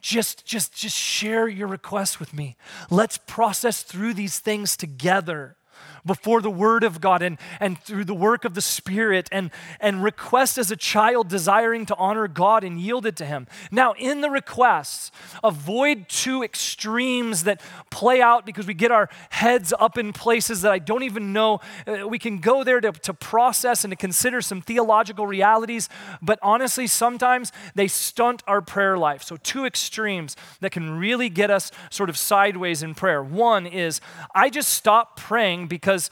Just, 0.00 0.44
just, 0.44 0.74
just 0.74 0.96
share 0.96 1.46
your 1.46 1.68
request 1.68 2.18
with 2.18 2.34
me. 2.34 2.56
Let's 2.90 3.18
process 3.18 3.84
through 3.84 4.14
these 4.14 4.40
things 4.40 4.76
together 4.76 5.56
before 6.04 6.40
the 6.40 6.50
Word 6.50 6.84
of 6.84 7.00
God 7.00 7.22
and, 7.22 7.38
and 7.60 7.78
through 7.78 8.04
the 8.04 8.14
work 8.14 8.44
of 8.44 8.54
the 8.54 8.60
Spirit 8.60 9.28
and, 9.32 9.50
and 9.80 10.02
request 10.02 10.58
as 10.58 10.70
a 10.70 10.76
child 10.76 11.28
desiring 11.28 11.86
to 11.86 11.96
honor 11.96 12.28
God 12.28 12.64
and 12.64 12.80
yield 12.80 13.06
it 13.06 13.16
to 13.16 13.24
Him. 13.24 13.46
Now, 13.70 13.92
in 13.92 14.20
the 14.20 14.30
requests, 14.30 15.10
avoid 15.42 16.08
two 16.08 16.42
extremes 16.42 17.44
that 17.44 17.60
play 17.90 18.20
out 18.20 18.46
because 18.46 18.66
we 18.66 18.74
get 18.74 18.90
our 18.90 19.08
heads 19.30 19.72
up 19.78 19.98
in 19.98 20.12
places 20.12 20.62
that 20.62 20.72
I 20.72 20.78
don't 20.78 21.02
even 21.02 21.32
know. 21.32 21.60
Uh, 21.86 22.06
we 22.08 22.18
can 22.18 22.38
go 22.38 22.64
there 22.64 22.80
to, 22.80 22.92
to 22.92 23.14
process 23.14 23.84
and 23.84 23.92
to 23.92 23.96
consider 23.96 24.40
some 24.40 24.60
theological 24.60 25.26
realities, 25.26 25.88
but 26.20 26.38
honestly, 26.42 26.86
sometimes 26.86 27.52
they 27.74 27.88
stunt 27.88 28.42
our 28.46 28.60
prayer 28.60 28.98
life. 28.98 29.22
So, 29.22 29.36
two 29.36 29.64
extremes 29.64 30.36
that 30.60 30.72
can 30.72 30.98
really 30.98 31.28
get 31.28 31.50
us 31.50 31.70
sort 31.90 32.10
of 32.10 32.16
sideways 32.16 32.82
in 32.82 32.94
prayer. 32.94 33.22
One 33.22 33.66
is 33.66 34.00
I 34.34 34.50
just 34.50 34.72
stop 34.72 35.16
praying 35.16 35.68
because 35.72 36.10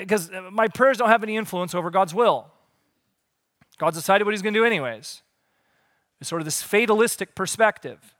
because 0.00 0.32
my 0.50 0.66
prayers 0.66 0.98
don't 0.98 1.10
have 1.10 1.22
any 1.22 1.36
influence 1.36 1.76
over 1.76 1.90
God's 1.90 2.12
will. 2.12 2.50
God's 3.78 3.96
decided 3.96 4.24
what 4.24 4.32
He's 4.32 4.42
going 4.42 4.52
to 4.52 4.58
do 4.58 4.64
anyways. 4.64 5.22
It's 6.20 6.28
sort 6.28 6.40
of 6.40 6.44
this 6.44 6.60
fatalistic 6.60 7.36
perspective. 7.36 8.16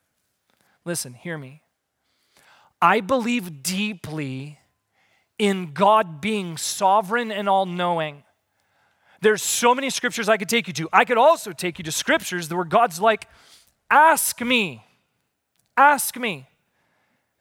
Listen, 0.85 1.13
hear 1.15 1.37
me. 1.37 1.63
I 2.81 3.01
believe 3.01 3.65
deeply 3.65 4.61
in 5.41 5.73
God 5.73 6.21
being 6.21 6.57
sovereign 6.57 7.33
and 7.33 7.49
all 7.49 7.67
knowing. 7.67 8.23
There's 9.21 9.43
so 9.43 9.75
many 9.75 9.91
scriptures 9.91 10.29
I 10.29 10.37
could 10.37 10.49
take 10.49 10.69
you 10.69 10.73
to. 10.75 10.89
I 10.93 11.05
could 11.05 11.19
also 11.19 11.51
take 11.51 11.79
you 11.79 11.85
to 11.85 11.93
scriptures 11.93 12.49
where 12.49 12.65
God's 12.65 13.01
like, 13.01 13.27
ask 13.91 14.41
me, 14.41 14.85
ask 15.77 16.17
me. 16.17 16.47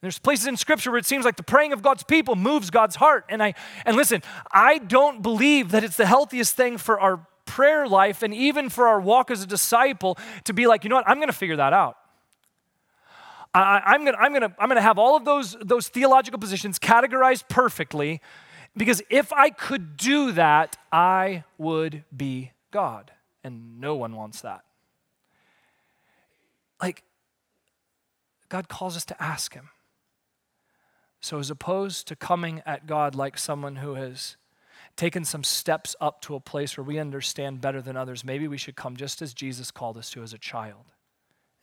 There's 0.02 0.18
places 0.18 0.48
in 0.48 0.56
scripture 0.56 0.92
where 0.92 0.98
it 0.98 1.06
seems 1.06 1.26
like 1.26 1.36
the 1.36 1.44
praying 1.44 1.74
of 1.74 1.82
God's 1.82 2.04
people 2.04 2.36
moves 2.36 2.70
God's 2.70 2.96
heart. 2.96 3.26
And 3.28 3.44
I 3.44 3.54
and 3.86 3.98
listen, 3.98 4.24
I 4.52 4.78
don't 4.78 5.22
believe 5.22 5.72
that 5.72 5.84
it's 5.84 5.98
the 5.98 6.06
healthiest 6.06 6.56
thing 6.56 6.78
for 6.78 7.00
our 7.00 7.28
prayer 7.46 7.88
life 7.88 8.24
and 8.24 8.34
even 8.34 8.70
for 8.70 8.88
our 8.88 9.02
walk 9.02 9.32
as 9.32 9.44
a 9.44 9.48
disciple 9.48 10.18
to 10.46 10.54
be 10.54 10.68
like, 10.68 10.84
you 10.84 10.90
know 10.90 10.96
what, 10.96 11.10
I'm 11.10 11.18
going 11.18 11.28
to 11.28 11.34
figure 11.34 11.58
that 11.58 11.74
out. 11.74 11.98
I, 13.54 13.96
am 13.96 14.06
going 14.06 14.16
to 14.16 14.22
I'm 14.22 14.32
gonna, 14.32 14.56
I'm 14.60 14.70
gonna 14.70 14.82
have 14.82 15.00
all 15.00 15.18
of 15.18 15.26
those, 15.26 15.58
those 15.60 15.88
theological 15.88 16.40
positions 16.40 16.78
categorized 16.78 17.50
perfectly 17.50 18.22
because 18.78 19.02
if 19.10 19.34
I 19.34 19.50
could 19.50 19.98
do 19.98 20.32
that, 20.34 20.78
I 20.92 21.44
would 21.58 22.04
be 22.16 22.52
God. 22.72 23.12
And 23.44 23.80
no 23.80 23.96
one 23.96 24.16
wants 24.16 24.42
that. 24.42 24.62
Like, 26.82 27.04
God 28.48 28.70
calls 28.70 28.96
us 28.96 29.06
to 29.06 29.22
ask 29.22 29.54
Him. 29.54 29.70
So, 31.22 31.40
as 31.40 31.50
opposed 31.50 32.08
to 32.08 32.16
coming 32.16 32.62
at 32.66 32.88
God 32.88 33.16
like 33.16 33.38
someone 33.38 33.78
who 33.78 33.96
has 33.96 34.38
taken 34.96 35.26
some 35.26 35.44
steps 35.44 35.96
up 36.00 36.22
to 36.22 36.36
a 36.36 36.40
place 36.40 36.78
where 36.78 36.84
we 36.84 37.00
understand 37.00 37.62
better 37.62 37.82
than 37.82 37.98
others, 37.98 38.24
maybe 38.24 38.48
we 38.48 38.58
should 38.58 38.76
come 38.76 38.96
just 38.96 39.22
as 39.22 39.34
Jesus 39.34 39.72
called 39.72 39.98
us 39.98 40.10
to 40.12 40.24
as 40.24 40.34
a 40.34 40.38
child 40.38 40.86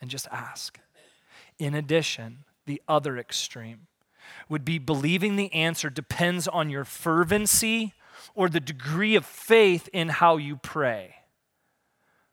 and 0.00 0.11
just 0.11 0.28
ask. 0.30 0.78
In 1.59 1.74
addition, 1.74 2.44
the 2.66 2.82
other 2.86 3.16
extreme 3.16 3.86
would 4.48 4.64
be 4.64 4.78
believing 4.78 5.36
the 5.36 5.52
answer 5.52 5.88
depends 5.88 6.48
on 6.48 6.70
your 6.70 6.84
fervency 6.84 7.94
or 8.34 8.48
the 8.48 8.61
degree 8.61 9.14
of 9.14 9.24
faith 9.24 9.88
in 9.92 10.09
how 10.09 10.36
you 10.36 10.57
pray. 10.57 11.14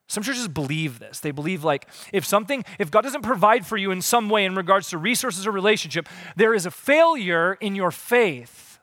Some 0.07 0.23
churches 0.23 0.47
believe 0.47 0.99
this. 0.99 1.19
They 1.19 1.31
believe 1.31 1.63
like 1.63 1.87
if 2.11 2.25
something, 2.25 2.63
if 2.77 2.91
God 2.91 3.01
doesn't 3.01 3.21
provide 3.21 3.65
for 3.65 3.77
you 3.77 3.91
in 3.91 4.01
some 4.01 4.29
way 4.29 4.45
in 4.45 4.55
regards 4.55 4.89
to 4.89 4.97
resources 4.97 5.47
or 5.47 5.51
relationship, 5.51 6.07
there 6.35 6.53
is 6.53 6.65
a 6.65 6.71
failure 6.71 7.57
in 7.59 7.75
your 7.75 7.91
faith. 7.91 8.79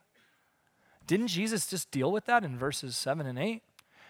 Didn't 1.07 1.29
Jesus 1.29 1.67
just 1.67 1.91
deal 1.91 2.11
with 2.11 2.27
that 2.27 2.45
in 2.45 2.57
verses 2.57 2.97
7 2.97 3.27
and 3.27 3.39
8? 3.39 3.63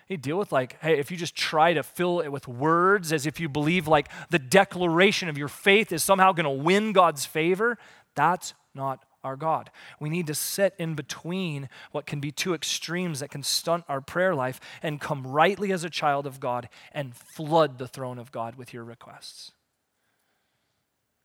He 0.06 0.16
deal 0.16 0.38
with 0.38 0.50
like, 0.50 0.76
hey, 0.82 0.98
if 0.98 1.10
you 1.10 1.16
just 1.16 1.36
try 1.36 1.72
to 1.72 1.82
fill 1.82 2.20
it 2.20 2.28
with 2.30 2.48
words 2.48 3.12
as 3.12 3.26
if 3.26 3.38
you 3.38 3.48
believe 3.48 3.86
like 3.86 4.08
the 4.30 4.40
declaration 4.40 5.28
of 5.28 5.38
your 5.38 5.48
faith 5.48 5.92
is 5.92 6.02
somehow 6.02 6.32
going 6.32 6.44
to 6.44 6.64
win 6.64 6.92
God's 6.92 7.24
favor, 7.24 7.78
that's 8.14 8.54
not 8.74 9.04
our 9.22 9.36
God. 9.36 9.70
We 9.98 10.08
need 10.08 10.26
to 10.28 10.34
sit 10.34 10.74
in 10.78 10.94
between 10.94 11.68
what 11.92 12.06
can 12.06 12.20
be 12.20 12.32
two 12.32 12.54
extremes 12.54 13.20
that 13.20 13.30
can 13.30 13.42
stunt 13.42 13.84
our 13.88 14.00
prayer 14.00 14.34
life 14.34 14.60
and 14.82 15.00
come 15.00 15.26
rightly 15.26 15.72
as 15.72 15.84
a 15.84 15.90
child 15.90 16.26
of 16.26 16.40
God 16.40 16.68
and 16.92 17.14
flood 17.14 17.78
the 17.78 17.88
throne 17.88 18.18
of 18.18 18.32
God 18.32 18.54
with 18.56 18.72
your 18.72 18.84
requests. 18.84 19.52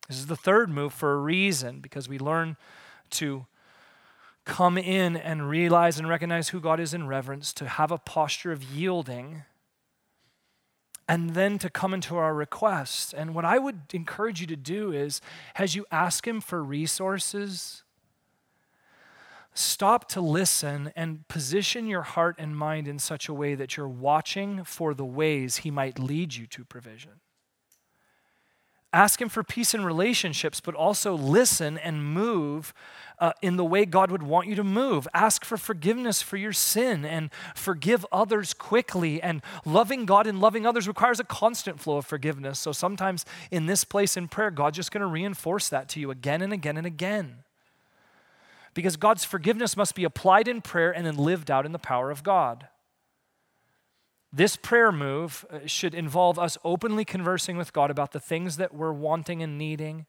This 0.08 0.18
is 0.18 0.28
the 0.28 0.36
third 0.36 0.70
move 0.70 0.94
for 0.94 1.14
a 1.14 1.18
reason 1.18 1.80
because 1.80 2.08
we 2.08 2.20
learn 2.20 2.58
to 3.12 3.46
come 4.44 4.78
in 4.78 5.18
and 5.18 5.50
realize 5.50 5.98
and 5.98 6.08
recognize 6.08 6.50
who 6.50 6.60
God 6.60 6.80
is 6.80 6.94
in 6.94 7.08
reverence, 7.08 7.52
to 7.54 7.68
have 7.68 7.92
a 7.92 7.98
posture 7.98 8.52
of 8.52 8.64
yielding 8.64 9.44
and 11.08 11.32
then 11.32 11.60
to 11.60 11.70
come 11.70 11.94
into 11.94 12.16
our 12.16 12.34
requests. 12.34 13.14
And 13.14 13.36
what 13.36 13.46
I 13.46 13.58
would 13.58 13.82
encourage 13.94 14.42
you 14.42 14.48
to 14.48 14.56
do 14.56 14.92
is, 14.92 15.22
as 15.56 15.76
you 15.76 15.86
ask 15.92 16.28
Him 16.28 16.42
for 16.42 16.64
resources, 16.64 17.84
stop 19.56 20.08
to 20.10 20.22
listen 20.22 20.92
and 20.96 21.28
position 21.28 21.88
your 21.88 22.04
heart 22.04 22.36
and 22.38 22.56
mind 22.56 22.88
in 22.88 23.00
such 23.00 23.28
a 23.28 23.34
way 23.34 23.56
that 23.56 23.78
you're 23.78 23.88
watching 23.88 24.64
for 24.64 24.94
the 24.94 25.06
ways 25.06 25.58
He 25.58 25.72
might 25.72 25.98
lead 25.98 26.36
you 26.36 26.46
to 26.48 26.66
provision. 26.66 27.22
Ask 28.92 29.22
Him 29.22 29.30
for 29.30 29.44
peace 29.44 29.74
in 29.74 29.84
relationships, 29.84 30.60
but 30.60 30.76
also 30.76 31.16
listen 31.16 31.78
and 31.78 32.06
move 32.06 32.74
uh, 33.20 33.32
in 33.42 33.56
the 33.56 33.66
way 33.66 33.86
God 33.86 34.12
would 34.12 34.24
want 34.24 34.48
you 34.48 34.56
to 34.56 34.64
move. 34.64 35.08
Ask 35.14 35.46
for 35.46 35.58
forgiveness 35.58 36.22
for 36.22 36.38
your 36.38 36.54
sin 36.54 37.06
and 37.06 37.30
forgive 37.56 38.06
others 38.12 38.54
quickly. 38.54 39.22
And 39.22 39.42
loving 39.64 40.06
God 40.06 40.28
and 40.28 40.40
loving 40.40 40.66
others 40.66 40.88
requires 40.88 41.20
a 41.20 41.26
constant 41.26 41.80
flow 41.80 41.98
of 41.98 42.06
forgiveness. 42.06 42.60
So 42.60 42.72
sometimes 42.72 43.26
in 43.52 43.68
this 43.68 43.84
place 43.84 44.18
in 44.18 44.28
prayer, 44.28 44.52
God's 44.52 44.78
just 44.78 44.92
going 44.92 45.02
to 45.02 45.08
reinforce 45.08 45.70
that 45.70 45.88
to 45.90 46.00
you 46.00 46.12
again 46.12 46.42
and 46.42 46.52
again 46.52 46.78
and 46.78 46.88
again. 46.88 47.45
Because 48.76 48.98
God's 48.98 49.24
forgiveness 49.24 49.76
must 49.76 49.96
be 49.96 50.04
applied 50.04 50.48
in 50.48 50.62
prayer 50.62 50.92
and 50.92 51.08
then 51.08 51.18
lived 51.18 51.50
out 51.50 51.66
in 51.66 51.72
the 51.72 51.80
power 51.80 52.12
of 52.12 52.22
God. 52.22 52.68
This 54.32 54.58
prayer 54.58 54.92
move 54.92 55.46
uh, 55.50 55.60
should 55.66 55.96
involve 55.96 56.38
us 56.38 56.58
openly 56.64 57.06
conversing 57.06 57.56
with 57.56 57.72
God 57.72 57.90
about 57.90 58.12
the 58.12 58.20
things 58.20 58.58
that 58.58 58.76
we're 58.76 58.92
wanting 58.92 59.42
and 59.42 59.58
needing 59.58 60.06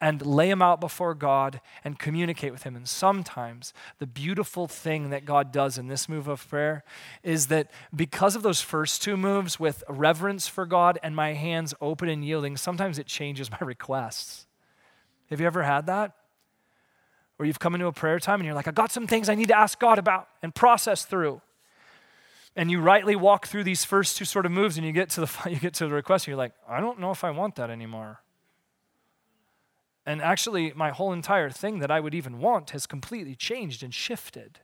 and 0.00 0.24
lay 0.24 0.48
them 0.48 0.62
out 0.62 0.80
before 0.80 1.14
God 1.14 1.60
and 1.82 1.98
communicate 1.98 2.52
with 2.52 2.62
Him. 2.62 2.76
And 2.76 2.88
sometimes 2.88 3.74
the 3.98 4.06
beautiful 4.06 4.68
thing 4.68 5.10
that 5.10 5.24
God 5.24 5.50
does 5.50 5.76
in 5.76 5.88
this 5.88 6.08
move 6.08 6.28
of 6.28 6.48
prayer 6.48 6.84
is 7.24 7.48
that 7.48 7.70
because 7.94 8.36
of 8.36 8.42
those 8.42 8.60
first 8.60 9.02
two 9.02 9.16
moves 9.16 9.58
with 9.58 9.82
reverence 9.88 10.46
for 10.46 10.66
God 10.66 10.98
and 11.02 11.16
my 11.16 11.32
hands 11.32 11.74
open 11.80 12.08
and 12.08 12.24
yielding, 12.24 12.56
sometimes 12.56 12.98
it 12.98 13.06
changes 13.06 13.50
my 13.50 13.58
requests. 13.60 14.46
Have 15.30 15.40
you 15.40 15.46
ever 15.46 15.64
had 15.64 15.86
that? 15.86 16.12
Where 17.36 17.46
you've 17.46 17.58
come 17.58 17.74
into 17.74 17.86
a 17.86 17.92
prayer 17.92 18.18
time 18.18 18.40
and 18.40 18.46
you're 18.46 18.54
like, 18.54 18.68
I 18.68 18.70
got 18.70 18.92
some 18.92 19.06
things 19.06 19.28
I 19.28 19.34
need 19.34 19.48
to 19.48 19.58
ask 19.58 19.78
God 19.78 19.98
about 19.98 20.28
and 20.42 20.54
process 20.54 21.04
through 21.04 21.40
and 22.56 22.70
you 22.70 22.80
rightly 22.80 23.16
walk 23.16 23.48
through 23.48 23.64
these 23.64 23.84
first 23.84 24.16
two 24.16 24.24
sort 24.24 24.46
of 24.46 24.52
moves 24.52 24.76
and 24.76 24.86
you 24.86 24.92
get 24.92 25.10
to 25.10 25.22
the 25.22 25.30
you 25.50 25.58
get 25.58 25.74
to 25.74 25.88
the 25.88 25.92
request 25.92 26.24
and 26.24 26.28
you're 26.28 26.36
like 26.36 26.52
i 26.68 26.80
don't 26.80 27.00
know 27.00 27.10
if 27.10 27.24
i 27.24 27.30
want 27.32 27.56
that 27.56 27.68
anymore 27.68 28.20
and 30.06 30.20
actually, 30.20 30.72
my 30.74 30.90
whole 30.90 31.12
entire 31.12 31.50
thing 31.50 31.78
that 31.78 31.90
I 31.90 32.00
would 32.00 32.14
even 32.14 32.38
want 32.38 32.70
has 32.70 32.86
completely 32.86 33.34
changed 33.34 33.82
and 33.82 33.92
shifted. 33.92 34.60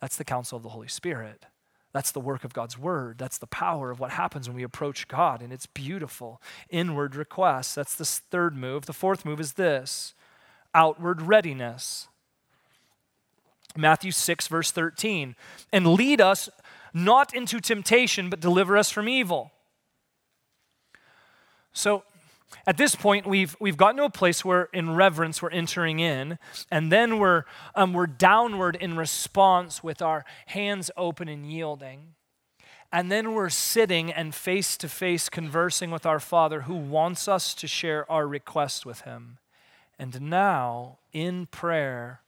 That's 0.00 0.16
the 0.16 0.24
counsel 0.24 0.56
of 0.56 0.62
the 0.62 0.70
Holy 0.70 0.88
Spirit. 0.88 1.44
That's 1.92 2.10
the 2.10 2.20
work 2.20 2.44
of 2.44 2.54
God's 2.54 2.78
word. 2.78 3.18
That's 3.18 3.38
the 3.38 3.46
power 3.46 3.90
of 3.90 4.00
what 4.00 4.12
happens 4.12 4.48
when 4.48 4.56
we 4.56 4.62
approach 4.62 5.08
God. 5.08 5.42
And 5.42 5.52
it's 5.52 5.66
beautiful. 5.66 6.40
Inward 6.70 7.16
requests. 7.16 7.74
That's 7.74 7.94
the 7.94 8.04
third 8.04 8.56
move. 8.56 8.86
The 8.86 8.92
fourth 8.92 9.24
move 9.24 9.40
is 9.40 9.54
this 9.54 10.14
outward 10.74 11.22
readiness. 11.22 12.08
Matthew 13.76 14.10
6, 14.10 14.48
verse 14.48 14.70
13. 14.70 15.36
And 15.72 15.86
lead 15.86 16.20
us 16.20 16.48
not 16.92 17.34
into 17.34 17.60
temptation, 17.60 18.30
but 18.30 18.40
deliver 18.40 18.76
us 18.76 18.90
from 18.90 19.08
evil. 19.08 19.52
So, 21.72 22.02
at 22.66 22.78
this 22.78 22.94
point, 22.94 23.26
we've, 23.26 23.56
we've 23.60 23.76
gotten 23.76 23.98
to 23.98 24.04
a 24.04 24.10
place 24.10 24.44
where, 24.44 24.68
in 24.72 24.94
reverence, 24.94 25.42
we're 25.42 25.50
entering 25.50 26.00
in, 26.00 26.38
and 26.70 26.90
then 26.90 27.18
we're, 27.18 27.44
um, 27.74 27.92
we're 27.92 28.06
downward 28.06 28.76
in 28.76 28.96
response 28.96 29.82
with 29.82 30.00
our 30.00 30.24
hands 30.46 30.90
open 30.96 31.28
and 31.28 31.50
yielding. 31.50 32.14
And 32.90 33.12
then 33.12 33.34
we're 33.34 33.50
sitting 33.50 34.10
and 34.10 34.34
face 34.34 34.76
to 34.78 34.88
face 34.88 35.28
conversing 35.28 35.90
with 35.90 36.06
our 36.06 36.20
Father 36.20 36.62
who 36.62 36.74
wants 36.74 37.28
us 37.28 37.54
to 37.54 37.66
share 37.66 38.10
our 38.10 38.26
request 38.26 38.86
with 38.86 39.02
Him. 39.02 39.37
And 39.98 40.20
now, 40.22 40.98
in 41.12 41.46
prayer, 41.46 42.20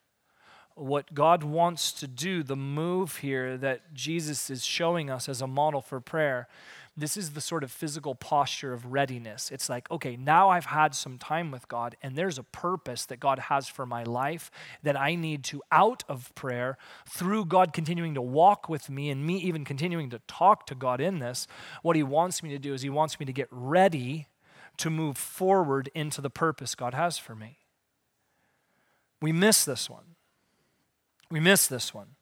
what 0.75 1.15
God 1.15 1.43
wants 1.43 1.93
to 1.93 2.09
do, 2.09 2.43
the 2.43 2.57
move 2.57 3.19
here 3.19 3.57
that 3.59 3.95
Jesus 3.95 4.51
is 4.51 4.65
showing 4.65 5.11
us 5.11 5.29
as 5.29 5.41
a 5.43 5.47
model 5.47 5.81
for 5.81 6.01
prayer, 6.01 6.49
this 6.97 7.17
is 7.17 7.31
the 7.31 7.41
sort 7.41 7.63
of 7.63 7.71
physical 7.71 8.15
posture 8.15 8.73
of 8.73 8.93
readiness. 8.93 9.51
It's 9.51 9.69
like, 9.69 9.91
okay, 9.91 10.17
now 10.17 10.51
I've 10.51 10.67
had 10.67 10.95
some 10.95 11.19
time 11.19 11.51
with 11.51 11.69
God, 11.69 11.97
and 12.03 12.17
there's 12.17 12.39
a 12.39 12.43
purpose 12.43 13.07
that 13.07 13.21
God 13.21 13.39
has 13.39 13.69
for 13.69 13.87
my 13.87 14.03
life 14.03 14.51
that 14.83 14.99
I 14.99 15.15
need 15.15 15.45
to, 15.45 15.63
out 15.71 16.03
of 16.09 16.35
prayer, 16.35 16.77
through 17.09 17.47
God 17.47 17.73
continuing 17.73 18.15
to 18.15 18.23
walk 18.23 18.69
with 18.69 18.91
me 18.91 19.09
and 19.09 19.25
me 19.25 19.37
even 19.39 19.65
continuing 19.65 20.11
to 20.11 20.21
talk 20.27 20.67
to 20.67 20.75
God 20.75 21.01
in 21.01 21.21
this. 21.21 21.47
What 21.83 21.97
He 21.97 22.03
wants 22.03 22.43
me 22.43 22.51
to 22.51 22.59
do 22.59 22.75
is 22.75 22.83
He 22.83 22.91
wants 22.91 23.21
me 23.21 23.27
to 23.27 23.33
get 23.33 23.49
ready 23.51 24.27
to 24.79 24.91
move 24.91 25.17
forward 25.17 25.91
into 25.95 26.21
the 26.21 26.31
purpose 26.31 26.75
God 26.75 26.95
has 26.95 27.19
for 27.19 27.35
me. 27.35 27.60
We 29.21 29.33
miss 29.33 29.65
this 29.65 29.91
one. 29.91 30.05
We 31.31 31.41
miss 31.41 31.67
this 31.67 31.95
one. 31.95 32.17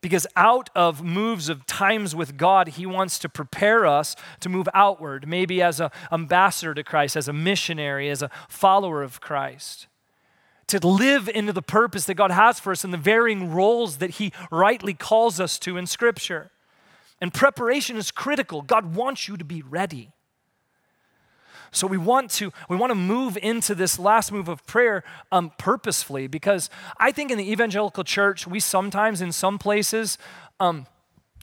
Because 0.00 0.26
out 0.36 0.68
of 0.74 1.02
moves 1.02 1.48
of 1.48 1.64
times 1.64 2.14
with 2.14 2.36
God, 2.36 2.68
He 2.68 2.84
wants 2.84 3.18
to 3.20 3.28
prepare 3.28 3.86
us 3.86 4.16
to 4.40 4.50
move 4.50 4.68
outward, 4.74 5.26
maybe 5.26 5.62
as 5.62 5.80
an 5.80 5.90
ambassador 6.12 6.74
to 6.74 6.84
Christ, 6.84 7.16
as 7.16 7.26
a 7.26 7.32
missionary, 7.32 8.10
as 8.10 8.20
a 8.20 8.30
follower 8.48 9.02
of 9.02 9.20
Christ. 9.20 9.86
To 10.68 10.86
live 10.86 11.28
into 11.28 11.52
the 11.52 11.62
purpose 11.62 12.04
that 12.04 12.14
God 12.14 12.30
has 12.30 12.60
for 12.60 12.72
us 12.72 12.84
and 12.84 12.92
the 12.92 12.98
varying 12.98 13.52
roles 13.52 13.96
that 13.98 14.10
He 14.10 14.32
rightly 14.50 14.94
calls 14.94 15.40
us 15.40 15.58
to 15.60 15.76
in 15.76 15.86
Scripture. 15.86 16.50
And 17.20 17.32
preparation 17.32 17.96
is 17.96 18.10
critical. 18.10 18.60
God 18.60 18.94
wants 18.94 19.26
you 19.28 19.36
to 19.36 19.44
be 19.44 19.62
ready. 19.62 20.13
So 21.74 21.88
we 21.88 21.98
want 21.98 22.30
to 22.32 22.52
we 22.68 22.76
want 22.76 22.90
to 22.90 22.94
move 22.94 23.36
into 23.36 23.74
this 23.74 23.98
last 23.98 24.30
move 24.30 24.48
of 24.48 24.64
prayer 24.66 25.02
um, 25.32 25.50
purposefully 25.58 26.28
because 26.28 26.70
I 26.98 27.10
think 27.10 27.30
in 27.30 27.38
the 27.38 27.50
evangelical 27.50 28.04
church 28.04 28.46
we 28.46 28.60
sometimes 28.60 29.20
in 29.20 29.32
some 29.32 29.58
places 29.58 30.16
um, 30.60 30.86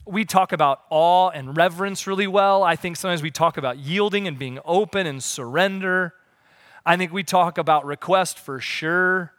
we 0.06 0.24
talk 0.24 0.52
about 0.52 0.80
awe 0.90 1.28
and 1.28 1.56
reverence 1.56 2.06
really 2.06 2.26
well. 2.26 2.62
I 2.62 2.76
think 2.76 2.96
sometimes 2.96 3.22
we 3.22 3.30
talk 3.30 3.56
about 3.56 3.78
yielding 3.78 4.26
and 4.26 4.38
being 4.38 4.58
open 4.64 5.06
and 5.06 5.22
surrender. 5.22 6.14
I 6.84 6.96
think 6.96 7.12
we 7.12 7.22
talk 7.22 7.58
about 7.58 7.84
request 7.84 8.38
for 8.38 8.58
sure 8.58 9.32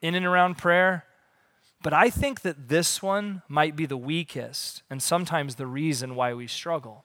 in 0.00 0.14
and 0.14 0.24
around 0.24 0.56
prayer. 0.56 1.04
But 1.82 1.92
I 1.92 2.10
think 2.10 2.42
that 2.42 2.68
this 2.68 3.02
one 3.02 3.42
might 3.48 3.76
be 3.76 3.86
the 3.86 3.96
weakest 3.96 4.82
and 4.88 5.02
sometimes 5.02 5.56
the 5.56 5.66
reason 5.66 6.14
why 6.14 6.32
we 6.32 6.46
struggle. 6.46 7.04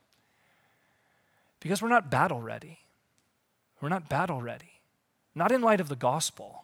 Because 1.60 1.82
we're 1.82 1.90
not 1.90 2.10
battle 2.10 2.42
ready. 2.42 2.83
We're 3.84 3.90
not 3.90 4.08
battle 4.08 4.42
ready, 4.42 4.80
not 5.36 5.52
in 5.52 5.62
light 5.62 5.82
of 5.82 5.90
the 5.90 5.98
gospel. 5.98 6.64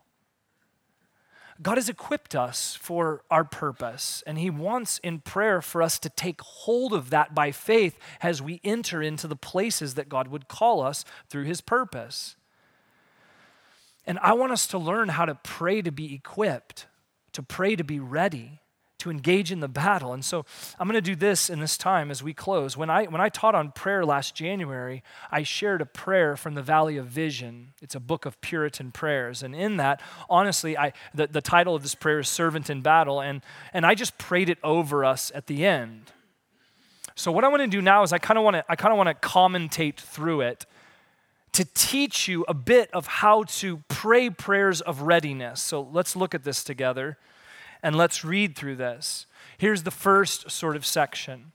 God 1.62 1.76
has 1.76 1.90
equipped 1.90 2.34
us 2.34 2.78
for 2.80 3.26
our 3.30 3.44
purpose, 3.44 4.24
and 4.26 4.38
He 4.38 4.50
wants 4.50 5.00
in 5.00 5.20
prayer 5.20 5.62
for 5.62 5.82
us 5.82 6.00
to 6.00 6.10
take 6.10 6.40
hold 6.40 6.94
of 6.94 7.10
that 7.10 7.36
by 7.36 7.52
faith 7.52 8.00
as 8.22 8.42
we 8.42 8.62
enter 8.64 9.02
into 9.02 9.28
the 9.28 9.36
places 9.36 9.96
that 9.96 10.08
God 10.08 10.30
would 10.30 10.48
call 10.48 10.82
us 10.82 11.04
through 11.30 11.44
His 11.44 11.60
purpose. 11.60 12.38
And 14.06 14.18
I 14.20 14.32
want 14.32 14.54
us 14.54 14.66
to 14.68 14.78
learn 14.78 15.10
how 15.10 15.26
to 15.26 15.36
pray 15.36 15.82
to 15.82 15.92
be 15.92 16.16
equipped, 16.16 16.86
to 17.34 17.44
pray 17.44 17.76
to 17.76 17.84
be 17.84 18.00
ready, 18.00 18.62
to 19.00 19.10
engage 19.10 19.52
in 19.52 19.60
the 19.62 19.68
battle. 19.68 20.14
And 20.14 20.24
so 20.24 20.46
I'm 20.78 20.88
going 20.88 20.96
to 20.96 21.02
do 21.02 21.16
this 21.16 21.50
in 21.50 21.60
this 21.60 21.78
time 21.78 22.12
as 22.12 22.22
we 22.22 22.34
close. 22.34 22.78
When 22.78 22.90
I, 22.90 23.06
when 23.06 23.22
I 23.22 23.30
taught 23.30 23.56
on 23.56 23.72
prayer 23.72 24.06
last 24.06 24.36
January, 24.36 25.04
I 25.32 25.44
shared 25.44 25.82
a 25.82 25.86
prayer 25.86 26.36
from 26.36 26.54
the 26.54 26.62
Valley 26.62 26.98
of 26.98 27.08
Vision. 27.08 27.74
It's 27.82 27.96
a 27.96 28.00
book 28.00 28.26
of 28.26 28.40
Puritan 28.42 28.92
prayers. 28.92 29.42
And 29.42 29.56
in 29.56 29.78
that, 29.78 30.02
honestly, 30.30 30.78
I, 30.78 30.94
the, 31.14 31.28
the 31.28 31.42
title 31.42 31.76
of 31.76 31.82
this 31.82 31.96
prayer 31.96 32.20
is 32.20 32.30
Servant 32.30 32.70
in 32.70 32.82
Battle. 32.82 33.22
And, 33.22 33.42
and 33.74 33.86
I 33.86 33.96
just 33.96 34.18
prayed 34.18 34.50
it 34.50 34.60
over 34.64 35.04
us 35.06 35.32
at 35.34 35.48
the 35.48 35.66
end. 35.66 36.12
So 37.16 37.32
what 37.32 37.44
I 37.44 37.48
want 37.50 37.62
to 37.64 37.68
do 37.68 37.82
now 37.82 38.04
is 38.04 38.14
I 38.14 38.18
kind 38.18 38.38
of 38.38 38.46
want 38.46 38.56
to 38.56 38.66
I 38.70 38.78
kind 38.78 38.94
of 38.94 38.98
want 38.98 39.10
to 39.10 39.28
commentate 39.28 39.98
through 39.98 40.40
it 40.40 40.66
to 41.52 41.66
teach 41.66 42.30
you 42.30 42.46
a 42.48 42.54
bit 42.54 42.90
of 42.94 43.08
how 43.08 43.44
to 43.44 43.84
pray 43.90 44.30
prayers 44.30 44.80
of 44.80 45.02
readiness. 45.02 45.62
So 45.62 45.82
let's 45.82 46.16
look 46.16 46.34
at 46.34 46.46
this 46.46 46.64
together 46.64 47.18
and 47.82 47.96
let's 47.96 48.24
read 48.24 48.56
through 48.56 48.76
this. 48.76 49.26
Here's 49.58 49.84
the 49.84 49.92
first 49.92 50.50
sort 50.52 50.76
of 50.76 50.86
section. 50.86 51.52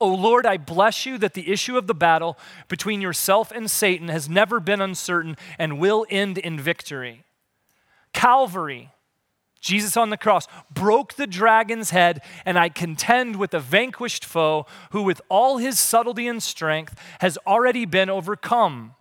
O 0.00 0.08
Lord, 0.08 0.44
I 0.44 0.56
bless 0.56 1.06
you 1.06 1.18
that 1.18 1.34
the 1.34 1.50
issue 1.50 1.78
of 1.78 1.86
the 1.86 1.94
battle 1.94 2.38
between 2.68 3.00
yourself 3.00 3.50
and 3.52 3.70
Satan 3.70 4.08
has 4.08 4.28
never 4.28 4.60
been 4.60 4.80
uncertain 4.80 5.36
and 5.58 5.78
will 5.78 6.04
end 6.10 6.38
in 6.38 6.58
victory. 6.58 7.24
Calvary, 8.12 8.90
Jesus 9.60 9.96
on 9.96 10.10
the 10.10 10.16
cross, 10.16 10.46
broke 10.70 11.14
the 11.14 11.26
dragon's 11.26 11.90
head, 11.90 12.22
and 12.44 12.58
I 12.58 12.68
contend 12.68 13.36
with 13.36 13.52
the 13.52 13.60
vanquished 13.60 14.24
foe 14.24 14.66
who, 14.90 15.02
with 15.02 15.22
all 15.28 15.58
his 15.58 15.78
subtlety 15.78 16.28
and 16.28 16.42
strength, 16.42 17.00
has 17.20 17.38
already 17.46 17.86
been 17.86 18.10
overcome. 18.10 18.94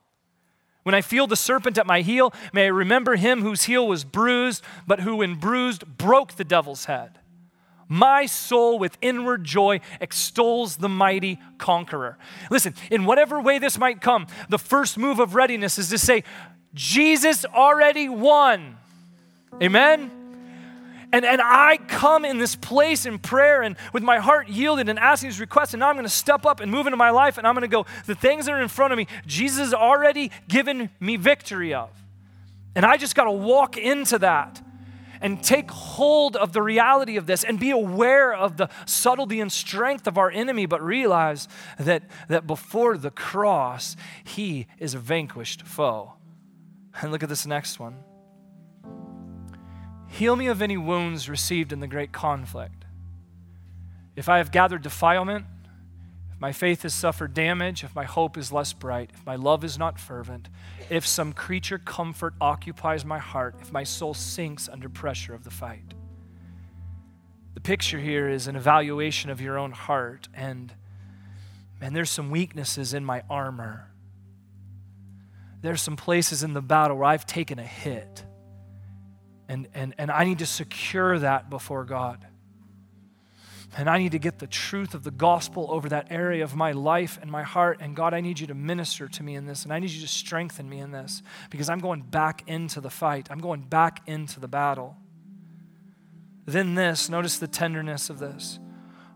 When 0.84 0.94
I 0.94 1.02
feel 1.02 1.28
the 1.28 1.36
serpent 1.36 1.78
at 1.78 1.88
my 1.88 2.02
heel, 2.02 2.34
may 2.52 2.66
I 2.66 2.68
remember 2.68 3.16
him 3.16 3.42
whose 3.42 3.64
heel 3.64 3.88
was 3.88 4.04
bruised, 4.04 4.64
but 4.86 5.00
who, 5.00 5.18
when 5.18 5.36
bruised, 5.36 5.98
broke 5.98 6.34
the 6.34 6.44
devil's 6.44 6.86
head. 6.86 7.20
My 7.88 8.26
soul, 8.26 8.80
with 8.80 8.98
inward 9.02 9.44
joy, 9.44 9.80
extols 10.02 10.78
the 10.78 10.90
mighty 10.90 11.40
conqueror. 11.58 12.18
Listen, 12.50 12.74
in 12.90 13.06
whatever 13.06 13.40
way 13.42 13.60
this 13.60 13.78
might 13.78 14.02
come, 14.02 14.28
the 14.50 14.58
first 14.58 14.98
move 14.98 15.20
of 15.20 15.36
readiness 15.36 15.78
is 15.78 15.90
to 15.90 15.98
say, 15.98 16.24
Jesus 16.74 17.46
already 17.46 18.10
won. 18.10 18.78
Amen? 19.62 20.23
And, 21.14 21.26
and 21.26 21.40
I 21.44 21.78
come 21.78 22.26
in 22.26 22.40
this 22.40 22.56
place 22.56 23.06
in 23.06 23.20
prayer 23.20 23.62
and 23.62 23.78
with 23.94 24.02
my 24.02 24.18
heart 24.18 24.50
yielded 24.50 24.90
and 24.90 24.98
asking 24.98 25.30
these 25.30 25.40
requests, 25.40 25.76
and 25.76 25.80
now 25.80 25.90
I'm 25.90 25.96
going 25.96 26.08
to 26.08 26.10
step 26.10 26.44
up 26.44 26.60
and 26.60 26.72
move 26.72 26.88
into 26.88 26.98
my 26.98 27.12
life, 27.12 27.38
and 27.38 27.46
I'm 27.46 27.54
going 27.54 27.62
to 27.62 27.68
go, 27.68 27.86
the 28.08 28.16
things 28.16 28.48
that 28.48 28.54
are 28.54 28.62
in 28.62 28.68
front 28.68 28.94
of 28.94 28.98
me, 28.98 29.06
Jesus 29.28 29.60
has 29.60 29.74
already 29.76 30.32
given 30.48 30.90
me 31.00 31.16
victory 31.18 31.72
of. 31.72 31.92
And 32.76 32.84
I 32.84 32.98
just 32.98 33.14
got 33.14 33.26
to 33.26 33.32
walk 33.32 33.78
into 33.78 34.18
that 34.20 34.60
and 35.22 35.42
take 35.44 35.70
hold 35.70 36.36
of 36.36 36.52
the 36.52 36.64
reality 36.64 37.16
of 37.16 37.28
this 37.28 37.44
and 37.44 37.60
be 37.60 37.70
aware 37.70 38.34
of 38.34 38.58
the 38.58 38.68
subtlety 38.88 39.40
and 39.40 39.52
strength 39.52 40.08
of 40.08 40.18
our 40.18 40.32
enemy, 40.32 40.66
but 40.66 40.82
realize 40.82 41.48
that, 41.78 42.02
that 42.28 42.48
before 42.48 42.98
the 42.98 43.12
cross, 43.12 43.96
he 44.24 44.66
is 44.80 44.96
a 44.96 45.00
vanquished 45.00 45.62
foe. 45.62 46.14
And 47.02 47.12
look 47.12 47.22
at 47.22 47.30
this 47.30 47.46
next 47.46 47.80
one. 47.80 47.98
Heal 50.14 50.36
me 50.36 50.46
of 50.46 50.62
any 50.62 50.78
wounds 50.78 51.28
received 51.28 51.74
in 51.74 51.80
the 51.80 51.88
great 51.88 52.12
conflict. 52.12 52.86
If 54.16 54.30
I 54.30 54.38
have 54.38 54.52
gathered 54.52 54.84
defilement, 54.84 55.48
if 56.32 56.40
my 56.40 56.52
faith 56.52 56.84
has 56.84 56.94
suffered 56.94 57.34
damage, 57.34 57.84
if 57.84 57.96
my 57.96 58.04
hope 58.04 58.38
is 58.38 58.52
less 58.52 58.74
bright, 58.74 59.10
if 59.12 59.26
my 59.26 59.36
love 59.36 59.64
is 59.64 59.80
not 59.80 60.00
fervent, 60.00 60.50
if 60.92 61.08
some 61.08 61.34
creature 61.34 61.80
comfort 61.80 62.36
occupies 62.40 63.04
my 63.04 63.18
heart, 63.18 63.56
if 63.60 63.74
my 63.74 63.84
soul 63.84 64.14
sinks 64.14 64.70
under 64.70 64.88
pressure 64.88 65.34
of 65.34 65.46
the 65.46 65.50
fight. 65.50 65.96
The 67.56 67.62
picture 67.62 68.00
here 68.00 68.30
is 68.30 68.46
an 68.46 68.56
evaluation 68.56 69.32
of 69.32 69.42
your 69.42 69.58
own 69.58 69.72
heart, 69.72 70.30
and 70.32 70.72
man, 71.82 71.94
there's 71.94 72.12
some 72.12 72.30
weaknesses 72.30 72.94
in 72.94 73.04
my 73.04 73.24
armor. 73.32 73.90
There's 75.64 75.82
some 75.82 75.96
places 75.96 76.44
in 76.44 76.54
the 76.54 76.62
battle 76.62 76.98
where 76.98 77.06
I've 77.06 77.26
taken 77.26 77.58
a 77.58 77.64
hit. 77.64 78.26
And, 79.48 79.68
and, 79.74 79.94
and 79.98 80.10
I 80.10 80.24
need 80.24 80.40
to 80.40 80.46
secure 80.46 81.20
that 81.20 81.50
before 81.50 81.84
God. 81.84 82.26
And 83.76 83.90
I 83.90 83.98
need 83.98 84.12
to 84.12 84.20
get 84.20 84.38
the 84.38 84.48
truth 84.48 84.94
of 84.94 85.04
the 85.04 85.12
gospel 85.12 85.68
over 85.70 85.90
that 85.90 86.08
area 86.12 86.44
of 86.44 86.56
my 86.56 86.74
life 86.74 87.18
and 87.22 87.32
my 87.32 87.42
heart. 87.42 87.80
And 87.82 87.96
God, 87.96 88.14
I 88.14 88.22
need 88.22 88.40
you 88.40 88.48
to 88.48 88.54
minister 88.54 89.08
to 89.08 89.24
me 89.24 89.36
in 89.36 89.48
this. 89.48 89.64
And 89.64 89.74
I 89.74 89.80
need 89.80 89.90
you 89.90 90.02
to 90.02 90.08
strengthen 90.08 90.70
me 90.70 90.80
in 90.80 90.92
this 90.92 91.24
because 91.50 91.70
I'm 91.70 91.80
going 91.80 92.02
back 92.02 92.44
into 92.46 92.82
the 92.82 92.92
fight. 92.92 93.30
I'm 93.32 93.40
going 93.40 93.62
back 93.62 94.02
into 94.06 94.40
the 94.40 94.48
battle. 94.48 94.96
Then 96.46 96.76
this, 96.76 97.10
notice 97.10 97.38
the 97.38 97.48
tenderness 97.48 98.10
of 98.10 98.20
this. 98.20 98.60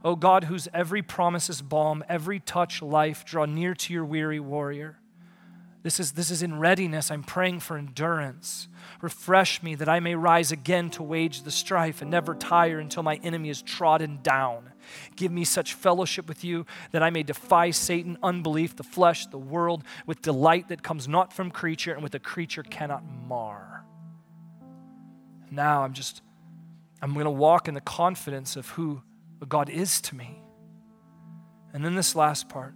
O 0.04 0.16
God, 0.16 0.46
whose 0.46 0.68
every 0.74 1.02
promise 1.02 1.50
is 1.50 1.62
balm, 1.62 2.04
every 2.08 2.40
touch 2.40 2.82
life, 2.82 3.26
draw 3.26 3.46
near 3.46 3.74
to 3.76 3.94
your 3.94 4.06
weary 4.06 4.40
warrior. 4.40 5.00
This 5.84 6.00
is, 6.00 6.14
this 6.14 6.32
is 6.32 6.44
in 6.44 6.60
readiness. 6.60 7.12
I'm 7.12 7.24
praying 7.24 7.62
for 7.62 7.78
endurance. 7.78 8.68
Refresh 9.02 9.62
me 9.62 9.76
that 9.76 9.88
I 9.88 10.00
may 10.00 10.16
rise 10.16 10.52
again 10.52 10.90
to 10.92 11.04
wage 11.04 11.44
the 11.44 11.52
strife 11.52 12.02
and 12.02 12.12
never 12.12 12.34
tire 12.36 12.80
until 12.80 13.04
my 13.04 13.16
enemy 13.24 13.50
is 13.50 13.62
trodden 13.62 14.20
down. 14.22 14.74
Give 15.16 15.32
me 15.32 15.44
such 15.44 15.74
fellowship 15.74 16.28
with 16.28 16.44
you 16.44 16.66
that 16.92 17.04
I 17.04 17.10
may 17.10 17.24
defy 17.24 17.72
Satan, 17.72 18.18
unbelief, 18.24 18.76
the 18.76 18.84
flesh, 18.84 19.28
the 19.28 19.38
world, 19.38 19.84
with 20.06 20.22
delight 20.22 20.70
that 20.70 20.84
comes 20.84 21.08
not 21.08 21.32
from 21.32 21.52
creature 21.52 21.94
and 21.94 22.04
with 22.04 22.16
a 22.16 22.20
creature 22.20 22.64
cannot 22.64 23.04
mar. 23.28 23.86
Now 25.52 25.84
I'm 25.84 25.94
just, 25.94 26.22
I'm 27.02 27.14
going 27.14 27.26
to 27.26 27.32
walk 27.32 27.68
in 27.68 27.76
the 27.76 27.82
confidence 27.82 28.56
of 28.56 28.70
who 28.72 29.02
God 29.48 29.70
is 29.70 30.02
to 30.02 30.16
me. 30.16 30.42
And 31.74 31.86
then 31.86 31.96
this 31.96 32.16
last 32.16 32.50
part. 32.50 32.74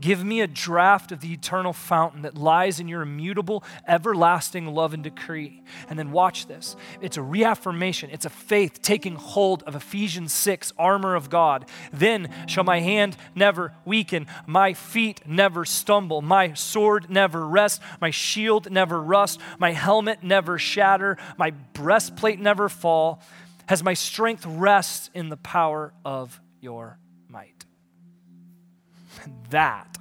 Give 0.00 0.24
me 0.24 0.40
a 0.40 0.48
draught 0.48 1.12
of 1.12 1.20
the 1.20 1.32
eternal 1.32 1.72
fountain 1.72 2.22
that 2.22 2.36
lies 2.36 2.80
in 2.80 2.88
your 2.88 3.02
immutable, 3.02 3.64
everlasting 3.86 4.66
love 4.66 4.94
and 4.94 5.02
decree. 5.02 5.62
And 5.88 5.98
then 5.98 6.10
watch 6.10 6.46
this. 6.46 6.76
It's 7.00 7.16
a 7.16 7.22
reaffirmation, 7.22 8.10
it's 8.10 8.24
a 8.24 8.30
faith 8.30 8.80
taking 8.80 9.16
hold 9.16 9.62
of 9.64 9.74
Ephesians 9.74 10.32
6, 10.32 10.72
armor 10.78 11.14
of 11.14 11.28
God. 11.28 11.66
Then 11.92 12.32
shall 12.46 12.64
my 12.64 12.80
hand 12.80 13.16
never 13.34 13.74
weaken, 13.84 14.26
my 14.46 14.72
feet 14.72 15.22
never 15.26 15.64
stumble, 15.64 16.22
my 16.22 16.54
sword 16.54 17.10
never 17.10 17.46
rest, 17.46 17.82
my 18.00 18.10
shield 18.10 18.70
never 18.70 19.00
rust, 19.02 19.40
my 19.58 19.72
helmet 19.72 20.22
never 20.22 20.58
shatter, 20.58 21.18
my 21.36 21.50
breastplate 21.50 22.40
never 22.40 22.68
fall, 22.68 23.22
as 23.68 23.82
my 23.82 23.94
strength 23.94 24.46
rests 24.46 25.10
in 25.14 25.28
the 25.28 25.36
power 25.36 25.92
of 26.04 26.40
your. 26.60 26.99
That 29.50 29.98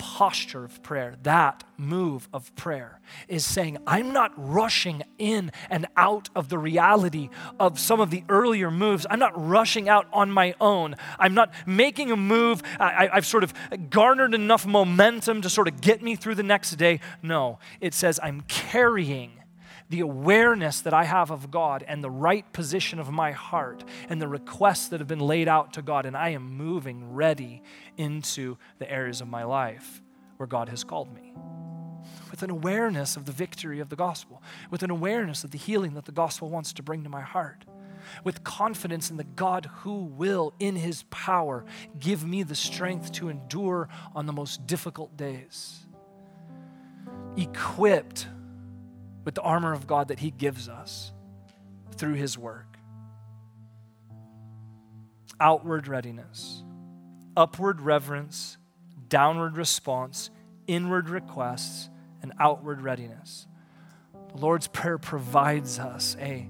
posture 0.00 0.64
of 0.64 0.82
prayer, 0.82 1.14
that 1.22 1.62
move 1.76 2.28
of 2.32 2.54
prayer, 2.56 3.00
is 3.28 3.44
saying, 3.44 3.76
I'm 3.86 4.12
not 4.12 4.32
rushing 4.36 5.02
in 5.18 5.52
and 5.68 5.86
out 5.96 6.30
of 6.34 6.48
the 6.48 6.58
reality 6.58 7.28
of 7.58 7.78
some 7.78 8.00
of 8.00 8.10
the 8.10 8.24
earlier 8.28 8.70
moves. 8.70 9.06
I'm 9.10 9.18
not 9.18 9.32
rushing 9.36 9.88
out 9.88 10.06
on 10.12 10.30
my 10.30 10.54
own. 10.60 10.96
I'm 11.18 11.34
not 11.34 11.52
making 11.66 12.10
a 12.10 12.16
move. 12.16 12.62
I, 12.78 13.10
have 13.12 13.26
sort 13.26 13.44
of 13.44 13.52
garnered 13.90 14.34
enough 14.34 14.66
momentum 14.66 15.42
to 15.42 15.50
sort 15.50 15.68
of 15.68 15.80
get 15.82 16.02
me 16.02 16.16
through 16.16 16.36
the 16.36 16.42
next 16.42 16.72
day. 16.72 17.00
No, 17.22 17.58
it 17.80 17.92
says, 17.92 18.18
I'm 18.22 18.40
carrying 18.42 19.39
the 19.90 20.00
awareness 20.00 20.80
that 20.82 20.94
I 20.94 21.04
have 21.04 21.30
of 21.30 21.50
God 21.50 21.84
and 21.86 22.02
the 22.02 22.10
right 22.10 22.50
position 22.52 22.98
of 23.00 23.10
my 23.10 23.32
heart 23.32 23.84
and 24.08 24.22
the 24.22 24.28
requests 24.28 24.88
that 24.88 25.00
have 25.00 25.08
been 25.08 25.18
laid 25.18 25.48
out 25.48 25.74
to 25.74 25.82
God, 25.82 26.06
and 26.06 26.16
I 26.16 26.30
am 26.30 26.56
moving 26.56 27.12
ready 27.12 27.62
into 27.96 28.56
the 28.78 28.90
areas 28.90 29.20
of 29.20 29.28
my 29.28 29.42
life 29.42 30.00
where 30.36 30.46
God 30.46 30.68
has 30.68 30.84
called 30.84 31.12
me. 31.12 31.34
With 32.30 32.44
an 32.44 32.50
awareness 32.50 33.16
of 33.16 33.26
the 33.26 33.32
victory 33.32 33.80
of 33.80 33.88
the 33.88 33.96
gospel, 33.96 34.42
with 34.70 34.84
an 34.84 34.90
awareness 34.90 35.42
of 35.42 35.50
the 35.50 35.58
healing 35.58 35.94
that 35.94 36.04
the 36.04 36.12
gospel 36.12 36.48
wants 36.48 36.72
to 36.74 36.82
bring 36.84 37.02
to 37.02 37.10
my 37.10 37.20
heart, 37.20 37.64
with 38.24 38.44
confidence 38.44 39.10
in 39.10 39.16
the 39.16 39.24
God 39.24 39.66
who 39.80 40.04
will, 40.04 40.54
in 40.60 40.76
his 40.76 41.02
power, 41.10 41.64
give 41.98 42.24
me 42.24 42.44
the 42.44 42.54
strength 42.54 43.12
to 43.12 43.28
endure 43.28 43.88
on 44.14 44.26
the 44.26 44.32
most 44.32 44.66
difficult 44.66 45.16
days. 45.16 45.86
equipped 47.36 48.26
the 49.34 49.42
armor 49.42 49.72
of 49.72 49.86
God 49.86 50.08
that 50.08 50.20
He 50.20 50.30
gives 50.30 50.68
us 50.68 51.12
through 51.96 52.14
His 52.14 52.38
work. 52.38 52.78
Outward 55.40 55.88
readiness, 55.88 56.62
upward 57.36 57.80
reverence, 57.80 58.58
downward 59.08 59.56
response, 59.56 60.30
inward 60.66 61.08
requests, 61.08 61.88
and 62.22 62.32
outward 62.38 62.82
readiness. 62.82 63.46
The 64.32 64.38
Lord's 64.38 64.68
Prayer 64.68 64.98
provides 64.98 65.78
us 65.78 66.16
a 66.20 66.48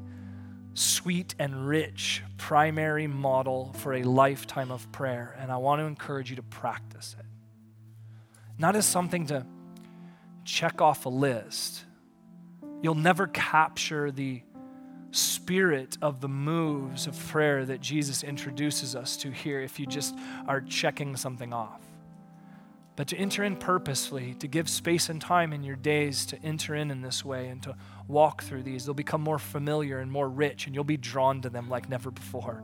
sweet 0.75 1.35
and 1.39 1.67
rich 1.67 2.23
primary 2.37 3.07
model 3.07 3.73
for 3.79 3.95
a 3.95 4.03
lifetime 4.03 4.71
of 4.71 4.91
prayer, 4.93 5.37
and 5.39 5.51
I 5.51 5.57
want 5.57 5.81
to 5.81 5.85
encourage 5.85 6.31
you 6.31 6.37
to 6.37 6.43
practice 6.43 7.17
it. 7.19 7.27
Not 8.59 8.77
as 8.77 8.87
something 8.87 9.27
to 9.27 9.47
check 10.45 10.81
off 10.81 11.07
a 11.07 11.09
list. 11.09 11.85
You'll 12.83 12.95
never 12.95 13.27
capture 13.27 14.11
the 14.11 14.43
spirit 15.13 15.99
of 16.01 16.21
the 16.21 16.29
moves 16.29 17.07
of 17.07 17.19
prayer 17.29 17.65
that 17.65 17.81
Jesus 17.81 18.23
introduces 18.23 18.95
us 18.95 19.17
to 19.19 19.31
here 19.31 19.61
if 19.61 19.81
you 19.81 19.87
just 19.87 20.15
are 20.47 20.61
checking 20.61 21.17
something 21.17 21.53
off. 21.53 21.83
But 22.97 23.09
to 23.09 23.17
enter 23.17 23.45
in 23.45 23.57
purposefully, 23.57 24.35
to 24.35 24.47
give 24.47 24.69
space 24.69 25.09
and 25.09 25.21
time 25.21 25.53
in 25.53 25.63
your 25.63 25.77
days 25.77 26.27
to 26.27 26.43
enter 26.43 26.75
in 26.75 26.91
in 26.91 27.01
this 27.01 27.25
way 27.25 27.49
and 27.49 27.63
to 27.63 27.75
walk 28.09 28.43
through 28.43 28.63
these, 28.63 28.85
they'll 28.85 28.95
become 28.95 29.23
more 29.23 29.39
familiar 29.39 30.01
and 30.01 30.13
more 30.13 30.29
rich, 30.29 30.67
and 30.67 30.75
you'll 30.75 30.85
be 30.85 30.97
drawn 30.97 31.41
to 31.43 31.51
them 31.51 31.69
like 31.71 31.89
never 31.89 32.11
before. 32.11 32.63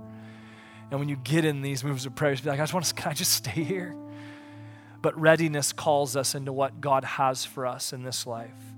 And 0.91 1.01
when 1.01 1.09
you 1.09 1.17
get 1.17 1.45
in 1.45 1.63
these 1.63 1.83
moves 1.83 2.07
of 2.07 2.15
prayer, 2.15 2.33
you'll 2.33 2.43
be 2.43 2.51
like, 2.51 2.61
I 2.61 2.63
just 2.63 2.75
want 2.75 2.87
to, 2.87 2.95
can 2.95 3.11
I 3.11 3.15
just 3.15 3.33
stay 3.33 3.65
here? 3.65 3.97
But 5.01 5.19
readiness 5.19 5.73
calls 5.73 6.17
us 6.17 6.35
into 6.35 6.53
what 6.53 6.81
God 6.81 7.05
has 7.05 7.45
for 7.45 7.67
us 7.67 7.93
in 7.93 8.03
this 8.03 8.27
life. 8.27 8.76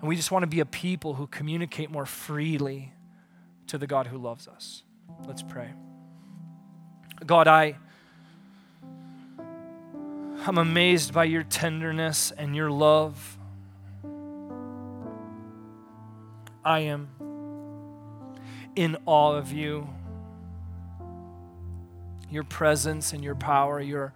And 0.00 0.08
we 0.08 0.16
just 0.16 0.30
want 0.30 0.44
to 0.44 0.46
be 0.46 0.60
a 0.60 0.66
people 0.66 1.14
who 1.14 1.26
communicate 1.26 1.90
more 1.90 2.06
freely 2.06 2.92
to 3.66 3.78
the 3.78 3.86
God 3.86 4.06
who 4.06 4.18
loves 4.18 4.46
us. 4.46 4.82
Let's 5.26 5.42
pray. 5.42 5.70
God, 7.26 7.48
I 7.48 7.76
I'm 10.46 10.56
amazed 10.56 11.12
by 11.12 11.24
your 11.24 11.42
tenderness 11.42 12.30
and 12.30 12.54
your 12.54 12.70
love. 12.70 13.36
I 16.64 16.80
am 16.80 17.08
in 18.76 18.96
awe 19.04 19.34
of 19.34 19.52
you, 19.52 19.88
your 22.30 22.44
presence 22.44 23.12
and 23.12 23.22
your 23.22 23.34
power, 23.34 23.80
your 23.80 24.14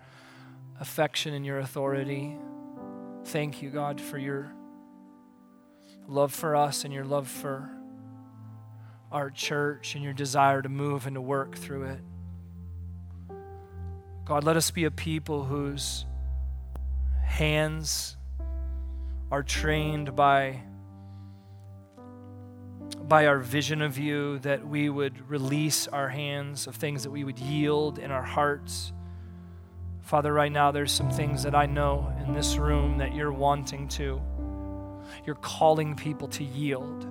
affection 0.81 1.35
and 1.35 1.45
your 1.45 1.59
authority. 1.59 2.37
Thank 3.25 3.61
you, 3.61 3.71
God, 3.71 4.01
for 4.01 4.17
your 4.17 4.53
love 6.13 6.33
for 6.33 6.55
us 6.55 6.85
and 6.85 6.93
your 6.93 7.05
love 7.05 7.27
for 7.27 7.71
our 9.11 9.31
church 9.31 9.95
and 9.95 10.05
your 10.05 10.13
desire 10.13 10.61
to 10.61 10.69
move 10.69 11.07
and 11.07 11.15
to 11.15 11.21
work 11.21 11.57
through 11.57 11.85
it. 11.85 12.01
God, 14.25 14.45
let 14.45 14.57
us 14.57 14.71
be 14.71 14.85
a 14.85 14.91
people 14.91 15.45
whose 15.45 16.05
hands 17.25 18.17
are 19.31 19.43
trained 19.43 20.15
by 20.15 20.63
by 23.09 23.27
our 23.27 23.39
vision 23.39 23.83
of 23.83 23.99
you 23.99 24.39
that 24.41 24.67
we 24.67 24.89
would 24.89 25.29
release 25.29 25.89
our 25.89 26.09
hands 26.09 26.67
of 26.67 26.77
things 26.77 27.03
that 27.03 27.11
we 27.11 27.25
would 27.25 27.39
yield 27.39 27.99
in 27.99 28.11
our 28.11 28.23
hearts 28.23 28.93
father 30.03 30.33
right 30.33 30.53
now 30.53 30.71
there's 30.71 30.93
some 30.93 31.11
things 31.11 31.43
that 31.43 31.55
i 31.55 31.65
know 31.65 32.13
in 32.27 32.35
this 32.35 32.57
room 32.57 32.99
that 32.99 33.15
you're 33.15 33.33
wanting 33.33 33.89
to 33.89 34.21
you're 35.27 35.35
calling 35.37 35.95
people 35.95 36.29
to 36.29 36.45
yield, 36.45 37.07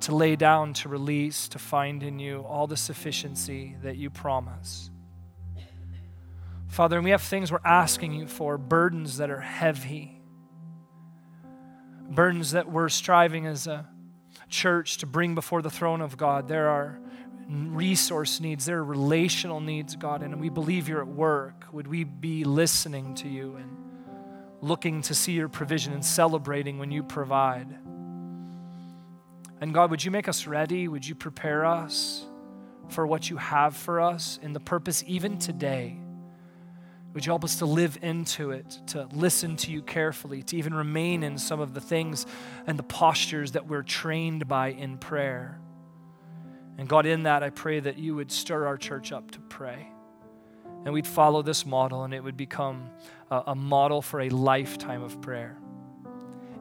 to 0.00 0.14
lay 0.14 0.36
down, 0.36 0.72
to 0.74 0.88
release, 0.88 1.48
to 1.48 1.58
find 1.58 2.02
in 2.02 2.18
you 2.18 2.40
all 2.48 2.66
the 2.66 2.76
sufficiency 2.76 3.76
that 3.82 3.96
you 3.96 4.10
promise. 4.10 4.90
Father, 6.68 6.96
and 6.96 7.04
we 7.04 7.10
have 7.10 7.22
things 7.22 7.50
we're 7.50 7.58
asking 7.64 8.12
you 8.12 8.26
for, 8.26 8.58
burdens 8.58 9.18
that 9.18 9.30
are 9.30 9.40
heavy, 9.40 10.20
burdens 12.10 12.52
that 12.52 12.70
we're 12.70 12.88
striving 12.88 13.46
as 13.46 13.66
a 13.66 13.88
church 14.48 14.98
to 14.98 15.06
bring 15.06 15.34
before 15.34 15.62
the 15.62 15.70
throne 15.70 16.00
of 16.00 16.16
God. 16.16 16.48
There 16.48 16.68
are 16.68 16.98
resource 17.48 18.40
needs, 18.40 18.64
there 18.64 18.78
are 18.78 18.84
relational 18.84 19.60
needs, 19.60 19.96
God, 19.96 20.22
and 20.22 20.40
we 20.40 20.48
believe 20.48 20.88
you're 20.88 21.00
at 21.00 21.06
work. 21.06 21.64
Would 21.72 21.86
we 21.86 22.04
be 22.04 22.44
listening 22.44 23.14
to 23.16 23.28
you 23.28 23.56
and 23.56 23.76
looking 24.60 25.02
to 25.02 25.14
see 25.14 25.32
your 25.32 25.48
provision 25.48 25.92
and 25.92 26.04
celebrating 26.04 26.78
when 26.78 26.90
you 26.90 27.02
provide. 27.02 27.68
And 29.60 29.72
God, 29.72 29.90
would 29.90 30.04
you 30.04 30.10
make 30.10 30.28
us 30.28 30.46
ready? 30.46 30.88
Would 30.88 31.06
you 31.06 31.14
prepare 31.14 31.64
us 31.64 32.24
for 32.88 33.06
what 33.06 33.30
you 33.30 33.36
have 33.36 33.76
for 33.76 34.00
us 34.00 34.38
in 34.42 34.52
the 34.52 34.60
purpose 34.60 35.02
even 35.06 35.38
today? 35.38 35.98
Would 37.14 37.24
you 37.24 37.30
help 37.30 37.44
us 37.44 37.56
to 37.56 37.66
live 37.66 37.98
into 38.02 38.50
it, 38.50 38.78
to 38.88 39.08
listen 39.12 39.56
to 39.56 39.70
you 39.70 39.80
carefully, 39.80 40.42
to 40.42 40.56
even 40.56 40.74
remain 40.74 41.22
in 41.22 41.38
some 41.38 41.60
of 41.60 41.72
the 41.72 41.80
things 41.80 42.26
and 42.66 42.78
the 42.78 42.82
postures 42.82 43.52
that 43.52 43.66
we're 43.66 43.82
trained 43.82 44.46
by 44.46 44.68
in 44.68 44.98
prayer? 44.98 45.58
And 46.76 46.86
God, 46.86 47.06
in 47.06 47.22
that, 47.22 47.42
I 47.42 47.48
pray 47.48 47.80
that 47.80 47.98
you 47.98 48.14
would 48.16 48.30
stir 48.30 48.66
our 48.66 48.76
church 48.76 49.12
up 49.12 49.30
to 49.30 49.40
pray. 49.40 49.88
And 50.86 50.94
we'd 50.94 51.06
follow 51.06 51.42
this 51.42 51.66
model, 51.66 52.04
and 52.04 52.14
it 52.14 52.22
would 52.22 52.36
become 52.36 52.90
a, 53.28 53.42
a 53.48 53.54
model 53.56 54.00
for 54.00 54.20
a 54.20 54.28
lifetime 54.28 55.02
of 55.02 55.20
prayer. 55.20 55.58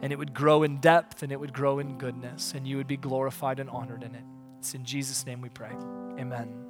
And 0.01 0.11
it 0.11 0.17
would 0.17 0.34
grow 0.34 0.63
in 0.63 0.78
depth 0.78 1.21
and 1.21 1.32
it 1.32 1.39
would 1.39 1.53
grow 1.53 1.78
in 1.78 1.99
goodness, 1.99 2.53
and 2.55 2.67
you 2.67 2.78
would 2.78 2.88
be 2.88 2.97
glorified 2.97 3.59
and 3.59 3.69
honored 3.69 4.01
in 4.01 4.15
it. 4.15 4.23
It's 4.57 4.73
in 4.73 4.84
Jesus' 4.84 5.28
name 5.28 5.41
we 5.41 5.49
pray. 5.49 5.71
Amen. 6.19 6.64